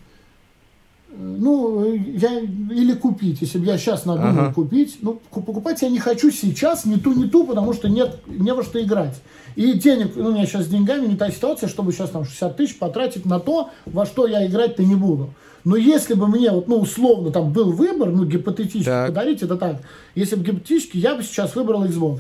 ну, 1.18 1.94
я 1.94 2.40
или 2.40 2.94
купить, 2.94 3.42
если 3.42 3.58
бы 3.58 3.66
я 3.66 3.78
сейчас 3.78 4.06
надумал 4.06 4.46
Ага. 4.46 4.54
купить, 4.54 4.98
ну, 5.02 5.20
ку- 5.30 5.42
покупать 5.42 5.82
я 5.82 5.90
не 5.90 6.00
хочу 6.00 6.32
сейчас, 6.32 6.86
ни 6.86 6.96
ту, 6.96 7.14
ни 7.14 7.26
ту, 7.28 7.44
потому 7.46 7.74
что 7.74 7.90
нет, 7.90 8.20
не 8.28 8.54
во 8.54 8.64
что 8.64 8.82
играть. 8.82 9.16
И 9.56 9.74
денег, 9.74 10.12
ну, 10.16 10.30
у 10.30 10.32
меня 10.34 10.46
сейчас 10.46 10.66
с 10.66 10.68
деньгами 10.68 11.08
не 11.08 11.16
та 11.16 11.32
ситуация, 11.32 11.68
чтобы 11.68 11.92
сейчас 11.92 12.12
там 12.12 12.24
60 12.26 12.56
тысяч 12.58 12.78
потратить 12.78 13.26
на 13.26 13.40
то, 13.40 13.70
во 13.86 14.06
что 14.06 14.28
я 14.28 14.46
играть-то 14.46 14.84
не 14.84 14.96
буду. 14.96 15.34
Но 15.64 15.76
если 15.76 16.14
бы 16.14 16.28
мне, 16.28 16.52
вот, 16.52 16.68
ну, 16.68 16.78
условно, 16.78 17.32
там 17.32 17.52
был 17.52 17.72
выбор, 17.72 18.10
ну, 18.10 18.24
гипотетически 18.24 18.86
Так. 18.86 19.08
подарить, 19.10 19.42
это 19.42 19.58
так. 19.58 19.82
Если 20.16 20.36
бы 20.36 20.44
гипотетически, 20.46 20.98
я 20.98 21.16
бы 21.16 21.24
сейчас 21.24 21.56
выбрал 21.56 21.84
Xbox. 21.86 22.20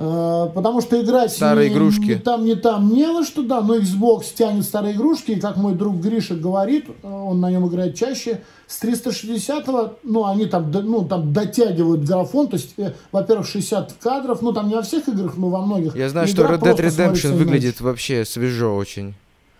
Э, 0.00 0.48
Потому 0.54 0.80
что 0.80 1.02
играть 1.02 1.32
Старые 1.32 1.70
ни- 1.70 1.74
игрушки. 1.74 2.02
ни 2.02 2.14
там, 2.14 2.44
ни 2.44 2.54
там 2.54 2.88
не 2.90 3.04
во 3.12 3.24
что, 3.24 3.42
да, 3.42 3.60
но 3.62 3.76
Xbox 3.78 4.26
тянет 4.32 4.62
старые 4.64 4.94
игрушки, 4.94 5.32
и 5.32 5.40
как 5.40 5.56
мой 5.56 5.74
друг 5.74 5.96
Гриша 5.96 6.36
говорит, 6.36 6.86
э, 6.88 6.92
он 7.10 7.40
на 7.40 7.50
нем 7.50 7.66
играет 7.66 7.96
чаще, 7.96 8.42
с 8.68 8.80
360-го, 8.80 9.94
ну, 10.04 10.24
они 10.26 10.46
там, 10.46 10.70
ну, 10.70 11.02
там 11.04 11.32
дотягивают 11.32 12.04
графон, 12.04 12.46
то 12.46 12.56
есть, 12.58 12.74
э, 12.78 12.92
во-первых, 13.10 13.48
60 13.48 13.94
кадров, 13.94 14.40
ну, 14.40 14.52
там 14.52 14.68
не 14.68 14.76
во 14.76 14.82
всех 14.82 15.08
играх, 15.08 15.36
но 15.36 15.48
во 15.48 15.62
многих. 15.66 15.96
Я 15.96 16.08
знаю, 16.10 16.28
Игра 16.28 16.44
что 16.44 16.54
Red 16.54 16.60
Dead 16.60 16.76
Redemption 16.76 16.90
смотрится 16.92 17.28
иначе. 17.28 17.44
выглядит 17.44 17.80
вообще 17.80 18.24
свежо 18.24 18.76
очень. 18.76 19.14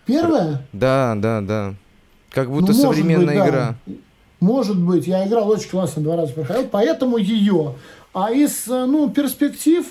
Первое? 0.05 0.65
Да, 0.71 1.15
да, 1.17 1.41
да. 1.41 1.73
Как 2.31 2.49
будто 2.49 2.71
Ну, 2.71 2.77
современная 2.79 3.35
быть, 3.35 3.43
да. 3.43 3.49
игра. 3.49 3.75
Может 4.39 4.79
быть, 4.81 5.05
я 5.05 5.27
играл 5.27 5.49
очень 5.49 5.69
классно, 5.69 6.01
два 6.01 6.15
раза 6.15 6.31
проходил, 6.31 6.65
поэтому 6.71 7.17
ее. 7.17 7.75
А 8.13 8.31
из, 8.31 8.67
ну, 8.67 9.09
перспектив, 9.09 9.85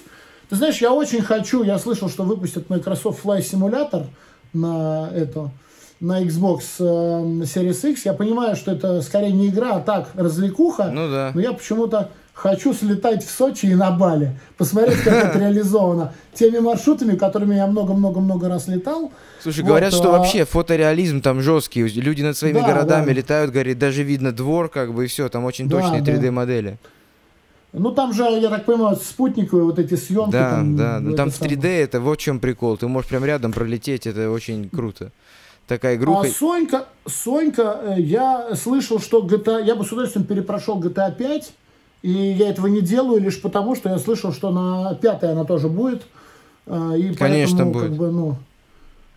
ты 0.49 0.57
знаешь, 0.57 0.79
я 0.81 0.93
очень 0.93 1.23
хочу, 1.23 1.63
я 1.63 1.79
слышал, 1.79 2.09
что 2.09 2.25
выпустят 2.25 2.71
Microsoft 2.71 3.25
Flight 3.25 3.41
Simulator 3.51 4.07
на 4.53 5.11
это. 5.15 5.51
на 6.01 6.23
Xbox 6.25 6.61
э, 6.79 6.83
Series 7.45 7.91
X, 7.91 8.07
я 8.07 8.13
понимаю, 8.13 8.57
что 8.57 8.71
это 8.73 9.03
скорее 9.03 9.33
не 9.33 9.49
игра, 9.49 9.77
а 9.77 9.81
так, 9.81 10.11
развлекуха. 10.15 10.91
Ну 10.93 11.11
да. 11.11 11.33
Но 11.35 11.41
я 11.41 11.53
почему-то 11.53 12.11
хочу 12.35 12.73
слетать 12.73 13.25
в 13.25 13.31
Сочи 13.31 13.67
и 13.67 13.75
на 13.75 13.91
Бали, 13.91 14.39
посмотреть, 14.57 14.99
как 15.03 15.13
это 15.13 15.39
реализовано. 15.45 16.13
Теми 16.35 16.59
маршрутами, 16.61 17.17
которыми 17.17 17.57
я 17.57 17.67
много-много-много 17.67 18.49
раз 18.49 18.69
летал. 18.69 19.11
Слушай, 19.43 19.63
Вот, 19.63 19.69
говорят, 19.71 19.93
что 19.93 20.15
а- 20.15 20.19
вообще 20.19 20.45
фотореализм 20.45 21.21
там 21.21 21.43
жесткий. 21.43 21.83
Люди 21.83 22.23
над 22.23 22.37
своими 22.37 22.61
Да, 22.61 22.67
городами 22.69 23.07
да. 23.07 23.13
летают, 23.13 23.51
говорит, 23.51 23.79
даже 23.81 24.05
видно 24.05 24.31
двор, 24.31 24.69
как 24.69 24.95
бы, 24.95 25.05
и 25.05 25.09
все, 25.09 25.29
там 25.29 25.45
очень 25.45 25.69
Да, 25.69 25.81
точные 25.81 26.01
да. 26.01 26.13
3D-модели. 27.73 27.83
Ну, 27.83 27.93
там 27.93 28.13
же, 28.13 28.23
я 28.25 28.49
так 28.49 28.65
понимаю, 28.65 28.97
спутниковые 28.97 29.65
вот 29.65 29.79
эти 29.79 29.95
съемки. 29.95 30.33
Да, 30.33 30.51
там, 30.51 30.77
да. 30.77 31.01
Ну 31.01 31.15
там 31.17 31.31
в 31.31 31.35
самое. 31.35 31.57
3D 31.57 31.67
это 31.67 32.01
вот 32.01 32.19
в 32.19 32.23
чем 32.23 32.41
прикол. 32.41 32.77
Ты 32.77 32.89
можешь 32.89 33.09
прям 33.09 33.25
рядом 33.25 33.53
пролететь, 33.53 34.07
это 34.07 34.31
очень 34.31 34.69
круто. 34.69 35.11
Такая 35.67 35.93
А 35.93 35.97
игруха. 35.97 36.29
Сонька, 36.29 36.87
Сонька, 37.07 37.81
э, 37.83 37.95
я 37.99 38.55
слышал, 38.55 39.01
что 39.01 39.21
GTA, 39.21 39.63
я 39.63 39.75
бы 39.75 39.85
с 39.85 39.93
удовольствием 39.93 40.27
перепрошел 40.27 40.81
GTA 40.81 41.15
5, 41.15 41.53
и 42.03 42.11
я 42.11 42.49
этого 42.49 42.69
не 42.69 42.81
делаю 42.81 43.21
лишь 43.21 43.41
потому, 43.41 43.77
что 43.77 43.91
я 43.91 43.99
слышал, 43.99 44.33
что 44.33 44.51
на 44.51 44.95
пятой 44.95 45.33
она 45.33 45.45
тоже 45.45 45.69
будет. 45.69 46.07
А, 46.67 46.95
И 46.95 47.15
Конечно, 47.15 47.59
поэтому, 47.59 47.73
будет. 47.73 47.83
Как 47.85 47.93
бы, 47.97 48.11
ну, 48.11 48.37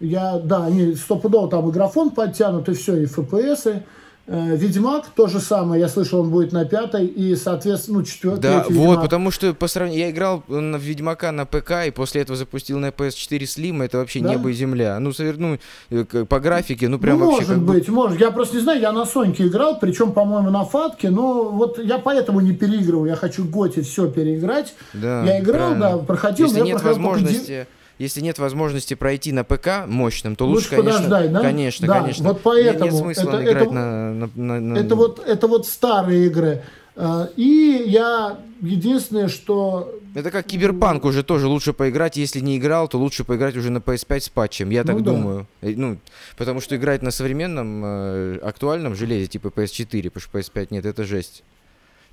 я, 0.01 0.39
да, 0.39 0.65
они 0.65 0.95
стопудово 0.95 1.49
там 1.49 1.69
и 1.69 1.71
графон 1.71 2.09
подтянут, 2.09 2.67
и 2.67 2.73
все, 2.73 2.97
и 2.97 3.05
FPS. 3.05 3.69
Э, 3.69 3.81
Ведьмак 4.27 5.07
то 5.15 5.27
же 5.27 5.39
самое, 5.39 5.81
я 5.81 5.89
слышал, 5.89 6.21
он 6.21 6.29
будет 6.29 6.53
на 6.53 6.63
пятой, 6.63 7.05
и, 7.05 7.35
соответственно, 7.35 7.99
ну, 7.99 8.05
четвертый. 8.05 8.41
Да, 8.41 8.65
вот, 8.69 9.01
потому 9.01 9.31
что 9.31 9.53
по 9.53 9.67
сравнению... 9.67 10.05
Я 10.05 10.11
играл 10.11 10.43
на 10.47 10.77
Ведьмака 10.77 11.31
на 11.31 11.45
ПК, 11.45 11.87
и 11.87 11.91
после 11.91 12.21
этого 12.21 12.37
запустил 12.37 12.79
на 12.79 12.89
PS4 12.89 13.39
Slim, 13.39 13.83
это 13.83 13.97
вообще 13.97 14.19
Да? 14.21 14.29
небо 14.29 14.49
и 14.49 14.53
земля. 14.53 14.97
Ну, 14.99 15.09
совер- 15.09 15.35
ну, 15.37 15.57
э, 15.89 16.25
по 16.25 16.39
графике, 16.39 16.87
ну, 16.87 16.97
прям 16.99 17.19
ну, 17.19 17.25
вообще... 17.31 17.41
может 17.41 17.55
как 17.55 17.63
бы- 17.65 17.73
быть, 17.73 17.89
может. 17.89 18.19
Я 18.21 18.31
просто 18.31 18.55
не 18.57 18.61
знаю, 18.61 18.79
я 18.79 18.91
на 18.91 19.05
Соньке 19.05 19.47
играл, 19.47 19.79
причем, 19.79 20.11
по-моему, 20.13 20.49
на 20.49 20.63
Фатке, 20.65 21.09
но 21.09 21.49
вот 21.49 21.77
я 21.79 21.97
поэтому 21.97 22.39
не 22.39 22.53
переигрываю. 22.53 23.09
Я 23.09 23.15
хочу 23.15 23.43
Готи 23.43 23.81
все 23.81 24.07
переиграть. 24.09 24.73
Да, 24.93 25.23
я 25.25 25.39
играл, 25.41 25.71
правильно. 25.73 25.91
да, 25.91 25.97
проходил, 25.97 26.45
Если 26.47 26.61
нет 26.61 26.79
проходил 26.79 27.03
только 27.03 27.19
ди- 27.19 27.25
возможности... 27.25 27.67
Если 28.01 28.19
нет 28.21 28.39
возможности 28.39 28.95
пройти 28.95 29.31
на 29.31 29.43
ПК 29.43 29.85
мощным, 29.85 30.35
то 30.35 30.47
Лучше 30.47 30.55
лучше, 30.57 30.69
конечно, 30.71 30.91
подождать, 31.03 31.31
да? 31.31 31.41
конечно, 31.41 31.87
Да, 31.87 32.01
конечно. 32.01 32.27
вот 32.29 32.41
поэтому 32.41 32.73
Нет, 32.73 32.81
нет 32.93 32.93
смысла 32.95 33.29
это- 33.29 33.43
играть 33.43 33.63
это- 33.67 33.71
на, 33.73 34.13
на- 34.13 34.29
на- 34.35 34.59
на- 34.59 34.77
Это 34.79 34.95
вот, 34.95 35.23
это 35.23 35.47
вот 35.47 35.67
старые 35.67 36.25
игры. 36.25 36.63
А, 36.95 37.29
И 37.37 37.83
я 37.85 38.37
единственное, 38.59 39.27
что 39.27 39.93
Это 40.15 40.31
как 40.31 40.47
Киберпанк 40.47 41.05
уже 41.05 41.21
тоже 41.23 41.45
лучше 41.47 41.73
поиграть, 41.73 42.17
если 42.17 42.39
не 42.39 42.57
играл, 42.57 42.87
то 42.87 42.97
лучше 42.97 43.23
поиграть 43.23 43.55
уже 43.55 43.69
на 43.69 43.77
PS5 43.77 44.19
с 44.23 44.29
патчем, 44.29 44.71
я 44.71 44.83
так 44.83 44.95
Ну 44.97 45.01
да. 45.03 45.11
думаю. 45.11 45.47
Э, 45.61 45.73
Ну, 45.77 45.97
потому 46.37 46.59
что 46.59 46.75
играть 46.75 47.03
на 47.03 47.11
современном, 47.11 47.83
э, 47.85 48.39
актуальном 48.41 48.95
железе, 48.95 49.27
типа 49.27 49.49
PS4, 49.49 50.09
потому 50.09 50.21
что 50.23 50.31
PS5 50.39 50.67
нет, 50.71 50.85
это 50.87 51.03
жесть. 51.03 51.43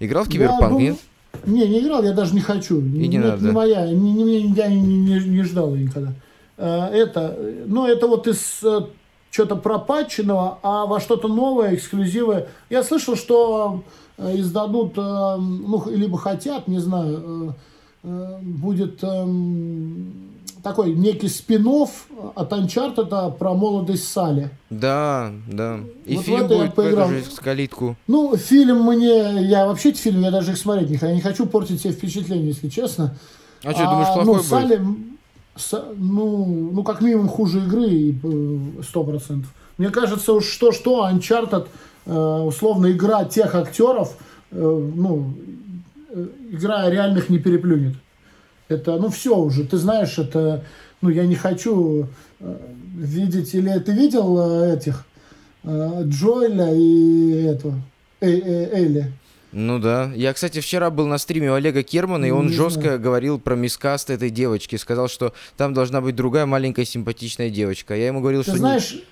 Играл 0.01 0.25
в 0.25 0.27
я 0.27 0.33
Киберпанк, 0.33 0.61
думаю- 0.75 0.81
нет? 0.91 0.99
Не, 1.47 1.67
не 1.69 1.81
играл, 1.81 2.03
я 2.03 2.13
даже 2.13 2.35
не 2.35 2.41
хочу. 2.41 2.81
не 2.81 3.09
Нет, 3.09 3.25
надо. 3.25 3.45
не 3.47 3.51
моя, 3.53 3.87
не, 3.87 4.13
не- 4.13 4.43
не- 4.43 4.55
я 4.55 4.69
не, 4.69 4.81
не- 4.81 5.29
не 5.29 5.43
ждал 5.43 5.75
ее 5.75 5.85
никогда. 5.87 6.13
А, 6.57 6.91
Это, 6.93 7.35
э, 7.39 7.65
ну, 7.67 7.87
это 7.87 8.07
вот 8.07 8.27
из 8.27 8.61
что-то 9.31 9.57
пропатченного, 9.57 10.59
а 10.63 10.87
во 10.87 11.01
что-то 11.01 11.29
новое, 11.29 11.75
эксклюзивы. 11.75 12.47
Я 12.71 12.83
слышал, 12.83 13.15
что 13.17 13.83
э, 14.17 14.37
издадут, 14.41 14.95
э, 14.97 15.01
ну, 15.37 15.83
либо 15.91 16.19
хотят, 16.19 16.67
не 16.69 16.79
знаю, 16.81 17.55
э, 18.03 18.09
э, 18.09 18.39
будет 18.43 19.05
эм, 19.05 20.13
такой 20.69 20.93
некий 20.93 21.29
спин 21.29 21.67
от 21.67 22.53
Uncharted 22.53 23.37
про 23.37 23.55
молодость 23.55 24.09
Салли. 24.09 24.51
Да, 24.71 25.33
да. 25.47 25.81
И 26.07 26.17
Вот 26.17 26.25
фильм 26.25 26.45
это 26.45 26.57
будет 26.57 26.75
поиграл. 26.75 27.09
же 27.09 27.23
калитку. 27.43 27.97
Ну, 28.07 28.37
фильм 28.37 28.85
мне... 28.85 29.43
Я 29.47 29.67
вообще 29.67 29.91
эти 29.91 30.01
фильмы, 30.01 30.25
я 30.25 30.31
даже 30.31 30.53
их 30.53 30.59
смотреть 30.59 30.91
не 30.91 30.97
хочу. 30.97 31.11
Я 31.11 31.15
не 31.15 31.21
хочу 31.21 31.47
портить 31.47 31.81
себе 31.81 31.93
впечатление, 31.93 32.49
если 32.49 32.69
честно. 32.69 33.17
А 33.65 33.73
что, 33.73 33.85
думаешь, 33.85 34.07
плохой 34.07 34.25
ну, 34.25 34.35
будет? 34.35 34.47
Салли, 34.47 34.81
Са- 35.57 35.95
ну, 35.97 36.71
ну, 36.73 36.83
как 36.85 37.01
минимум 37.01 37.29
хуже 37.29 37.59
игры, 37.59 37.89
и, 37.89 38.19
э, 38.23 38.83
сто 38.83 39.03
процентов. 39.05 39.53
Мне 39.77 39.91
кажется, 39.91 40.33
уж 40.33 40.47
что-что, 40.47 41.09
Uncharted, 41.09 41.67
э, 42.07 42.13
условно, 42.13 42.93
игра 42.93 43.25
тех 43.25 43.55
актеров, 43.55 44.17
э, 44.51 44.91
ну, 44.95 45.35
игра 46.51 46.89
реальных 46.89 47.29
не 47.29 47.39
переплюнет. 47.39 47.95
Это, 48.69 48.97
ну, 48.99 49.09
все 49.09 49.37
уже, 49.37 49.65
ты 49.65 49.77
знаешь, 49.79 50.19
это, 50.19 50.65
ну, 51.01 51.09
я 51.09 51.27
не 51.27 51.37
хочу 51.37 52.07
э, 52.41 52.57
видеть, 52.95 53.55
или 53.55 53.79
ты 53.79 53.93
видел 53.93 54.39
э, 54.39 54.77
этих, 54.77 55.07
э, 55.65 56.03
Джоэля 56.05 56.75
и 56.75 57.45
этого, 57.45 57.75
э, 58.21 58.31
э, 58.31 58.79
Элли? 58.79 59.13
Ну 59.53 59.79
да. 59.79 60.13
Я, 60.15 60.35
кстати, 60.35 60.61
вчера 60.61 60.91
был 60.91 61.07
на 61.07 61.17
стриме 61.17 61.51
у 61.51 61.55
Олега 61.55 61.83
Кермана, 61.83 62.27
и 62.27 62.31
он 62.31 62.49
Не 62.49 62.53
жестко 62.53 62.83
знаю. 62.83 63.01
говорил 63.01 63.39
про 63.39 63.55
мискаст 63.57 64.11
этой 64.11 64.29
девочки. 64.29 64.77
Сказал, 64.77 65.09
что 65.09 65.33
там 65.57 65.73
должна 65.73 66.03
быть 66.03 66.15
другая 66.15 66.45
маленькая 66.45 66.85
симпатичная 66.85 67.49
девочка. 67.49 67.95
Я 67.95 68.09
ему 68.09 68.21
говорил, 68.21 68.45
Ты 68.45 68.51
что... 68.51 68.59
знаешь, 68.59 69.03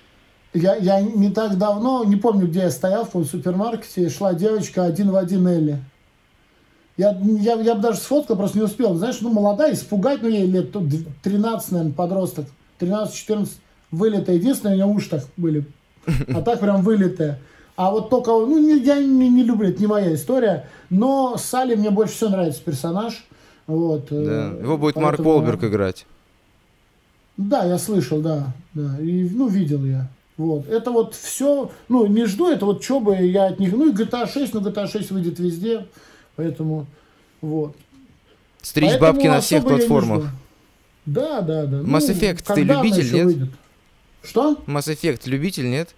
я, 0.53 0.75
я 0.75 1.01
не 1.01 1.31
так 1.31 1.57
давно, 1.57 2.03
не 2.03 2.17
помню, 2.17 2.47
где 2.47 2.61
я 2.61 2.71
стоял, 2.71 3.09
в 3.11 3.25
супермаркете, 3.25 4.09
шла 4.09 4.33
девочка 4.33 4.85
один 4.85 5.09
в 5.09 5.15
один 5.15 5.47
Элли. 5.47 5.79
Я, 6.97 7.15
я, 7.21 7.53
я 7.61 7.75
бы 7.75 7.81
даже 7.81 7.99
сфоткал, 7.99 8.35
просто 8.37 8.57
не 8.57 8.63
успел. 8.63 8.95
Знаешь, 8.95 9.17
ну, 9.21 9.31
молодая, 9.31 9.73
испугать, 9.73 10.21
ну, 10.23 10.29
ей 10.29 10.47
лет 10.47 10.71
тут 10.71 10.85
13, 11.23 11.71
наверное, 11.71 11.93
подросток. 11.93 12.45
13-14, 12.79 13.49
вылитая. 13.91 14.35
Единственное, 14.35 14.73
у 14.73 14.75
нее 14.77 14.85
уши 14.87 15.09
так 15.09 15.23
были. 15.37 15.65
А 16.33 16.41
так 16.41 16.59
прям 16.59 16.81
вылитая. 16.81 17.39
А 17.75 17.91
вот 17.91 18.09
только, 18.09 18.31
ну, 18.31 18.57
не- 18.57 18.83
я 18.83 18.99
не, 18.99 19.29
не 19.29 19.43
люблю, 19.43 19.69
это 19.69 19.79
не 19.79 19.85
моя 19.87 20.13
история. 20.15 20.65
Но 20.89 21.37
Салли 21.37 21.75
мне 21.75 21.91
больше 21.91 22.15
всего 22.15 22.31
нравится 22.31 22.61
персонаж. 22.63 23.23
Вот, 23.67 24.07
Да. 24.09 24.15
э, 24.55 24.59
Его 24.63 24.77
будет 24.77 24.95
Марк 24.95 25.17
поэтому- 25.17 25.29
Уолберг 25.31 25.63
играть. 25.65 26.05
Да, 27.37 27.63
я 27.65 27.77
слышал, 27.77 28.19
да, 28.21 28.47
да, 28.73 28.97
и, 28.99 29.29
ну, 29.29 29.47
видел 29.47 29.85
я. 29.85 30.07
Вот, 30.37 30.67
это 30.67 30.91
вот 30.91 31.13
все, 31.13 31.69
ну, 31.89 32.07
не 32.07 32.25
жду, 32.25 32.47
это 32.49 32.65
вот 32.65 32.83
что 32.83 32.99
бы 32.99 33.15
я 33.15 33.45
от 33.47 33.59
них, 33.59 33.73
ну, 33.73 33.89
и 33.89 33.93
GTA 33.93 34.27
6, 34.27 34.53
но 34.55 34.59
GTA 34.61 34.87
6 34.87 35.11
выйдет 35.11 35.37
везде, 35.39 35.85
поэтому, 36.37 36.85
вот. 37.41 37.75
Стричь 38.61 38.91
Поэтому 38.91 39.13
бабки 39.13 39.27
на 39.27 39.41
всех 39.41 39.63
платформах. 39.63 40.27
Да, 41.05 41.41
да, 41.41 41.65
да. 41.65 41.77
Mass 41.77 41.83
Ну, 41.83 41.97
Effect, 42.13 42.37
ты 42.37 42.43
когда 42.43 42.79
она 42.79 42.83
любитель, 42.83 43.13
нет? 43.13 43.25
выйдет? 43.25 43.49
Что? 44.23 44.57
Mass 44.65 44.87
Effect 44.93 45.21
любитель, 45.25 45.69
нет? 45.69 45.89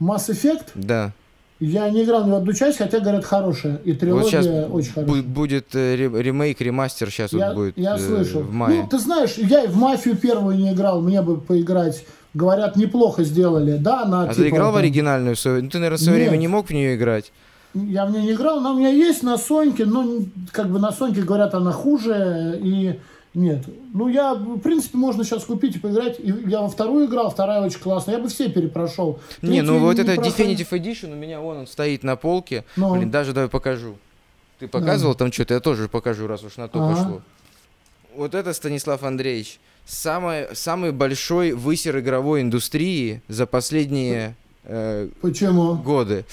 Mass 0.00 0.28
Effect? 0.30 0.68
Да. 0.74 1.12
Я 1.58 1.88
не 1.88 2.04
играл 2.04 2.26
ни 2.26 2.30
в 2.30 2.34
одну 2.34 2.52
часть, 2.52 2.76
хотя, 2.76 3.00
говорят, 3.00 3.24
хорошая, 3.24 3.76
и 3.84 3.94
трилогия 3.94 4.22
вот 4.24 4.30
сейчас 4.30 4.70
очень 4.70 4.92
хорошая. 4.92 5.22
будет 5.22 5.74
э, 5.74 5.94
ре- 5.96 6.22
ремейк, 6.22 6.60
ремастер 6.60 7.10
сейчас 7.10 7.32
я, 7.32 7.46
вот 7.48 7.54
будет 7.56 7.78
я 7.78 7.94
э, 7.96 7.98
слышал. 7.98 8.42
в 8.42 8.52
мае. 8.52 8.82
Ну, 8.82 8.88
ты 8.88 8.98
знаешь, 8.98 9.38
я 9.38 9.64
и 9.64 9.66
в 9.66 9.76
мафию 9.76 10.16
первую 10.18 10.58
не 10.58 10.70
играл, 10.72 11.00
мне 11.00 11.22
бы 11.22 11.40
поиграть. 11.40 12.04
Говорят, 12.34 12.76
неплохо 12.76 13.24
сделали, 13.24 13.78
да, 13.78 14.04
на 14.04 14.24
а 14.24 14.28
типа, 14.28 14.34
ты 14.42 14.48
играл 14.50 14.70
в 14.70 14.74
там, 14.74 14.82
оригинальную? 14.82 15.34
в 15.34 15.38
свое- 15.40 15.62
Ну, 15.62 15.70
ты, 15.70 15.78
наверное, 15.78 15.96
в 15.96 16.02
свое 16.02 16.18
время 16.18 16.32
Нет. 16.32 16.40
не 16.40 16.48
мог 16.48 16.66
в 16.68 16.72
нее 16.74 16.94
играть. 16.94 17.32
Я 17.74 18.06
в 18.06 18.10
нее 18.10 18.22
не 18.22 18.32
играл, 18.32 18.60
но 18.60 18.72
у 18.74 18.78
меня 18.78 18.88
есть 18.88 19.22
на 19.22 19.36
Соньке, 19.38 19.84
но 19.84 20.02
н- 20.02 20.32
как 20.52 20.70
бы 20.70 20.78
на 20.78 20.92
Соньке 20.92 21.22
говорят, 21.22 21.54
она 21.54 21.72
хуже, 21.72 22.58
и 22.62 22.98
нет. 23.34 23.64
Ну, 23.92 24.08
я, 24.08 24.32
в 24.34 24.58
принципе, 24.60 24.96
можно 24.96 25.22
сейчас 25.24 25.44
купить 25.44 25.76
и 25.76 25.78
поиграть. 25.78 26.18
И 26.18 26.32
я 26.46 26.62
во 26.62 26.68
вторую 26.68 27.06
играл, 27.06 27.30
вторая 27.30 27.60
очень 27.60 27.80
классная. 27.80 28.16
Я 28.16 28.22
бы 28.22 28.28
все 28.28 28.48
перепрошел. 28.48 29.20
не, 29.42 29.60
ну 29.60 29.78
вот 29.78 29.96
не 29.96 30.02
это 30.02 30.14
проходил. 30.14 30.46
Definitive 30.54 30.70
Edition, 30.70 31.12
у 31.12 31.16
меня 31.16 31.40
вон 31.40 31.58
он 31.58 31.66
стоит 31.66 32.02
на 32.02 32.16
полке. 32.16 32.64
Ну. 32.76 32.94
Блин, 32.94 33.10
даже 33.10 33.34
давай 33.34 33.50
покажу. 33.50 33.96
Ты 34.58 34.68
показывал 34.68 35.14
там 35.14 35.30
что-то, 35.30 35.52
я 35.52 35.60
тоже 35.60 35.86
покажу, 35.88 36.26
раз 36.26 36.42
уж 36.44 36.56
на 36.56 36.66
то 36.68 36.82
Ага. 36.82 36.94
пошло. 36.96 37.22
Вот 38.16 38.34
это 38.34 38.54
Станислав 38.54 39.02
Андреевич. 39.02 39.60
Самый, 39.84 40.46
самый 40.54 40.92
большой 40.92 41.52
высер 41.52 41.98
игровой 41.98 42.40
индустрии 42.40 43.20
за 43.28 43.44
последние 43.46 44.34
э, 44.66 45.08
Почему? 45.20 45.74
годы. 45.76 46.24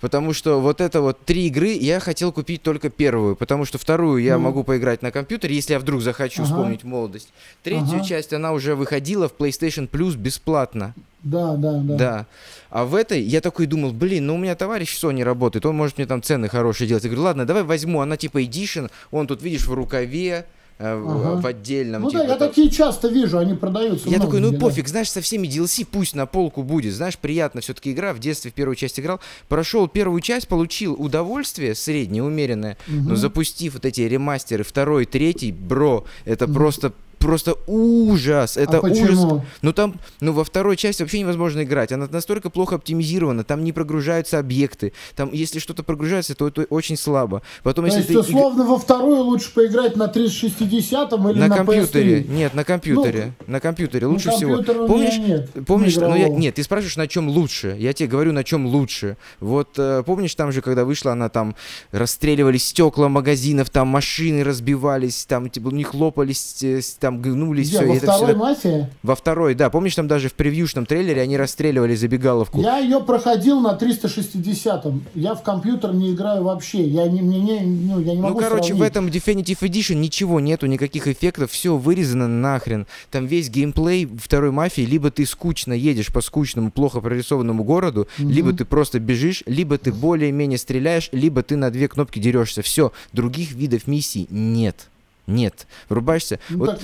Потому 0.00 0.32
что 0.32 0.60
вот 0.60 0.80
это 0.80 1.00
вот 1.00 1.24
три 1.24 1.46
игры 1.46 1.68
я 1.68 2.00
хотел 2.00 2.32
купить 2.32 2.62
только 2.62 2.90
первую, 2.90 3.36
потому 3.36 3.64
что 3.64 3.78
вторую 3.78 4.22
я 4.22 4.36
Ну. 4.38 4.44
могу 4.44 4.64
поиграть 4.64 5.02
на 5.02 5.10
компьютере, 5.10 5.54
если 5.54 5.74
я 5.74 5.78
вдруг 5.78 6.00
захочу 6.02 6.42
Ага. 6.42 6.50
вспомнить 6.50 6.84
молодость. 6.84 7.28
Третью 7.62 7.96
Ага. 7.98 8.04
часть 8.04 8.32
она 8.32 8.52
уже 8.52 8.74
выходила 8.74 9.28
в 9.28 9.34
PlayStation 9.36 9.88
Plus 9.88 10.16
бесплатно. 10.16 10.94
Да, 11.22 11.54
да, 11.54 11.72
да. 11.84 11.96
Да. 11.96 12.26
А 12.70 12.84
в 12.84 12.94
этой 12.96 13.20
я 13.22 13.40
такой 13.40 13.66
думал, 13.66 13.92
блин, 13.92 14.26
ну 14.26 14.34
у 14.34 14.38
меня 14.38 14.56
товарищ 14.56 14.96
Sony 15.00 15.22
работает, 15.22 15.64
он 15.66 15.76
может 15.76 15.98
мне 15.98 16.06
там 16.06 16.20
цены 16.22 16.48
хорошие 16.48 16.88
делать. 16.88 17.04
Я 17.04 17.10
говорю, 17.10 17.22
ладно, 17.24 17.46
давай 17.46 17.62
возьму, 17.62 18.00
она 18.00 18.16
типа 18.16 18.42
Edition, 18.42 18.90
он 19.12 19.26
тут, 19.28 19.40
видишь, 19.42 19.66
в 19.66 19.72
рукаве, 19.72 20.46
Ага. 20.78 21.40
в 21.40 21.46
отдельном. 21.46 22.02
Ну 22.02 22.10
типа, 22.10 22.22
да, 22.24 22.28
я 22.32 22.36
там. 22.36 22.48
такие 22.48 22.70
часто 22.70 23.08
вижу, 23.08 23.38
они 23.38 23.54
продаются. 23.54 24.08
Я 24.08 24.18
такой, 24.18 24.40
ну 24.40 24.48
где, 24.48 24.58
да. 24.58 24.66
пофиг, 24.66 24.88
знаешь, 24.88 25.10
со 25.10 25.20
всеми 25.20 25.46
DLC 25.46 25.86
пусть 25.90 26.14
на 26.14 26.26
полку 26.26 26.62
будет. 26.62 26.94
Знаешь, 26.94 27.16
приятно 27.18 27.60
все-таки 27.60 27.92
игра. 27.92 28.12
В 28.12 28.18
детстве 28.18 28.50
в 28.50 28.54
первую 28.54 28.76
часть 28.76 28.98
играл. 28.98 29.20
Прошел 29.48 29.86
первую 29.88 30.20
часть, 30.20 30.48
получил 30.48 30.94
удовольствие 30.94 31.74
среднее, 31.74 32.22
умеренное. 32.22 32.76
Но 32.86 33.02
Мгм. 33.10 33.16
запустив 33.16 33.74
вот 33.74 33.84
эти 33.84 34.00
ремастеры, 34.02 34.64
второй, 34.64 35.06
третий, 35.06 35.52
бро, 35.52 36.04
это 36.24 36.48
просто 36.48 36.92
просто 37.22 37.56
ужас. 37.66 38.56
Это 38.56 38.78
а 38.78 38.80
почему? 38.80 39.04
ужас. 39.04 39.42
Ну 39.62 39.72
там, 39.72 39.94
ну 40.20 40.32
во 40.32 40.44
второй 40.44 40.76
части 40.76 41.02
вообще 41.02 41.20
невозможно 41.20 41.62
играть. 41.62 41.92
Она 41.92 42.08
настолько 42.10 42.50
плохо 42.50 42.76
оптимизирована, 42.76 43.44
там 43.44 43.64
не 43.64 43.72
прогружаются 43.72 44.38
объекты. 44.38 44.92
Там, 45.16 45.30
если 45.32 45.58
что-то 45.58 45.82
прогружается, 45.82 46.34
то 46.34 46.48
это 46.48 46.62
очень 46.62 46.96
слабо. 46.96 47.42
Потом, 47.62 47.84
То 47.84 47.96
если 47.96 48.00
есть, 48.00 48.12
ты 48.12 48.18
условно, 48.18 48.64
во 48.64 48.78
вторую 48.78 49.22
лучше 49.22 49.52
поиграть 49.54 49.96
на 49.96 50.08
360 50.08 51.12
или 51.12 51.18
на, 51.38 51.48
на, 51.48 51.56
компьютере. 51.56 52.20
PS3? 52.22 52.28
Нет, 52.28 52.54
на 52.54 52.64
компьютере. 52.64 53.32
на 53.46 53.60
компьютере 53.60 54.06
лучше 54.06 54.30
Ну, 54.30 54.36
всего. 54.36 54.54
компьютера 54.56 54.82
у 54.82 54.88
Помнишь, 54.88 55.18
нет, 55.18 55.50
помнишь, 55.66 55.96
ну 55.96 56.14
я, 56.14 56.28
нет, 56.28 56.54
ты 56.56 56.62
спрашиваешь, 56.62 56.96
на 56.96 57.06
чем 57.06 57.28
лучше. 57.28 57.76
Я 57.78 57.92
тебе 57.92 58.08
говорю, 58.08 58.32
на 58.32 58.44
чем 58.44 58.66
лучше. 58.66 59.16
Вот 59.40 59.78
э, 59.78 60.02
помнишь, 60.04 60.34
там 60.34 60.52
же, 60.52 60.62
когда 60.62 60.84
вышла, 60.84 61.12
она 61.12 61.28
там 61.28 61.54
расстреливали 61.90 62.58
стекла 62.58 63.08
магазинов, 63.08 63.70
там 63.70 63.88
машины 63.88 64.44
разбивались, 64.44 65.24
там 65.26 65.50
типа, 65.50 65.68
у 65.68 65.70
них 65.72 65.94
лопались, 65.94 66.62
э, 66.62 66.80
с- 66.80 66.94
там 67.12 67.20
гнулись, 67.22 67.68
Где, 67.68 67.78
все. 67.78 67.86
во 67.86 67.94
второй 67.96 68.34
«Мафии»? 68.36 68.86
Во 69.02 69.14
второй, 69.14 69.54
да. 69.54 69.70
Помнишь, 69.70 69.94
там 69.94 70.08
даже 70.08 70.28
в 70.28 70.34
превьюшном 70.34 70.86
трейлере 70.86 71.20
они 71.22 71.36
расстреливали 71.36 71.94
забегаловку. 71.94 72.60
Я 72.60 72.78
ее 72.78 73.00
проходил 73.00 73.60
на 73.60 73.74
360-м. 73.76 75.04
Я 75.14 75.34
в 75.34 75.42
компьютер 75.42 75.92
не 75.94 76.12
играю 76.12 76.44
вообще. 76.44 76.82
Я 76.82 77.06
не, 77.08 77.22
мне 77.22 77.40
не, 77.40 77.60
ну, 77.60 78.00
я 78.00 78.12
не 78.14 78.20
Ну, 78.20 78.28
могу 78.28 78.38
короче, 78.40 78.74
в 78.74 78.78
сравнить. 78.78 78.88
этом 78.90 79.06
Definitive 79.06 79.58
Edition 79.60 79.94
ничего 79.96 80.40
нету, 80.40 80.66
никаких 80.66 81.06
эффектов, 81.06 81.50
все 81.50 81.76
вырезано 81.76 82.28
нахрен. 82.28 82.86
Там 83.10 83.26
весь 83.26 83.50
геймплей 83.50 84.06
второй 84.06 84.50
мафии, 84.50 84.82
либо 84.82 85.10
ты 85.10 85.26
скучно 85.26 85.72
едешь 85.72 86.12
по 86.12 86.20
скучному, 86.20 86.70
плохо 86.70 87.00
прорисованному 87.00 87.64
городу, 87.64 88.08
либо 88.18 88.52
ты 88.52 88.64
просто 88.64 88.98
бежишь, 89.00 89.42
либо 89.46 89.78
ты 89.78 89.92
более-менее 89.92 90.58
стреляешь, 90.58 91.08
либо 91.12 91.42
ты 91.42 91.56
на 91.56 91.70
две 91.70 91.88
кнопки 91.88 92.18
дерешься. 92.18 92.62
Все, 92.62 92.92
других 93.12 93.52
видов 93.52 93.86
миссий 93.86 94.26
нет. 94.30 94.88
Нет. 95.26 95.66
Врубаешься. 95.88 96.40
Ну, 96.50 96.58
вот 96.58 96.70
так- 96.72 96.80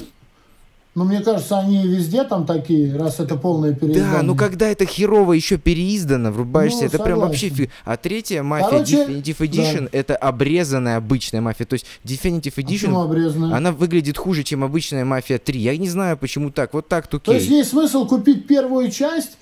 ну, 0.99 1.05
мне 1.05 1.21
кажется, 1.21 1.59
они 1.59 1.87
везде 1.87 2.25
там 2.25 2.45
такие, 2.45 2.97
раз 2.97 3.21
это 3.21 3.37
полное 3.37 3.73
переиздание. 3.73 4.13
Да, 4.13 4.23
ну 4.23 4.35
когда 4.35 4.69
это 4.69 4.85
херово 4.85 5.35
еще 5.35 5.57
переиздано, 5.57 6.33
врубаешься, 6.33 6.81
Ну, 6.81 6.87
это 6.87 6.99
прям 6.99 7.21
вообще 7.21 7.49
согласен. 7.49 7.65
фиг. 7.67 7.71
А 7.85 7.97
третья 7.97 8.43
мафия, 8.43 8.69
Короче, 8.69 8.97
Definitive 9.05 9.39
Edition, 9.39 9.89
это 9.93 10.17
обрезанная 10.17 10.97
обычная 10.97 11.41
мафия. 11.41 11.67
То 11.67 11.75
есть 11.75 11.87
Definitive 12.05 12.53
А 12.57 12.61
Edition, 12.61 13.05
обрезанная? 13.05 13.57
она 13.57 13.73
выглядит 13.73 14.19
хуже, 14.19 14.43
чем 14.43 14.65
обычная 14.65 15.05
мафия 15.05 15.39
3. 15.39 15.61
Я 15.61 15.77
не 15.77 15.89
знаю, 15.89 16.17
почему 16.17 16.51
так. 16.51 16.75
Вот 16.75 16.89
так 16.89 17.07
То 17.07 17.33
есть 17.33 17.49
есть 17.49 17.71
смысл 17.71 18.07
купить 18.07 18.47
первую 18.47 18.91
часть, 18.91 19.39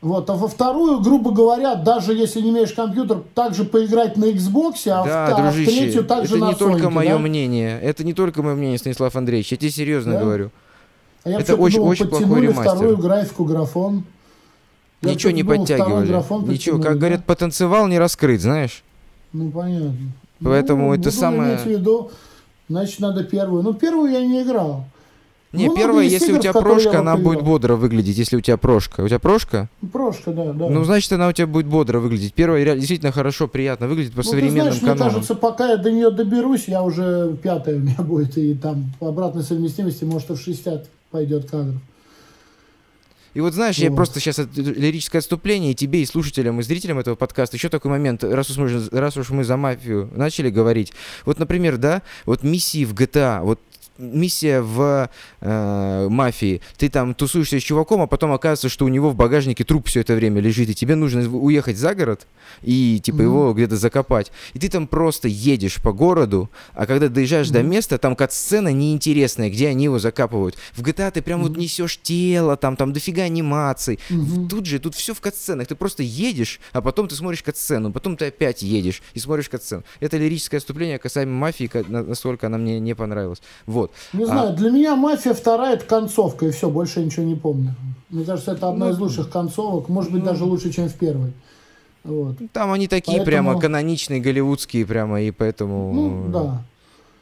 вот, 0.00 0.30
а 0.30 0.34
во 0.34 0.46
вторую, 0.46 1.00
грубо 1.00 1.32
говоря, 1.32 1.74
даже 1.74 2.12
если 2.14 2.40
не 2.40 2.50
имеешь 2.50 2.72
компьютер, 2.72 3.22
также 3.34 3.64
поиграть 3.64 4.16
на 4.16 4.26
Xbox, 4.26 4.86
а, 4.88 5.02
в, 5.02 5.06
Да, 5.06 5.26
а 5.26 5.34
в 5.34 5.42
дружище, 5.52 5.70
третью 5.80 6.04
также 6.04 6.36
это 6.36 6.44
на 6.44 6.48
не 6.50 6.54
только 6.54 6.72
Соньке, 6.82 6.88
мое 6.94 7.12
да? 7.14 7.18
мнение. 7.18 7.80
Это 7.82 8.04
не 8.04 8.14
только 8.14 8.42
мое 8.42 8.54
мнение, 8.54 8.78
Станислав 8.78 9.16
Андреевич. 9.16 9.50
Я 9.52 9.56
тебе 9.58 9.70
серьезно 9.70 10.12
Да? 10.14 10.20
говорю. 10.20 10.50
А 11.28 11.30
я 11.32 11.40
Это 11.40 11.56
очень- 11.56 11.76
думал, 11.78 11.90
очень 11.90 12.08
плохой 12.08 12.40
ремастер. 12.40 12.74
вторую 12.74 12.96
графику, 12.96 13.44
графон. 13.44 14.04
Я 15.02 15.10
Ничего 15.12 15.30
не 15.30 15.42
думал, 15.42 15.58
подтягивали. 15.58 16.06
графон 16.08 16.48
Ничего, 16.48 16.78
как 16.80 16.94
да? 16.94 16.98
говорят, 16.98 17.24
потанцевал, 17.24 17.86
не 17.86 17.98
раскрыт, 17.98 18.40
знаешь? 18.40 18.82
Ну, 19.32 19.50
понятно. 19.50 19.94
Поэтому 20.42 20.86
Ну, 20.88 20.94
это 20.94 21.04
буду 21.04 21.12
самое- 21.12 21.50
иметь 21.52 21.60
в 21.62 21.66
виду, 21.66 22.10
значит, 22.68 22.98
надо 23.00 23.24
первую. 23.24 23.62
Ну, 23.62 23.74
первую 23.74 24.10
я 24.10 24.24
не 24.24 24.42
играл. 24.42 24.86
Не, 25.52 25.68
Ну, 25.68 25.76
первое, 25.76 26.04
если 26.04 26.32
у 26.32 26.34
игр, 26.34 26.40
тебя 26.42 26.50
в 26.50 26.54
которые 26.56 26.74
прошка, 26.82 26.98
она 27.00 27.16
будет 27.16 27.42
бодро 27.42 27.76
выглядеть, 27.76 28.18
если 28.18 28.36
у 28.36 28.40
тебя 28.40 28.56
прошка. 28.58 29.02
У 29.02 29.08
тебя 29.08 29.18
прошка? 29.18 29.68
Прошка, 29.92 30.32
да, 30.32 30.52
да. 30.52 30.68
Ну, 30.68 30.84
значит, 30.84 31.10
она 31.12 31.28
у 31.28 31.32
тебя 31.32 31.46
будет 31.46 31.66
бодро 31.66 32.00
выглядеть. 32.00 32.34
Первая 32.34 32.62
действительно 32.76 33.12
хорошо, 33.12 33.48
приятно 33.48 33.88
выглядит 33.88 34.12
по 34.12 34.18
Ну, 34.18 34.22
ты 34.24 34.28
современным 34.28 34.74
знаешь, 34.74 34.82
мне 34.82 34.94
кажется, 34.96 35.34
пока 35.34 35.70
я 35.70 35.76
до 35.78 35.90
нее 35.90 36.10
доберусь, 36.10 36.64
я 36.68 36.82
уже 36.82 37.34
пятая 37.42 37.76
у 37.76 37.78
меня 37.78 37.96
будет, 37.98 38.36
и 38.36 38.54
там 38.54 38.92
по 38.98 39.08
обратной 39.08 39.42
совместимости, 39.42 40.04
может, 40.04 40.28
и 40.30 40.34
в 40.34 40.38
60 40.40 40.86
пойдет 41.10 41.50
кадров. 41.50 41.80
И 43.34 43.40
вот 43.40 43.54
знаешь, 43.54 43.76
я 43.76 43.90
Вот. 43.90 43.96
просто 43.96 44.20
сейчас 44.20 44.38
лирическое 44.56 45.20
отступление 45.20 45.72
и 45.72 45.74
тебе, 45.74 46.02
и 46.02 46.06
слушателям, 46.06 46.58
и 46.58 46.62
зрителям 46.62 46.98
этого 46.98 47.14
подкаста. 47.14 47.56
Еще 47.56 47.68
такой 47.68 47.90
момент, 47.90 48.24
раз 48.24 48.50
уж, 48.50 48.56
мы, 48.56 48.88
раз 48.90 49.16
уж 49.16 49.30
мы 49.30 49.44
за 49.44 49.56
мафию 49.56 50.10
начали 50.12 50.50
говорить. 50.50 50.92
Вот, 51.24 51.38
например, 51.38 51.76
да, 51.76 52.02
вот 52.24 52.42
миссии 52.42 52.84
в 52.84 52.94
GTA, 52.94 53.42
вот 53.42 53.60
миссия 53.98 54.60
в 54.60 55.10
э, 55.40 56.08
мафии. 56.08 56.60
Ты 56.76 56.88
там 56.88 57.14
тусуешься 57.14 57.58
с 57.58 57.62
чуваком, 57.62 58.00
а 58.02 58.06
потом 58.06 58.32
оказывается, 58.32 58.68
что 58.68 58.84
у 58.84 58.88
него 58.88 59.10
в 59.10 59.14
багажнике 59.16 59.64
труп 59.64 59.88
все 59.88 60.00
это 60.00 60.14
время 60.14 60.40
лежит, 60.40 60.68
и 60.70 60.74
тебе 60.74 60.94
нужно 60.94 61.28
уехать 61.28 61.76
за 61.76 61.94
город 61.94 62.26
и 62.62 63.00
типа 63.02 63.16
Мгм. 63.18 63.24
его 63.24 63.52
где-то 63.54 63.76
закопать. 63.76 64.30
И 64.54 64.58
ты 64.58 64.68
там 64.68 64.86
просто 64.86 65.28
едешь 65.28 65.82
по 65.82 65.92
городу, 65.92 66.50
а 66.74 66.86
когда 66.86 67.08
доезжаешь 67.08 67.48
до 67.50 67.60
Мгм. 67.60 67.70
места, 67.70 67.98
там 67.98 68.16
кат-сцена 68.16 68.72
неинтересная, 68.72 69.50
где 69.50 69.68
они 69.68 69.84
его 69.84 69.98
закапывают. 69.98 70.56
В 70.76 70.82
GTA 70.82 71.10
ты 71.10 71.20
прям 71.22 71.42
вот 71.42 71.52
Мгм. 71.52 71.60
несешь 71.60 71.98
тело, 72.00 72.56
там, 72.56 72.76
там 72.76 72.92
дофига 72.92 73.22
анимаций. 73.24 73.98
Мгм. 74.10 74.48
Тут 74.48 74.66
же, 74.66 74.78
тут 74.78 74.94
все 74.94 75.12
в 75.14 75.20
кат-сценах. 75.20 75.66
Ты 75.66 75.74
просто 75.74 76.02
едешь, 76.02 76.60
а 76.72 76.80
потом 76.80 77.08
ты 77.08 77.14
смотришь 77.16 77.42
кат-сцену, 77.42 77.92
потом 77.92 78.16
ты 78.16 78.26
опять 78.26 78.62
едешь 78.62 79.02
и 79.14 79.18
смотришь 79.18 79.48
кат-сцену. 79.48 79.82
Это 80.00 80.16
лирическое 80.16 80.58
отступление 80.58 80.98
касаемо 80.98 81.32
мафии, 81.32 81.66
ка- 81.66 81.84
на- 81.88 82.02
насколько 82.04 82.46
она 82.46 82.58
мне 82.58 82.78
не 82.80 82.94
понравилась. 82.94 83.42
Вот. 83.66 83.87
Не 84.12 84.24
А- 84.24 84.26
знаю, 84.26 84.56
для 84.56 84.70
меня 84.70 84.96
«Мафия» 84.96 85.34
вторая 85.34 85.74
это 85.74 85.84
концовка, 85.84 86.46
и 86.46 86.50
все, 86.50 86.68
больше 86.70 87.00
я 87.00 87.06
ничего 87.06 87.24
не 87.24 87.34
помню. 87.34 87.74
Мне 88.10 88.24
кажется, 88.24 88.52
это 88.52 88.68
одна 88.70 88.86
Ну, 88.86 88.92
из 88.92 88.98
лучших 88.98 89.30
концовок, 89.30 89.88
может 89.88 90.10
быть, 90.12 90.22
ну. 90.22 90.30
даже 90.30 90.44
лучше, 90.44 90.72
чем 90.72 90.88
в 90.88 90.94
первой. 90.94 91.32
Вот. 92.04 92.36
Там 92.52 92.72
они 92.72 92.88
такие 92.88 93.18
Поэтому- 93.18 93.26
прямо 93.26 93.60
каноничные, 93.60 94.20
голливудские 94.20 94.86
прямо, 94.86 95.20
и 95.20 95.30
поэтому... 95.30 95.92
Ну, 95.92 96.28
да. 96.32 96.62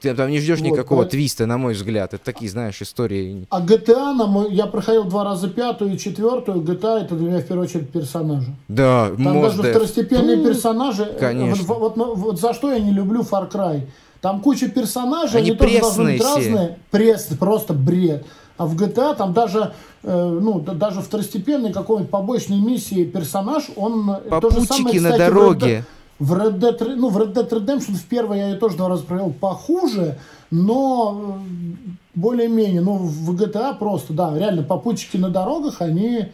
Ты 0.01 0.15
там 0.15 0.31
не 0.31 0.39
ждешь 0.41 0.61
Вот, 0.61 0.67
никакого 0.69 1.03
поэт- 1.03 1.11
твиста, 1.11 1.47
на 1.47 1.57
мой 1.57 1.73
взгляд. 1.73 2.13
Это 2.15 2.23
такие, 2.23 2.51
знаешь, 2.51 2.81
истории. 2.83 3.47
А 3.51 3.61
GTA, 3.63 4.13
на 4.13 4.27
мой- 4.27 4.53
я 4.55 4.67
проходил 4.67 5.05
два 5.05 5.25
раза 5.25 5.49
пятую 5.49 5.95
и 5.95 5.99
четвертую. 5.99 6.61
GTA 6.61 6.99
это 7.01 7.17
для 7.17 7.29
меня 7.31 7.39
в 7.41 7.47
первую 7.47 7.65
очередь 7.67 7.91
персонажи. 7.91 8.55
Да, 8.69 9.09
Там 9.17 9.41
даже 9.43 9.63
Деф. 9.63 9.71
второстепенные 9.71 10.37
Фу. 10.37 10.45
персонажи. 10.45 11.03
э, 11.05 11.19
Конечно. 11.19 11.65
Вот, 11.65 11.79
вот- 11.79 11.97
вот- 11.97 12.19
вот 12.19 12.41
за 12.41 12.53
что 12.53 12.71
я 12.71 12.79
не 12.79 12.93
люблю 12.93 13.23
Far 13.23 13.51
Cry. 13.51 13.87
Там 14.27 14.41
куча 14.41 14.67
персонажей, 14.69 15.39
Они 15.39 15.51
они, 15.51 15.57
тоже 15.57 15.79
должны 15.79 16.05
быть 16.05 16.21
все. 16.21 16.35
разные. 16.35 16.79
Пресс, 16.91 17.27
просто 17.39 17.75
бред. 17.75 18.27
А 18.57 18.67
в 18.67 18.75
GTA 18.75 19.15
там 19.15 19.33
даже, 19.33 19.73
э, 20.03 20.39
ну, 20.43 20.59
да- 20.59 20.75
даже 20.75 21.01
второстепенный 21.01 21.73
какой-нибудь 21.73 22.11
побочной 22.11 22.59
миссии 22.59 23.05
персонаж, 23.05 23.67
он 23.77 24.11
э, 24.11 24.41
то 24.41 24.51
же 24.51 24.63
самое, 24.63 24.67
Попутчики 24.67 24.99
на 24.99 25.17
дороге. 25.17 25.85
В 26.19 26.33
Red, 26.35 26.59
Dead, 26.59 26.97
ну, 26.97 27.09
в 27.11 27.19
Red 27.19 27.35
Dead 27.35 27.49
Redemption 27.49 27.95
в 27.95 28.05
первой 28.07 28.39
я 28.39 28.49
ее 28.49 28.57
тоже 28.57 28.77
два 28.77 28.89
раза 28.89 29.05
провел 29.05 29.31
похуже, 29.31 30.19
но 30.51 31.39
э, 31.39 31.87
более-менее. 32.17 32.81
Ну, 32.81 32.95
в 32.97 33.33
GTA 33.33 33.79
просто, 33.79 34.13
да, 34.13 34.37
реально, 34.37 34.65
попутчики 34.65 35.17
на 35.19 35.31
дорогах, 35.31 35.81
они, 35.81 36.17
э, 36.17 36.29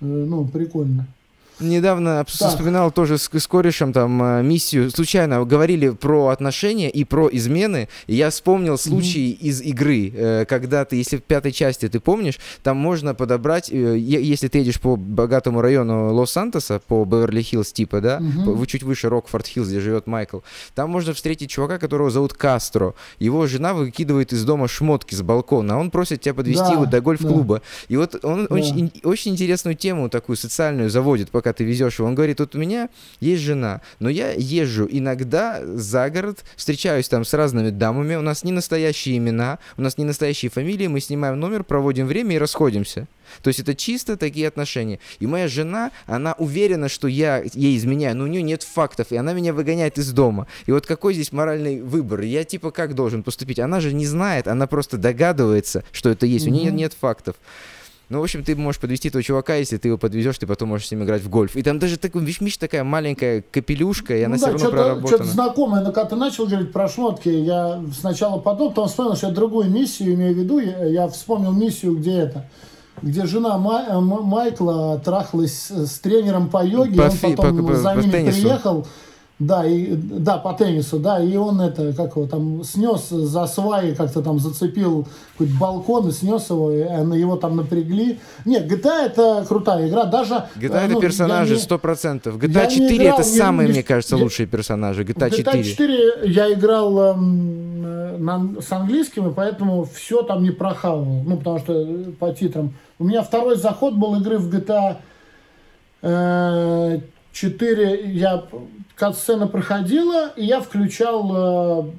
ну, 0.00 0.44
прикольно. 0.44 1.06
Недавно 1.60 2.24
Так. 2.24 2.50
вспоминал 2.50 2.90
тоже 2.92 3.18
с, 3.18 3.28
с 3.32 3.46
корешем 3.46 3.92
там 3.92 4.22
э, 4.22 4.42
миссию. 4.42 4.90
Случайно 4.90 5.44
говорили 5.44 5.90
про 5.90 6.28
отношения 6.28 6.90
и 6.90 7.04
про 7.04 7.28
измены. 7.32 7.88
И 8.06 8.14
я 8.14 8.30
вспомнил 8.30 8.78
случай 8.78 9.32
из 9.32 9.60
игры, 9.62 10.12
э, 10.14 10.44
когда 10.46 10.84
ты, 10.84 10.96
если 10.96 11.16
в 11.16 11.22
пятой 11.22 11.52
части 11.52 11.88
ты 11.88 12.00
помнишь, 12.00 12.38
там 12.62 12.76
можно 12.76 13.14
подобрать, 13.14 13.70
э, 13.72 13.98
если 13.98 14.48
ты 14.48 14.58
едешь 14.58 14.80
по 14.80 14.96
богатому 14.96 15.60
району 15.60 16.14
Лос-Сантоса, 16.14 16.80
по 16.86 17.04
Беверли-Хиллз 17.04 17.72
типа, 17.72 18.00
да, 18.00 18.22
по- 18.44 18.52
вы 18.52 18.66
чуть 18.66 18.82
выше 18.82 19.08
Рокфорд-Хиллз, 19.08 19.66
где 19.68 19.80
живет 19.80 20.06
Майкл, 20.06 20.38
там 20.74 20.90
можно 20.90 21.12
встретить 21.12 21.50
чувака, 21.50 21.78
которого 21.78 22.10
зовут 22.10 22.34
Кастро. 22.34 22.94
Его 23.18 23.46
жена 23.46 23.74
выкидывает 23.74 24.32
из 24.32 24.44
дома 24.44 24.68
шмотки 24.68 25.14
с 25.14 25.22
балкона, 25.22 25.74
а 25.74 25.78
он 25.78 25.90
просит 25.90 26.20
тебя 26.20 26.34
подвести 26.34 26.62
Да, 26.62 26.72
его 26.72 26.86
до 26.86 27.00
гольф-клуба. 27.00 27.62
И 27.88 27.96
вот 27.96 28.24
он 28.24 28.46
Да. 28.46 28.54
очень, 28.54 28.92
очень 29.02 29.32
интересную 29.32 29.74
тему 29.74 30.08
такую 30.08 30.36
социальную 30.36 30.88
заводит, 30.90 31.30
пока 31.30 31.47
ты 31.52 31.64
везешь 31.64 31.98
его. 31.98 32.08
Он 32.08 32.14
говорит, 32.14 32.40
вот 32.40 32.54
у 32.54 32.58
меня 32.58 32.88
есть 33.20 33.42
жена, 33.42 33.80
но 34.00 34.08
я 34.08 34.32
езжу 34.32 34.86
иногда 34.90 35.60
за 35.64 36.10
город, 36.10 36.44
встречаюсь 36.56 37.08
там 37.08 37.24
с 37.24 37.34
разными 37.34 37.70
дамами, 37.70 38.14
у 38.16 38.22
нас 38.22 38.44
не 38.44 38.52
настоящие 38.52 39.18
имена, 39.18 39.58
у 39.76 39.82
нас 39.82 39.98
не 39.98 40.04
настоящие 40.04 40.50
фамилии, 40.50 40.86
мы 40.86 41.00
снимаем 41.00 41.38
номер, 41.38 41.64
проводим 41.64 42.06
время 42.06 42.36
и 42.36 42.38
расходимся. 42.38 43.06
То 43.42 43.48
есть 43.48 43.60
это 43.60 43.74
чисто 43.74 44.16
такие 44.16 44.48
отношения. 44.48 45.00
И 45.18 45.26
моя 45.26 45.48
жена, 45.48 45.90
она 46.06 46.34
уверена, 46.38 46.88
что 46.88 47.08
я 47.08 47.42
ей 47.52 47.76
изменяю, 47.76 48.16
но 48.16 48.24
у 48.24 48.26
нее 48.26 48.42
нет 48.42 48.62
фактов, 48.62 49.08
и 49.10 49.16
она 49.16 49.32
меня 49.32 49.52
выгоняет 49.52 49.98
из 49.98 50.12
дома. 50.12 50.46
И 50.66 50.72
вот 50.72 50.86
какой 50.86 51.14
здесь 51.14 51.32
моральный 51.32 51.80
выбор? 51.80 52.22
Я 52.22 52.44
типа 52.44 52.70
как 52.70 52.94
должен 52.94 53.22
поступить? 53.22 53.58
Она 53.58 53.80
же 53.80 53.92
не 53.92 54.06
знает, 54.06 54.48
она 54.48 54.66
просто 54.66 54.96
догадывается, 54.96 55.84
что 55.92 56.10
это 56.10 56.26
есть. 56.26 56.46
У 56.46 56.50
нее 56.50 56.72
нет 56.72 56.94
фактов. 56.98 57.36
Ну, 58.08 58.20
в 58.20 58.22
общем, 58.22 58.42
ты 58.42 58.56
можешь 58.56 58.80
подвести 58.80 59.08
этого 59.08 59.22
чувака, 59.22 59.56
если 59.56 59.76
ты 59.76 59.88
его 59.88 59.98
подвезешь, 59.98 60.38
ты 60.38 60.46
потом 60.46 60.70
можешь 60.70 60.88
с 60.88 60.90
ним 60.90 61.04
играть 61.04 61.22
в 61.22 61.28
гольф. 61.28 61.56
И 61.56 61.62
там 61.62 61.78
даже 61.78 61.98
такой, 61.98 62.22
видишь, 62.22 62.40
Миш, 62.40 62.56
такая 62.56 62.82
маленькая 62.82 63.42
капелюшка, 63.50 64.16
и 64.16 64.22
она 64.22 64.36
ну 64.36 64.38
все 64.38 64.46
да, 64.46 64.52
равно 64.52 64.58
что-то, 64.58 64.76
проработана. 64.76 65.08
что-то 65.08 65.24
знакомое, 65.24 65.80
но 65.82 65.92
когда 65.92 66.08
ты 66.08 66.16
начал 66.16 66.46
говорить 66.46 66.72
про 66.72 66.88
шмотки, 66.88 67.28
я 67.28 67.82
сначала 68.00 68.38
подумал, 68.38 68.70
потом 68.70 68.88
вспомнил, 68.88 69.14
что 69.16 69.26
я 69.26 69.32
другую 69.34 69.70
миссию 69.70 70.14
имею 70.14 70.34
в 70.34 70.38
виду, 70.38 70.58
я, 70.58 70.84
я 70.86 71.08
вспомнил 71.08 71.52
миссию, 71.52 71.96
где 71.98 72.12
это, 72.12 72.48
где 73.02 73.26
жена 73.26 73.58
Май- 73.58 73.84
э, 73.88 74.00
Майкла 74.00 74.98
трахалась 75.04 75.70
с, 75.70 75.98
тренером 75.98 76.48
по 76.48 76.64
йоге, 76.64 76.96
По 76.96 77.02
он 77.10 77.18
потом 77.36 77.58
по- 77.58 77.62
по- 77.72 77.76
за 77.76 77.92
по 77.92 77.98
ними 77.98 78.10
теннису. 78.10 78.40
приехал, 78.40 78.86
Да, 79.38 79.64
и, 79.64 79.94
да, 79.94 80.38
по 80.38 80.52
теннису, 80.52 80.98
да, 80.98 81.20
и 81.22 81.36
он 81.36 81.60
это, 81.60 81.92
как 81.92 82.16
его 82.16 82.26
там, 82.26 82.64
снес 82.64 83.08
за 83.08 83.46
сваи, 83.46 83.94
как-то 83.94 84.20
там 84.20 84.40
зацепил 84.40 85.06
какой-то 85.32 85.58
балкон 85.60 86.08
и 86.08 86.12
снес 86.12 86.50
его, 86.50 86.72
и 86.72 86.80
его 86.80 87.36
там 87.36 87.54
напрягли. 87.54 88.18
Нет, 88.44 88.70
GTA 88.70 89.06
это 89.06 89.44
крутая 89.46 89.88
игра, 89.88 90.06
даже... 90.06 90.46
GTA 90.56 90.86
это 90.86 90.94
ну, 90.94 91.00
персонажи, 91.00 91.56
сто 91.58 91.78
процентов. 91.78 92.36
GTA 92.36 92.68
4 92.68 92.96
играл, 92.96 93.14
это 93.14 93.22
самые, 93.22 93.68
не, 93.68 93.74
мне 93.74 93.82
кажется, 93.84 94.16
я, 94.16 94.22
лучшие 94.24 94.48
персонажи, 94.48 95.04
GTA 95.04 95.30
4. 95.30 95.42
GTA 95.44 95.62
4 95.62 96.32
я 96.32 96.52
играл 96.52 96.98
эм, 96.98 98.24
на, 98.24 98.60
с 98.60 98.72
английским, 98.72 99.28
и 99.28 99.32
поэтому 99.32 99.84
все 99.84 100.22
там 100.22 100.42
не 100.42 100.50
прохавал, 100.50 101.04
ну, 101.04 101.36
потому 101.36 101.60
что 101.60 102.12
по 102.18 102.34
титрам. 102.34 102.74
У 102.98 103.04
меня 103.04 103.22
второй 103.22 103.56
заход 103.56 103.94
был 103.94 104.16
игры 104.16 104.38
в 104.38 104.52
GTA 104.52 104.96
э, 106.02 107.00
4, 107.32 108.10
я 108.14 108.44
кат-сцена 108.98 109.46
проходила, 109.46 110.30
и 110.36 110.44
я 110.44 110.60
включал 110.60 111.84
э, 111.86 111.90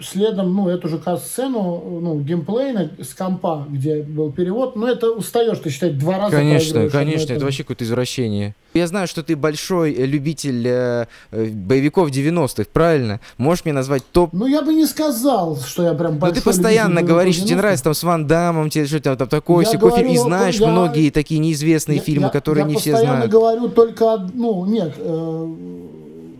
следом, 0.00 0.54
ну, 0.54 0.68
эту 0.68 0.88
же 0.88 0.98
кат-сцену, 0.98 2.00
ну, 2.00 2.18
геймплейна 2.20 2.90
с 3.00 3.14
компа, 3.14 3.66
где 3.68 4.02
был 4.02 4.32
перевод, 4.32 4.76
но 4.76 4.88
это 4.88 5.10
устаешь 5.10 5.58
ты 5.58 5.70
считать 5.70 5.98
два 5.98 6.18
раза. 6.18 6.36
Конечно, 6.36 6.88
конечно, 6.88 7.24
это... 7.24 7.34
это 7.34 7.44
вообще 7.44 7.62
какое-то 7.62 7.84
извращение. 7.84 8.54
Я 8.74 8.86
знаю, 8.86 9.08
что 9.08 9.22
ты 9.22 9.36
большой 9.36 9.92
э, 9.92 10.04
любитель 10.04 10.66
э, 10.66 11.06
э 11.30 11.46
боевиков 11.46 12.10
90-х, 12.10 12.68
правильно? 12.72 13.20
Можешь 13.38 13.64
мне 13.64 13.72
назвать 13.72 14.02
топ... 14.12 14.32
Ну, 14.32 14.46
я 14.46 14.62
бы 14.62 14.74
не 14.74 14.86
сказал, 14.86 15.56
что 15.56 15.82
я 15.82 15.94
прям 15.94 16.18
большой 16.18 16.28
Но 16.28 16.40
ты 16.40 16.44
постоянно 16.44 17.02
говоришь, 17.02 17.36
что 17.36 17.46
тебе 17.46 17.56
нравится 17.56 17.84
там 17.84 17.94
с 17.94 18.02
Ван 18.02 18.26
Дамом, 18.26 18.70
тебе 18.70 18.86
что-то 18.86 19.16
там 19.16 19.28
такое, 19.28 19.64
секой 19.64 19.92
фильм, 19.92 20.10
и 20.10 20.16
знаешь 20.16 20.56
я... 20.56 20.68
многие 20.68 21.10
такие 21.10 21.40
неизвестные 21.40 21.98
я, 21.98 22.02
фильмы, 22.02 22.26
я, 22.26 22.30
которые 22.30 22.64
я 22.64 22.68
не 22.68 22.76
все 22.76 22.90
знают. 22.90 23.06
Я 23.06 23.14
постоянно 23.14 23.32
говорю 23.32 23.68
только, 23.68 24.28
ну, 24.34 24.66
нет, 24.66 24.94
э, 24.96 25.54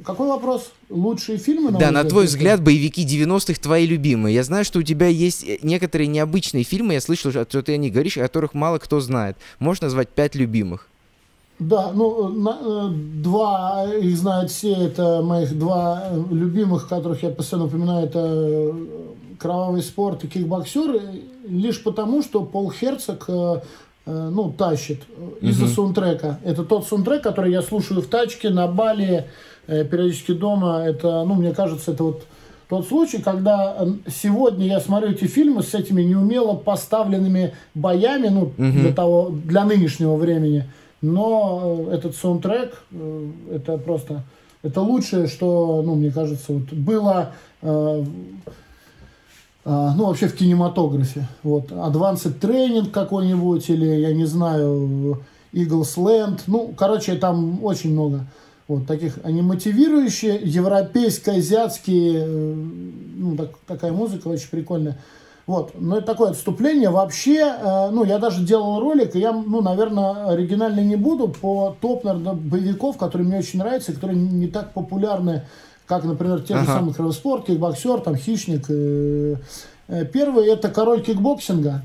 какой 0.09 0.29
вопрос? 0.29 0.73
Лучшие 0.89 1.37
фильмы? 1.37 1.71
На 1.71 1.79
да, 1.79 1.91
на 1.91 2.03
твой 2.03 2.25
взгляд, 2.25 2.63
боевики 2.63 3.05
90-х 3.05 3.61
твои 3.61 3.87
любимые. 3.87 4.35
Я 4.35 4.43
знаю, 4.43 4.65
что 4.65 4.79
у 4.79 4.83
тебя 4.83 5.07
есть 5.07 5.45
э, 5.47 5.59
некоторые 5.61 6.07
необычные 6.07 6.65
фильмы, 6.65 6.95
я 6.95 7.03
слышал, 7.03 7.31
что 7.31 7.45
ты 7.45 7.75
о 7.75 7.77
них 7.77 7.93
говоришь, 7.93 8.17
о 8.17 8.23
которых 8.23 8.55
мало 8.55 8.79
кто 8.79 9.01
знает. 9.01 9.37
Можешь 9.59 9.83
назвать 9.83 10.09
пять 10.09 10.35
любимых? 10.35 10.89
Да, 11.59 11.93
ну, 11.93 12.29
на, 12.29 12.59
э, 12.59 12.89
два, 13.23 13.85
их 14.01 14.17
знают 14.17 14.51
все, 14.51 14.77
это 14.77 15.21
моих 15.21 15.59
два 15.59 16.05
э, 16.11 16.25
любимых, 16.31 16.89
которых 16.89 17.23
я 17.23 17.29
постоянно 17.29 17.67
упоминаю, 17.67 18.07
это 18.07 18.75
«Кровавый 19.39 19.83
спорт» 19.83 20.25
и 20.25 20.27
«Кикбоксер», 20.27 21.03
лишь 21.47 21.83
потому, 21.83 22.23
что 22.23 22.47
Пол 22.47 22.73
Херцог 22.73 23.29
ну, 24.07 24.55
тащит 24.57 25.03
из-за 25.43 25.67
угу. 25.67 25.73
саундтрека. 25.73 26.41
Это 26.43 26.65
тот 26.65 26.87
саундтрек, 26.87 27.23
который 27.23 27.53
я 27.53 27.61
слушаю 27.61 28.01
в 28.01 28.07
тачке, 28.07 28.49
на 28.49 28.67
Бали, 28.67 29.27
Э, 29.27 29.58
периодически 29.69 30.33
дома, 30.33 30.83
это, 30.85 31.25
ну, 31.25 31.35
мне 31.35 31.53
кажется, 31.53 31.93
это 31.93 32.05
вот 32.05 32.25
тот 32.69 32.87
случай, 32.87 33.19
когда 33.19 33.77
э, 33.79 33.87
сегодня 34.09 34.67
я 34.67 34.81
смотрю 34.81 35.11
эти 35.11 35.25
фильмы 35.25 35.63
с 35.63 35.75
этими 35.75 36.03
неумело 36.03 36.55
поставленными 36.55 37.55
боями, 37.75 38.29
ну, 38.29 38.43
угу. 38.43 38.53
для 38.57 38.93
того, 38.93 39.31
для 39.31 39.65
нынешнего 39.65 40.17
времени, 40.17 40.65
но 41.01 41.87
э, 41.89 41.95
этот 41.95 42.15
саундтрек, 42.15 42.83
это 43.51 43.79
просто, 43.79 44.23
это 44.63 44.83
лучшее, 44.83 45.29
что, 45.29 45.83
ну, 45.83 45.95
мне 45.95 46.11
кажется, 46.11 46.53
вот 46.53 46.71
было, 46.75 47.33
э, 47.63 48.05
э, 49.65 49.91
ну, 49.97 50.05
вообще 50.05 50.29
в 50.29 50.37
кинематографе, 50.37 51.27
вот, 51.43 51.71
Advanced 51.71 52.39
Training 52.39 52.91
какой-нибудь, 52.91 53.71
или, 53.71 53.87
я 53.87 54.13
не 54.13 54.27
знаю, 54.27 55.23
Eagles 55.55 55.97
Land, 55.97 56.41
ну, 56.47 56.75
короче, 56.77 57.15
там 57.15 57.65
очень 57.65 57.93
много 57.93 58.27
вот 58.69 58.87
таких, 58.87 59.19
они 59.25 59.41
мотивирующие, 59.41 60.39
европейско-азиатские, 60.45 62.23
э, 62.23 62.55
ну, 63.17 63.37
так, 63.37 63.51
такая 63.67 63.93
музыка 63.93 64.29
очень 64.29 64.51
прикольная. 64.51 64.99
Вот, 65.47 65.73
но 65.81 65.97
это 65.97 66.07
такое 66.07 66.33
отступление. 66.33 66.91
Вообще, 66.91 67.39
э, 67.39 67.89
ну, 67.91 68.05
я 68.05 68.19
даже 68.19 68.45
делал 68.45 68.81
ролик, 68.81 69.17
и 69.17 69.21
я, 69.21 69.33
ну, 69.33 69.63
наверное, 69.63 70.27
оригинально 70.29 70.81
не 70.81 70.97
буду 70.97 71.29
по 71.29 71.75
топ, 71.81 72.05
наверное, 72.05 72.35
боевиков, 72.35 72.99
которые 72.99 73.27
мне 73.27 73.39
очень 73.39 73.59
нравятся, 73.59 73.95
которые 73.95 74.19
не 74.19 74.49
так 74.49 74.75
популярны, 74.75 75.45
как, 75.87 76.05
например, 76.05 76.43
те 76.43 76.53
ага. 76.53 76.65
же 76.65 76.71
самые 76.71 76.95
кровоспорт, 76.95 77.47
кикбоксер, 77.47 78.01
там, 78.01 78.17
хищник. 78.17 78.67
Э, 78.69 79.37
первый 80.13 80.47
это 80.47 80.69
король 80.69 81.01
кикбоксинга. 81.01 81.81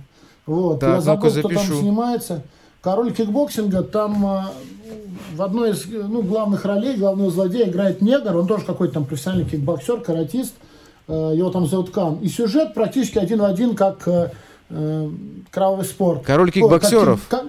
Вот, 0.45 0.81
так, 0.81 0.95
я 0.95 1.01
забыл, 1.01 1.29
кто 1.31 1.47
там 1.47 1.63
снимается. 1.63 2.41
Король 2.81 3.13
кикбоксинга, 3.13 3.83
там 3.83 4.25
э, 4.25 4.82
в 5.35 5.41
одной 5.41 5.71
из 5.71 5.85
ну, 5.85 6.21
главных 6.21 6.65
ролей, 6.65 6.95
главного 6.97 7.31
злодея 7.31 7.69
играет 7.69 8.01
негр, 8.01 8.35
он 8.35 8.47
тоже 8.47 8.65
какой-то 8.65 8.95
там 8.95 9.05
профессиональный 9.05 9.45
кикбоксер, 9.45 10.01
каратист, 10.01 10.53
э, 11.07 11.33
его 11.35 11.49
там 11.49 11.67
зовут 11.67 11.91
Кан. 11.91 12.15
И 12.15 12.27
сюжет 12.27 12.73
практически 12.73 13.17
один 13.17 13.39
в 13.39 13.45
один, 13.45 13.75
как 13.75 14.07
э, 14.07 14.31
э 14.69 15.09
кровавый 15.51 15.85
спорт. 15.85 16.23
Король 16.23 16.51
кикбоксеров? 16.51 17.21
Как, 17.29 17.45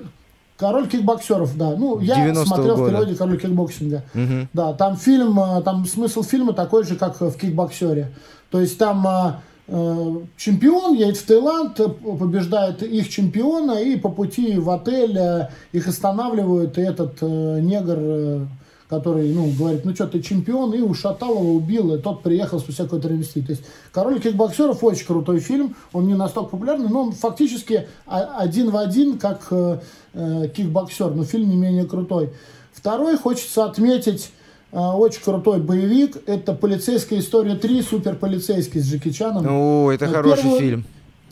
Король 0.56 0.86
кикбоксеров, 0.86 1.56
да. 1.56 1.74
Ну, 1.76 1.98
я 2.00 2.32
смотрел 2.34 2.76
года. 2.76 2.82
в 2.82 2.88
переводе 2.88 3.16
Король 3.16 3.40
кикбоксинга. 3.40 4.04
Угу. 4.14 4.48
Да, 4.52 4.72
там 4.72 4.96
фильм, 4.96 5.38
там 5.64 5.84
смысл 5.84 6.22
фильма 6.22 6.52
такой 6.52 6.84
же, 6.84 6.96
как 6.96 7.20
в 7.20 7.32
кикбоксере. 7.32 8.12
То 8.50 8.60
есть 8.60 8.78
там 8.78 9.04
Э, 9.06 9.40
чемпион 9.66 10.94
едет 10.94 11.16
в 11.16 11.26
Таиланд, 11.26 11.76
побеждает 12.02 12.82
их 12.82 13.08
чемпиона, 13.08 13.82
и 13.82 13.96
по 13.96 14.10
пути 14.10 14.58
в 14.58 14.68
отель 14.68 15.16
э, 15.16 15.48
их 15.72 15.88
останавливают, 15.88 16.76
и 16.76 16.82
этот 16.82 17.16
э, 17.22 17.60
негр, 17.60 18.46
который, 18.88 19.32
ну, 19.32 19.50
говорит, 19.58 19.86
ну 19.86 19.94
что, 19.94 20.06
ты 20.06 20.20
чемпион, 20.20 20.74
и 20.74 20.82
ушатал 20.82 21.36
его, 21.36 21.54
убил, 21.54 21.94
и 21.94 21.98
тот 21.98 22.22
приехал 22.22 22.60
спустя 22.60 22.84
какое-то 22.84 23.08
время 23.08 23.24
То 23.24 23.40
есть 23.48 23.64
«Король 23.90 24.20
кикбоксеров» 24.20 24.84
очень 24.84 25.06
крутой 25.06 25.40
фильм, 25.40 25.74
он 25.94 26.06
не 26.06 26.14
настолько 26.14 26.50
популярный, 26.50 26.90
но 26.90 27.04
он 27.04 27.12
фактически 27.12 27.88
один 28.04 28.70
в 28.70 28.76
один, 28.76 29.18
как 29.18 29.48
э, 29.50 29.78
кикбоксер, 30.54 31.14
но 31.14 31.24
фильм 31.24 31.48
не 31.48 31.56
менее 31.56 31.86
крутой. 31.86 32.30
Второй 32.74 33.16
хочется 33.16 33.64
отметить 33.64 34.30
очень 34.74 35.22
крутой 35.22 35.60
боевик. 35.60 36.16
Это 36.26 36.52
«Полицейская 36.52 37.20
история 37.20 37.54
3. 37.54 37.82
Суперполицейский» 37.82 38.80
с 38.80 38.90
Джеки 38.90 39.10
Чаном. 39.10 39.46
О, 39.48 39.90
это 39.92 40.08
хороший 40.08 40.42
Первый, 40.42 40.58
фильм. 40.58 40.84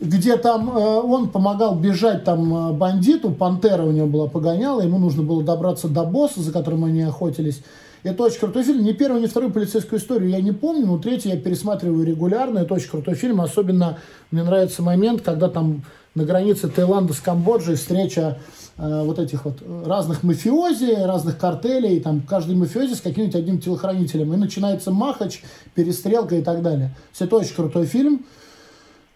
Где 0.03 0.37
там 0.37 0.69
э, 0.69 1.01
он 1.01 1.31
помогал 1.31 1.77
бежать 1.77 2.25
там 2.25 2.71
э, 2.71 2.73
бандиту, 2.73 3.31
пантера 3.31 3.85
у 3.85 3.93
него 3.93 4.07
была 4.07 4.27
погоняла, 4.27 4.81
ему 4.83 4.99
нужно 4.99 5.23
было 5.23 5.43
добраться 5.43 5.89
до 5.89 6.05
босса, 6.05 6.43
за 6.43 6.53
которым 6.53 6.85
они 6.85 7.03
охотились. 7.03 7.63
Это 8.03 8.25
очень 8.25 8.41
крутой 8.41 8.65
фильм. 8.65 8.83
Ни 8.83 8.93
первую, 8.93 9.23
ни 9.23 9.27
вторую 9.27 9.53
полицейскую 9.53 10.01
историю 10.01 10.31
я 10.31 10.41
не 10.41 10.53
помню, 10.53 10.87
но 10.87 10.99
третий 10.99 11.29
я 11.29 11.37
пересматриваю 11.37 12.05
регулярно. 12.05 12.59
Это 12.59 12.75
очень 12.75 12.91
крутой 12.91 13.15
фильм. 13.15 13.41
Особенно 13.41 13.99
мне 14.33 14.43
нравится 14.43 14.83
момент, 14.83 15.23
когда 15.23 15.49
там 15.49 15.85
на 16.17 16.25
границе 16.25 16.69
Таиланда 16.69 17.15
с 17.15 17.21
Камбоджей 17.21 17.77
встреча 17.77 18.39
Э, 18.79 19.03
вот 19.05 19.19
этих 19.19 19.45
вот 19.45 19.63
разных 19.87 20.23
мафиози, 20.23 21.05
разных 21.05 21.39
картелей, 21.39 22.01
там 22.01 22.23
каждый 22.23 22.57
мафиози 22.57 22.95
с 22.95 23.01
каким-нибудь 23.01 23.37
одним 23.37 23.61
телохранителем. 23.61 24.33
И 24.33 24.37
начинается 24.37 24.91
махач, 24.91 25.43
перестрелка 25.75 26.37
и 26.37 26.43
так 26.43 26.63
далее. 26.63 26.95
Это 27.19 27.37
очень 27.37 27.55
крутой 27.55 27.87
фильм. 27.87 28.25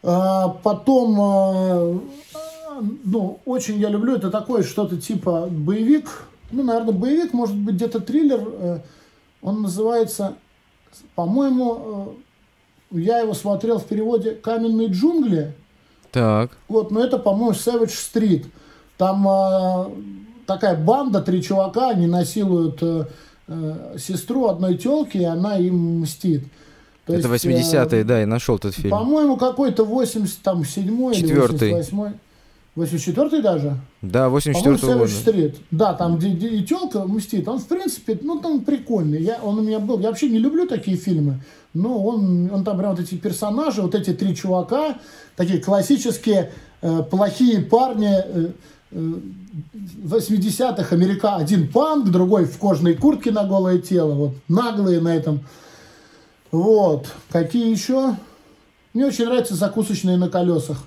Э, 0.06 0.44
потом, 0.62 1.20
э, 1.20 1.98
ну, 3.04 3.40
очень 3.44 3.78
я 3.78 3.88
люблю, 3.88 4.16
это 4.16 4.30
такое 4.30 4.62
что-то 4.62 4.96
типа 4.96 5.48
боевик. 5.50 6.26
Ну, 6.50 6.62
наверное, 6.62 6.94
боевик, 6.94 7.32
может 7.32 7.56
быть, 7.56 7.74
где-то 7.74 8.00
триллер. 8.00 8.82
Он 9.42 9.62
называется, 9.62 10.34
по-моему, 11.14 12.14
я 12.90 13.18
его 13.18 13.34
смотрел 13.34 13.78
в 13.78 13.84
переводе 13.84 14.32
«Каменные 14.32 14.88
джунгли». 14.88 15.54
Так. 16.12 16.56
Вот, 16.68 16.90
но 16.90 17.04
это, 17.04 17.18
по-моему, 17.18 17.52
Savage 17.52 17.88
Street. 17.88 18.46
Там 18.96 19.28
э, 19.28 19.90
такая 20.46 20.76
банда, 20.76 21.20
три 21.20 21.42
чувака, 21.42 21.90
они 21.90 22.06
насилуют 22.06 22.82
э, 22.82 23.06
э, 23.48 23.96
сестру 23.98 24.46
одной 24.46 24.76
телки, 24.76 25.18
и 25.18 25.24
она 25.24 25.58
им 25.58 26.00
мстит. 26.00 26.44
То 27.06 27.14
это 27.14 27.28
80-е, 27.28 28.00
э, 28.00 28.04
да, 28.04 28.20
я 28.20 28.26
нашел 28.26 28.56
этот 28.56 28.74
фильм. 28.74 28.90
По-моему, 28.90 29.36
какой-то 29.36 29.84
87-й 29.84 31.18
или 31.18 31.34
88-й. 31.34 32.12
84-й 32.76 33.42
даже? 33.42 33.76
Да, 34.02 34.26
84-й 34.26 34.94
года. 34.94 35.08
Стрит. 35.08 35.56
Да, 35.70 35.94
там 35.94 36.18
где, 36.18 36.30
где 36.30 36.48
и 36.48 36.62
телка 36.62 37.04
мстит. 37.04 37.48
Он, 37.48 37.58
в 37.58 37.66
принципе, 37.66 38.18
ну, 38.20 38.40
там 38.40 38.60
прикольный. 38.60 39.22
Я, 39.22 39.38
он 39.42 39.58
у 39.58 39.62
меня 39.62 39.78
был. 39.78 39.98
Я 40.00 40.08
вообще 40.08 40.28
не 40.28 40.38
люблю 40.38 40.66
такие 40.66 40.96
фильмы. 40.96 41.40
Но 41.72 42.04
он, 42.04 42.50
он 42.52 42.64
там 42.64 42.76
прям 42.76 42.90
вот 42.90 43.00
эти 43.00 43.14
персонажи, 43.14 43.80
вот 43.80 43.94
эти 43.94 44.12
три 44.12 44.34
чувака, 44.34 44.98
такие 45.36 45.60
классические 45.60 46.52
э, 46.82 47.02
плохие 47.10 47.62
парни, 47.62 48.14
э, 48.14 48.50
80-х 48.92 50.94
Америка 50.94 51.36
один 51.36 51.68
панк, 51.68 52.10
другой 52.10 52.44
в 52.44 52.58
кожаной 52.58 52.94
куртке 52.94 53.30
на 53.30 53.44
голое 53.44 53.78
тело, 53.78 54.14
вот 54.14 54.34
наглые 54.48 55.00
на 55.00 55.14
этом. 55.14 55.40
Вот. 56.52 57.06
Какие 57.30 57.70
еще? 57.70 58.16
Мне 58.94 59.06
очень 59.06 59.26
нравятся 59.26 59.54
закусочные 59.54 60.16
на 60.16 60.28
колесах. 60.28 60.78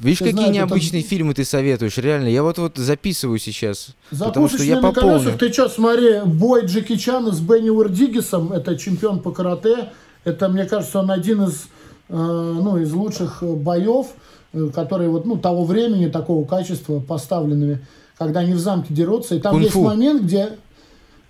Видишь, 0.00 0.16
Все 0.18 0.24
какие 0.26 0.36
знают, 0.38 0.54
необычные 0.56 1.00
это- 1.00 1.08
фильмы 1.08 1.34
ты 1.34 1.44
советуешь, 1.44 1.96
реально. 1.96 2.28
Я 2.28 2.42
вот 2.42 2.58
вот 2.58 2.76
записываю 2.76 3.38
сейчас, 3.38 3.94
потому 4.10 4.48
что 4.48 4.62
я 4.62 4.76
на 4.80 4.92
пополню. 4.92 5.18
колесах, 5.20 5.38
ты 5.38 5.52
что, 5.52 5.68
смотри, 5.70 6.20
бой 6.26 6.66
Джеки 6.66 6.96
Чана 6.96 7.32
с 7.32 7.40
Бенни 7.40 7.70
Уэрдигисом, 7.70 8.52
это 8.52 8.76
чемпион 8.76 9.20
по 9.20 9.30
карате, 9.30 9.90
это, 10.24 10.48
мне 10.50 10.64
кажется, 10.66 10.98
он 11.00 11.10
один 11.10 11.44
из, 11.44 11.62
э, 12.10 12.14
ну, 12.14 12.76
из 12.76 12.92
лучших 12.92 13.42
э, 13.42 13.46
боев, 13.54 14.08
э, 14.52 14.68
которые 14.74 15.08
вот, 15.08 15.24
ну, 15.24 15.38
того 15.38 15.64
времени, 15.64 16.08
такого 16.08 16.44
качества 16.46 17.00
поставленными, 17.00 17.78
когда 18.18 18.40
они 18.40 18.52
в 18.52 18.58
замке 18.58 18.92
дерутся, 18.92 19.34
и 19.36 19.40
там 19.40 19.58
есть 19.60 19.74
момент, 19.76 20.22
где 20.22 20.58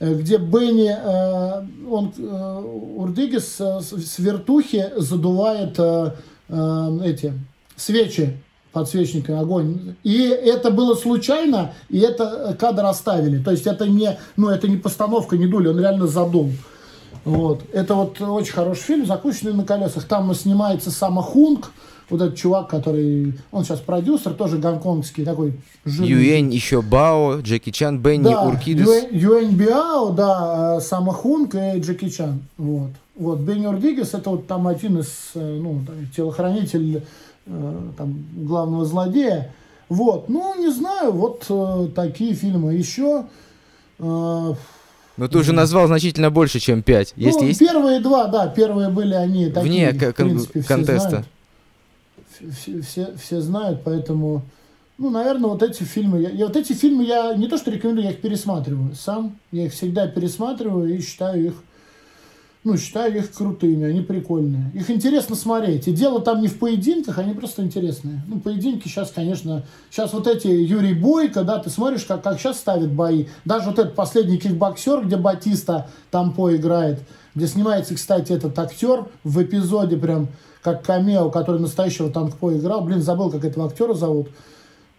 где 0.01 0.39
Бенни, 0.39 0.91
э, 0.91 1.67
он, 1.91 2.13
э, 2.17 2.63
Урдигис 2.97 3.61
э, 3.61 3.81
с 3.83 4.19
вертухи 4.19 4.91
задувает 4.97 5.79
э, 5.79 6.13
э, 6.49 6.99
эти 7.05 7.35
свечи 7.77 8.39
подсвечниками, 8.73 9.39
огонь. 9.39 9.97
И 10.03 10.23
это 10.23 10.71
было 10.71 10.95
случайно, 10.95 11.73
и 11.91 11.99
это 11.99 12.51
э, 12.51 12.55
кадр 12.55 12.87
оставили. 12.87 13.43
То 13.43 13.51
есть 13.51 13.67
это 13.67 13.87
не, 13.87 14.19
ну, 14.37 14.49
это 14.49 14.69
не 14.69 14.79
постановка, 14.79 15.37
не 15.37 15.47
дули, 15.47 15.69
он 15.69 15.79
реально 15.79 16.07
задул. 16.07 16.51
Вот. 17.27 17.61
Это 17.73 17.95
вот 17.95 18.21
очень 18.23 18.55
хороший 18.55 18.83
фильм, 18.83 19.07
«Закусочный 19.07 19.53
на 19.53 19.65
колесах». 19.65 20.05
Там 20.05 20.35
снимается 20.35 20.91
Сама 20.91 21.21
Хунг, 21.21 21.73
вот 22.11 22.21
этот 22.21 22.37
чувак, 22.37 22.69
который, 22.69 23.35
он 23.53 23.65
сейчас 23.65 23.81
продюсер, 23.81 24.35
тоже 24.35 24.59
гонконгский, 24.59 25.25
такой 25.25 25.55
жирный. 25.85 26.09
Юэнь, 26.09 26.53
еще 26.53 26.83
Бао, 26.83 27.41
Джеки 27.41 27.71
Чан, 27.71 27.99
Бенни, 27.99 28.25
Да, 28.25 28.43
Уркидес. 28.43 28.87
Юэ- 28.87 29.09
Юэнь 29.13 29.53
Биао, 29.55 30.11
да, 30.11 30.77
э, 30.77 30.81
Сама 30.81 31.13
Хунг 31.13 31.55
и 31.55 31.79
Джеки 31.81 32.09
Чан. 32.09 32.41
Вот. 32.59 32.91
Вот. 33.17 33.39
Бенни 33.41 33.67
Урдигес, 33.67 34.15
это 34.15 34.31
вот 34.31 34.47
там 34.47 34.67
один 34.67 34.99
из, 34.99 35.09
э, 35.35 35.59
ну, 35.63 35.81
телохранитель 36.17 37.03
э, 37.47 37.77
там, 37.97 38.25
главного 38.35 38.85
злодея. 38.85 39.53
Вот. 39.89 40.29
Ну, 40.29 40.55
не 40.59 40.71
знаю, 40.73 41.13
вот 41.13 41.45
э, 41.49 41.89
такие 41.95 42.35
фильмы. 42.35 42.75
Еще... 42.75 43.25
э, 43.99 44.55
Но 45.17 45.29
ты 45.29 45.39
уже 45.39 45.53
назвал 45.53 45.87
значительно 45.87 46.31
больше, 46.31 46.61
чем 46.61 46.83
пять. 46.83 47.13
Если 47.17 47.41
ну, 47.41 47.47
есть 47.49 47.59
первые 47.59 48.01
два, 48.01 48.27
да, 48.29 48.47
первые 48.49 48.89
были 48.89 49.15
они 49.15 49.51
такие, 49.51 49.91
вне 49.91 50.11
в 50.11 50.15
принципе, 50.15 50.61
все 50.61 50.69
контеста. 50.69 51.09
знают. 51.09 51.27
Все, 52.41 52.81
все, 52.81 53.09
все 53.23 53.41
знают, 53.41 53.83
поэтому, 53.85 54.43
ну, 54.97 55.11
наверное, 55.11 55.51
вот 55.51 55.63
эти 55.63 55.83
фильмы, 55.83 56.21
я, 56.23 56.31
я- 56.31 56.47
вот 56.47 56.57
эти 56.57 56.73
фильмы 56.73 57.05
я 57.05 57.35
не 57.35 57.49
то 57.49 57.59
что 57.59 57.71
рекомендую, 57.71 58.07
я 58.07 58.13
их 58.13 58.21
пересматриваю 58.21 58.95
сам, 58.95 59.37
я 59.53 59.67
их 59.67 59.73
всегда 59.73 60.07
пересматриваю 60.07 60.95
и 60.95 61.01
считаю 61.03 61.45
их, 61.47 61.55
ну, 62.65 62.77
считаю 62.79 63.17
их 63.17 63.31
крутыми, 63.33 63.85
они 63.87 64.01
прикольные. 64.01 64.71
Их 64.75 64.91
интересно 64.91 65.35
смотреть. 65.35 65.89
И 65.89 65.93
дело 65.93 66.21
там 66.21 66.41
не 66.41 66.49
в 66.49 66.59
поединках, 66.59 67.19
они 67.19 67.35
просто 67.35 67.63
интересные. 67.63 68.23
Ну, 68.27 68.39
поединки 68.41 68.89
сейчас, 68.89 69.11
конечно, 69.11 69.65
сейчас 69.91 70.13
вот 70.13 70.27
эти 70.27 70.47
Юрий 70.47 70.95
Бойко, 70.95 71.43
да, 71.43 71.59
ты 71.59 71.69
смотришь, 71.71 72.05
как, 72.05 72.23
как 72.23 72.39
сейчас 72.39 72.59
ставят 72.59 72.91
бои. 72.93 73.27
Даже 73.45 73.71
вот 73.71 73.79
этот 73.79 73.95
последний 73.95 74.39
кикбоксер, 74.39 75.05
где 75.07 75.17
Батиста 75.17 75.89
Тампо 76.11 76.55
играет, 76.55 77.01
где 77.35 77.47
снимается, 77.47 77.95
кстати, 77.95 78.33
этот 78.33 78.59
актер 78.59 79.07
в 79.25 79.43
эпизоде 79.43 79.97
прям 79.97 80.29
как 80.63 80.85
камео, 80.85 81.31
который 81.31 81.61
настоящего 81.61 82.11
Танкпо 82.11 82.57
играл. 82.57 82.83
Блин, 82.83 83.03
забыл, 83.03 83.31
как 83.31 83.45
этого 83.45 83.67
актера 83.67 83.95
зовут. 83.95 84.29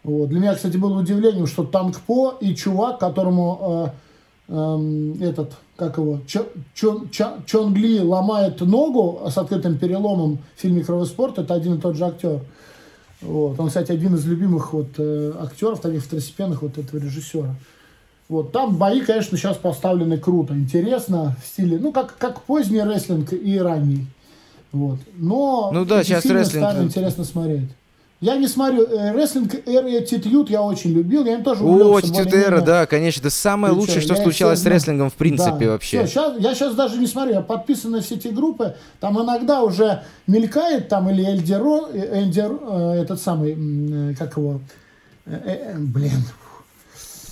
Вот. 0.04 0.30
Для 0.30 0.40
меня, 0.40 0.56
кстати, 0.56 0.78
было 0.78 1.00
удивлением, 1.00 1.48
что 1.48 1.64
Танкпо 1.64 2.36
и 2.42 2.56
чувак, 2.56 3.00
которому 3.00 3.94
э, 4.48 4.54
эм, 4.54 5.22
этот, 5.22 5.52
как 5.76 5.98
его, 5.98 6.20
Чо- 6.26 6.50
Чон, 6.74 7.10
Чон 7.46 7.76
ломает 8.04 8.62
ногу 8.62 9.22
с 9.30 9.38
открытым 9.38 9.78
переломом 9.78 10.40
в 10.56 10.62
фильме 10.62 10.84
«Кровоспорт», 10.84 11.38
это 11.38 11.54
один 11.54 11.76
и 11.76 11.82
тот 11.82 11.96
же 11.96 12.06
актер. 12.06 12.42
Вот. 13.22 13.60
Он, 13.60 13.68
кстати, 13.68 13.92
один 13.92 14.16
из 14.16 14.26
любимых 14.26 14.74
вот, 14.74 14.90
э, 14.98 15.34
актеров, 15.40 15.80
таких 15.80 16.04
второстепенных 16.04 16.64
вот 16.64 16.80
этого 16.80 17.00
режиссера. 17.00 17.54
Вот. 18.28 18.52
Там 18.52 18.78
бои, 18.78 19.02
конечно, 19.02 19.38
сейчас 19.38 19.58
поставлены 19.58 20.18
круто, 20.18 20.56
интересно, 20.56 21.36
в 21.44 21.46
стиле, 21.46 21.78
ну, 21.78 21.92
как, 21.92 22.18
как 22.18 22.42
поздний 22.42 22.82
рестлинг 22.82 23.34
и 23.34 23.60
ранний. 23.60 24.08
Вот. 24.72 25.00
Но 25.18 25.70
Ну 25.74 25.86
да, 25.86 26.04
сейчас 26.04 26.26
рестлинг- 26.26 26.64
старые 26.64 26.84
интересно 26.86 27.24
смотреть. 27.24 27.70
Я 28.22 28.38
не 28.38 28.48
смотрю, 28.48 28.84
э, 28.84 29.14
рестлинг 29.14 29.56
и 29.56 29.72
Attitude 29.72 30.46
я 30.50 30.62
очень 30.62 30.92
любил, 30.92 31.26
я 31.26 31.34
им 31.34 31.44
тоже 31.44 31.64
О, 31.64 31.68
увлекся 31.68 32.12
Attitude 32.12 32.24
более-менее. 32.26 32.60
Era, 32.60 32.62
да, 32.64 32.86
конечно, 32.86 33.20
это 33.20 33.32
самое 33.32 33.74
лучшее, 33.74 34.00
что 34.00 34.16
случалось 34.16 34.60
с 34.60 34.62
всё 34.62 34.70
знаю. 34.70 34.76
рестлингом 34.76 35.10
в 35.10 35.16
принципе 35.16 35.66
Да. 35.66 35.72
вообще. 35.72 36.06
Всё, 36.06 36.22
щас- 36.22 36.40
я 36.40 36.54
сейчас 36.54 36.76
даже 36.76 37.00
не 37.00 37.08
смотрю, 37.08 37.34
я 37.34 37.42
подписан 37.42 37.90
на 37.92 38.02
все 38.02 38.16
эти 38.16 38.28
группы, 38.28 38.76
там 39.00 39.20
иногда 39.20 39.64
уже 39.64 40.04
мелькает 40.28 40.88
там 40.88 41.10
или 41.10 41.26
Эльдеро, 41.26 41.88
Эльдер, 41.94 42.52
э, 42.62 43.02
этот 43.02 43.20
самый, 43.20 43.56
э, 44.12 44.14
как 44.16 44.38
его, 44.38 44.62
э, 45.26 45.32
э, 45.44 45.76
блин, 45.80 46.12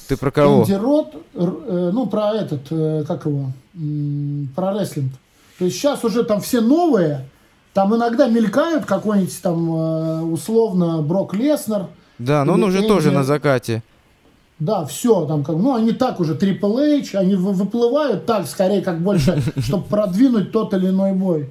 Ты 0.08 0.18
про 0.18 0.32
кого? 0.32 0.64
Энди 0.64 0.74
Рот, 0.74 1.14
р- 1.36 1.56
э, 1.68 1.92
ну, 1.94 2.08
про 2.08 2.32
этот, 2.34 2.68
как 3.08 3.28
его, 3.28 3.52
про 4.56 4.74
рестлинг. 4.74 5.12
То 5.60 5.66
есть 5.66 5.78
сейчас 5.78 6.04
уже 6.04 6.24
там 6.24 6.40
все 6.42 6.62
новые, 6.62 7.26
там 7.74 7.94
иногда 7.96 8.28
мелькают 8.28 8.86
какой-нибудь 8.86 9.42
там 9.42 9.70
э, 9.76 10.22
условно 10.22 11.02
Брок 11.02 11.34
Леснер, 11.36 11.88
Да, 12.18 12.44
но 12.46 12.54
он 12.54 12.64
уже 12.64 12.80
Энди- 12.80 12.88
тоже 12.88 13.12
на 13.12 13.24
закате. 13.24 13.84
да, 14.58 14.86
все, 14.86 15.26
там 15.26 15.44
как, 15.44 15.56
ну, 15.58 15.76
они 15.76 15.92
так 15.92 16.20
уже, 16.20 16.34
Triple 16.36 17.02
H, 17.02 17.16
они 17.16 17.36
вы- 17.36 17.52
выплывают 17.54 18.26
так, 18.26 18.48
скорее, 18.48 18.82
как 18.82 19.00
больше, 19.02 19.42
чтобы 19.60 19.84
продвинуть 19.86 20.52
тот 20.52 20.74
или 20.74 20.88
иной 20.90 21.12
бой. 21.14 21.50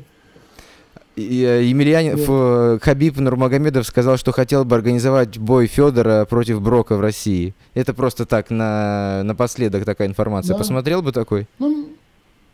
Э, 1.16 1.62
Емельянин, 1.64 2.16
фу, 2.16 2.78
Хабиб 2.82 3.18
Нурмагомедов 3.18 3.86
сказал, 3.86 4.16
что 4.16 4.30
хотел 4.32 4.64
бы 4.64 4.76
организовать 4.76 5.36
бой 5.36 5.66
Федора 5.66 6.24
против 6.26 6.60
Брока 6.62 6.96
в 6.96 7.00
России. 7.00 7.54
Это 7.74 7.92
просто 7.92 8.24
так, 8.24 8.50
на, 8.50 9.22
напоследок 9.24 9.84
такая 9.84 10.06
информация. 10.08 10.54
Да. 10.54 10.58
Посмотрел 10.58 11.02
бы 11.02 11.10
такой? 11.12 11.46
Ну, 11.58 11.87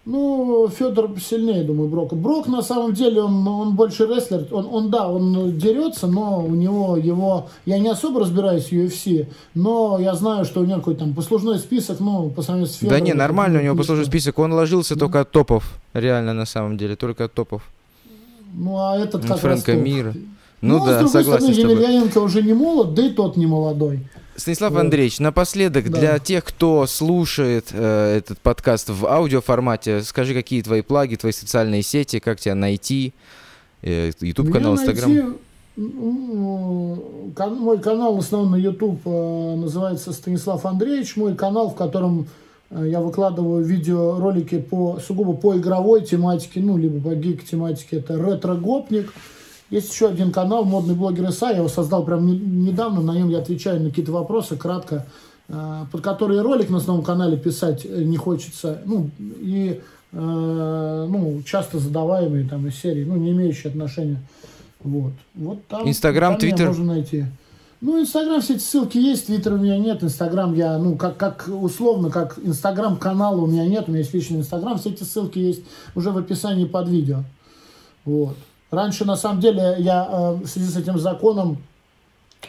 ну, 0.07 0.69
Федор 0.69 1.19
сильнее, 1.19 1.65
думаю, 1.65 1.89
Брока. 1.89 2.15
Брок, 2.15 2.47
на 2.47 2.63
самом 2.63 2.93
деле, 2.93 3.23
он, 3.23 3.47
он 3.49 3.75
больше 3.75 4.07
рестлер. 4.07 4.47
Он, 4.51 4.69
он, 4.71 4.91
да, 4.91 5.09
он 5.09 5.57
дерется, 5.57 6.07
но 6.07 6.45
у 6.45 6.55
него 6.55 6.97
его... 6.99 7.49
Я 7.65 7.79
не 7.79 7.89
особо 7.89 8.21
разбираюсь 8.21 8.67
в 8.67 8.73
UFC, 8.73 9.27
но 9.55 9.99
я 9.99 10.15
знаю, 10.15 10.45
что 10.45 10.61
у 10.61 10.65
него 10.65 10.79
какой-то 10.81 11.01
там 11.01 11.15
послужной 11.15 11.59
список, 11.59 12.01
ну, 12.01 12.29
по 12.29 12.43
сравнению 12.43 12.71
с 12.71 12.77
Федором. 12.77 12.99
да 12.99 13.05
не, 13.05 13.15
нормально, 13.15 13.61
у 13.61 13.63
него 13.63 13.73
низко. 13.73 13.83
послужный 13.83 14.07
список. 14.07 14.39
Он 14.39 14.53
ложился 14.53 14.95
только 14.95 15.21
от 15.21 15.31
топов. 15.31 15.73
Реально, 15.95 16.35
на 16.35 16.45
самом 16.45 16.77
деле, 16.77 16.97
только 16.97 17.25
от 17.25 17.33
топов. 17.33 17.63
Ну, 18.53 18.77
а 18.79 18.99
этот 18.99 19.27
как 19.27 19.39
Фрэнка 19.39 19.73
раз 19.73 19.81
топ. 19.81 20.15
Ну, 20.67 20.83
а 20.83 20.87
да, 20.87 21.07
с 21.07 21.13
другой 21.13 21.23
согласен 21.23 21.43
стороны, 21.43 21.55
с 21.55 21.61
тобой. 21.61 21.73
Емельяненко 21.77 22.19
уже 22.19 22.43
не 22.43 22.53
молод, 22.55 22.95
да 22.95 23.07
и 23.07 23.11
тот 23.11 23.37
не 23.37 23.47
молодой. 23.47 24.01
Станислав 24.37 24.73
Вот. 24.73 24.81
Андреевич, 24.81 25.21
напоследок, 25.21 25.91
Да. 25.91 25.99
для 25.99 26.19
тех, 26.19 26.45
кто 26.45 26.87
слушает 26.87 27.67
э, 27.73 28.17
этот 28.19 28.39
подкаст 28.41 28.89
в 28.91 29.07
аудиоформате, 29.07 30.03
скажи, 30.03 30.35
какие 30.35 30.61
твои 30.63 30.83
плаги, 30.83 31.15
твои 31.17 31.33
социальные 31.33 31.83
сети, 31.83 32.19
как 32.19 32.41
тебя 32.41 32.55
найти, 32.57 33.13
э, 33.83 34.11
YouTube 34.21 34.51
канал, 34.53 34.73
Меня 34.73 34.83
Инстаграм. 34.83 35.15
найти, 35.15 35.29
мой 35.77 37.79
канал 37.81 38.19
основной 38.19 38.59
на 38.59 38.63
YouTube 38.63 39.01
э, 39.05 39.55
называется 39.57 40.13
Станислав 40.13 40.65
Андреевич. 40.67 41.17
Мой 41.17 41.35
канал, 41.35 41.71
в 41.71 41.75
котором 41.75 42.27
э, 42.71 42.87
я 42.89 43.01
выкладываю 43.01 43.65
видеоролики 43.65 44.59
по 44.59 44.99
сугубо 45.07 45.35
по 45.35 45.57
игровой 45.57 46.03
тематике, 46.03 46.61
ну, 46.61 46.77
либо 46.77 47.01
по 47.09 47.15
гик 47.15 47.45
тематике, 47.45 47.99
это 47.99 48.15
ретро-гопник. 48.15 49.13
Есть 49.71 49.93
еще 49.93 50.09
один 50.09 50.31
канал, 50.31 50.65
модный 50.65 50.95
блогер 50.95 51.29
ИСА, 51.31 51.51
я 51.51 51.57
его 51.59 51.69
создал 51.69 52.05
прям 52.05 52.27
не- 52.27 52.39
недавно, 52.39 53.01
на 53.01 53.13
нем 53.13 53.29
я 53.31 53.39
отвечаю 53.39 53.83
на 53.83 53.89
какие-то 53.89 54.13
вопросы 54.13 54.57
кратко, 54.57 55.07
э, 55.49 55.85
под 55.91 56.01
которые 56.01 56.43
ролик 56.43 56.71
на 56.71 56.79
основном 56.79 57.05
канале 57.05 57.37
писать 57.37 57.85
э, 57.85 58.03
не 58.03 58.17
хочется, 58.17 58.83
ну, 58.85 59.11
и 59.19 59.81
э, 60.13 60.17
ну, 61.11 61.43
часто 61.45 61.79
задаваемые 61.79 62.49
там 62.49 62.67
из 62.67 62.77
серии, 62.77 63.05
ну, 63.05 63.17
не 63.17 63.33
имеющие 63.33 63.71
отношения. 63.71 64.23
Вот. 64.81 65.13
Вот 65.35 65.67
там, 65.67 65.89
Инстаграм, 65.89 66.37
Твиттер? 66.37 66.69
можно 66.69 66.85
найти. 66.85 67.25
Ну, 67.81 68.01
Инстаграм, 68.01 68.41
все 68.41 68.55
эти 68.55 68.63
ссылки 68.63 68.99
есть, 68.99 69.27
Твиттер 69.27 69.55
у 69.55 69.59
меня 69.59 69.79
нет, 69.79 70.03
Инстаграм 70.05 70.55
я, 70.55 70.79
ну, 70.79 70.97
как, 70.97 71.17
как 71.17 71.49
условно, 71.49 72.11
как 72.11 72.39
Инстаграм 72.43 72.97
канала 72.97 73.41
у 73.41 73.47
меня 73.47 73.67
нет, 73.67 73.85
у 73.89 73.91
меня 73.91 74.01
есть 74.01 74.15
личный 74.15 74.41
Инстаграм, 74.41 74.79
все 74.79 74.91
эти 74.91 75.03
ссылки 75.03 75.39
есть 75.39 75.63
уже 75.95 76.11
в 76.11 76.19
описании 76.19 76.67
под 76.67 76.89
видео. 76.89 77.25
Вот. 78.05 78.37
Раньше, 78.75 79.05
на 79.05 79.17
самом 79.17 79.41
деле, 79.41 79.77
я 79.79 80.09
э, 80.11 80.45
в 80.45 80.47
связи 80.47 80.71
с 80.71 80.77
этим 80.77 80.99
законом, 80.99 81.59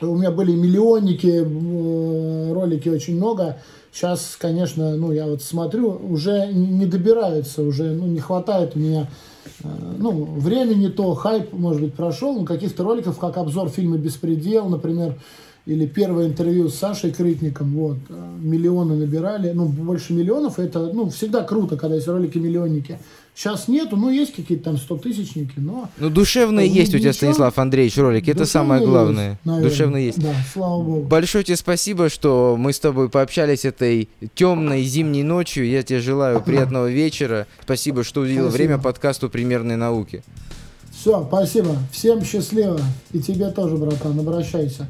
у 0.01 0.15
меня 0.15 0.31
были 0.31 0.51
миллионники, 0.51 1.43
э, 1.45 2.53
ролики 2.53 2.89
очень 2.89 3.15
много. 3.17 3.57
Сейчас, 3.91 4.35
конечно, 4.37 4.95
ну, 4.95 5.11
я 5.11 5.25
вот 5.25 5.41
смотрю, 5.41 5.97
уже 6.09 6.47
не 6.47 6.85
добираются, 6.85 7.61
уже 7.61 7.91
ну, 7.91 8.07
не 8.07 8.19
хватает 8.19 8.75
у 8.75 8.79
меня 8.79 9.07
э, 9.63 9.67
ну, 9.97 10.11
времени 10.11 10.87
то, 10.87 11.13
хайп, 11.13 11.53
может 11.53 11.81
быть, 11.81 11.93
прошел, 11.93 12.33
но 12.33 12.43
каких-то 12.43 12.83
роликов, 12.83 13.17
как 13.19 13.37
обзор 13.37 13.69
фильма 13.69 13.97
«Беспредел», 13.97 14.67
например, 14.67 15.15
или 15.65 15.87
первое 15.87 16.27
интервью 16.27 16.69
с 16.69 16.75
Сашей 16.75 17.11
Крытником, 17.11 17.73
вот, 17.73 17.97
миллионы 18.39 18.95
набирали, 18.95 19.51
ну, 19.51 19.65
больше 19.65 20.13
миллионов, 20.13 20.59
это, 20.59 20.91
ну, 20.91 21.09
всегда 21.09 21.43
круто, 21.43 21.77
когда 21.77 21.95
есть 21.95 22.07
ролики-миллионники. 22.07 22.99
Сейчас 23.35 23.67
нету, 23.67 23.97
ну, 23.97 24.09
есть 24.09 24.33
какие-то 24.33 24.63
там 24.63 24.77
100 24.77 24.97
тысячники, 24.99 25.55
но... 25.57 25.89
Ну, 25.97 26.09
душевные 26.09 26.69
есть 26.69 26.95
у 26.95 26.97
тебя, 26.97 27.09
ничего. 27.09 27.13
Станислав 27.33 27.59
Андреевич, 27.59 27.97
ролики, 27.97 28.29
это 28.29 28.45
самое 28.45 28.85
главное. 28.85 29.31
есть, 29.31 29.39
наверное. 29.45 29.69
Душевные 29.69 30.05
есть. 30.05 30.19
Да, 30.21 30.33
слава 30.53 30.81
богу. 30.81 31.01
Большое 31.01 31.43
тебе 31.43 31.57
спасибо, 31.57 32.07
что 32.07 32.55
мы 32.57 32.71
с 32.71 32.79
тобой 32.79 33.09
пообщались 33.09 33.65
этой 33.65 34.07
темной 34.35 34.83
зимней 34.83 35.23
ночью. 35.23 35.67
Я 35.67 35.83
тебе 35.83 35.99
желаю 35.99 36.39
приятного 36.41 36.89
вечера. 36.89 37.45
Спасибо, 37.61 38.05
что 38.05 38.21
уделил 38.21 38.43
Спасибо. 38.43 38.57
время 38.57 38.77
подкасту 38.77 39.29
«Примерной 39.29 39.75
науки». 39.75 40.23
Все, 40.91 41.25
спасибо. 41.27 41.75
Всем 41.91 42.23
счастливо. 42.23 42.79
И 43.11 43.19
тебе 43.19 43.49
тоже, 43.51 43.75
братан, 43.75 44.17
обращайся. 44.17 44.87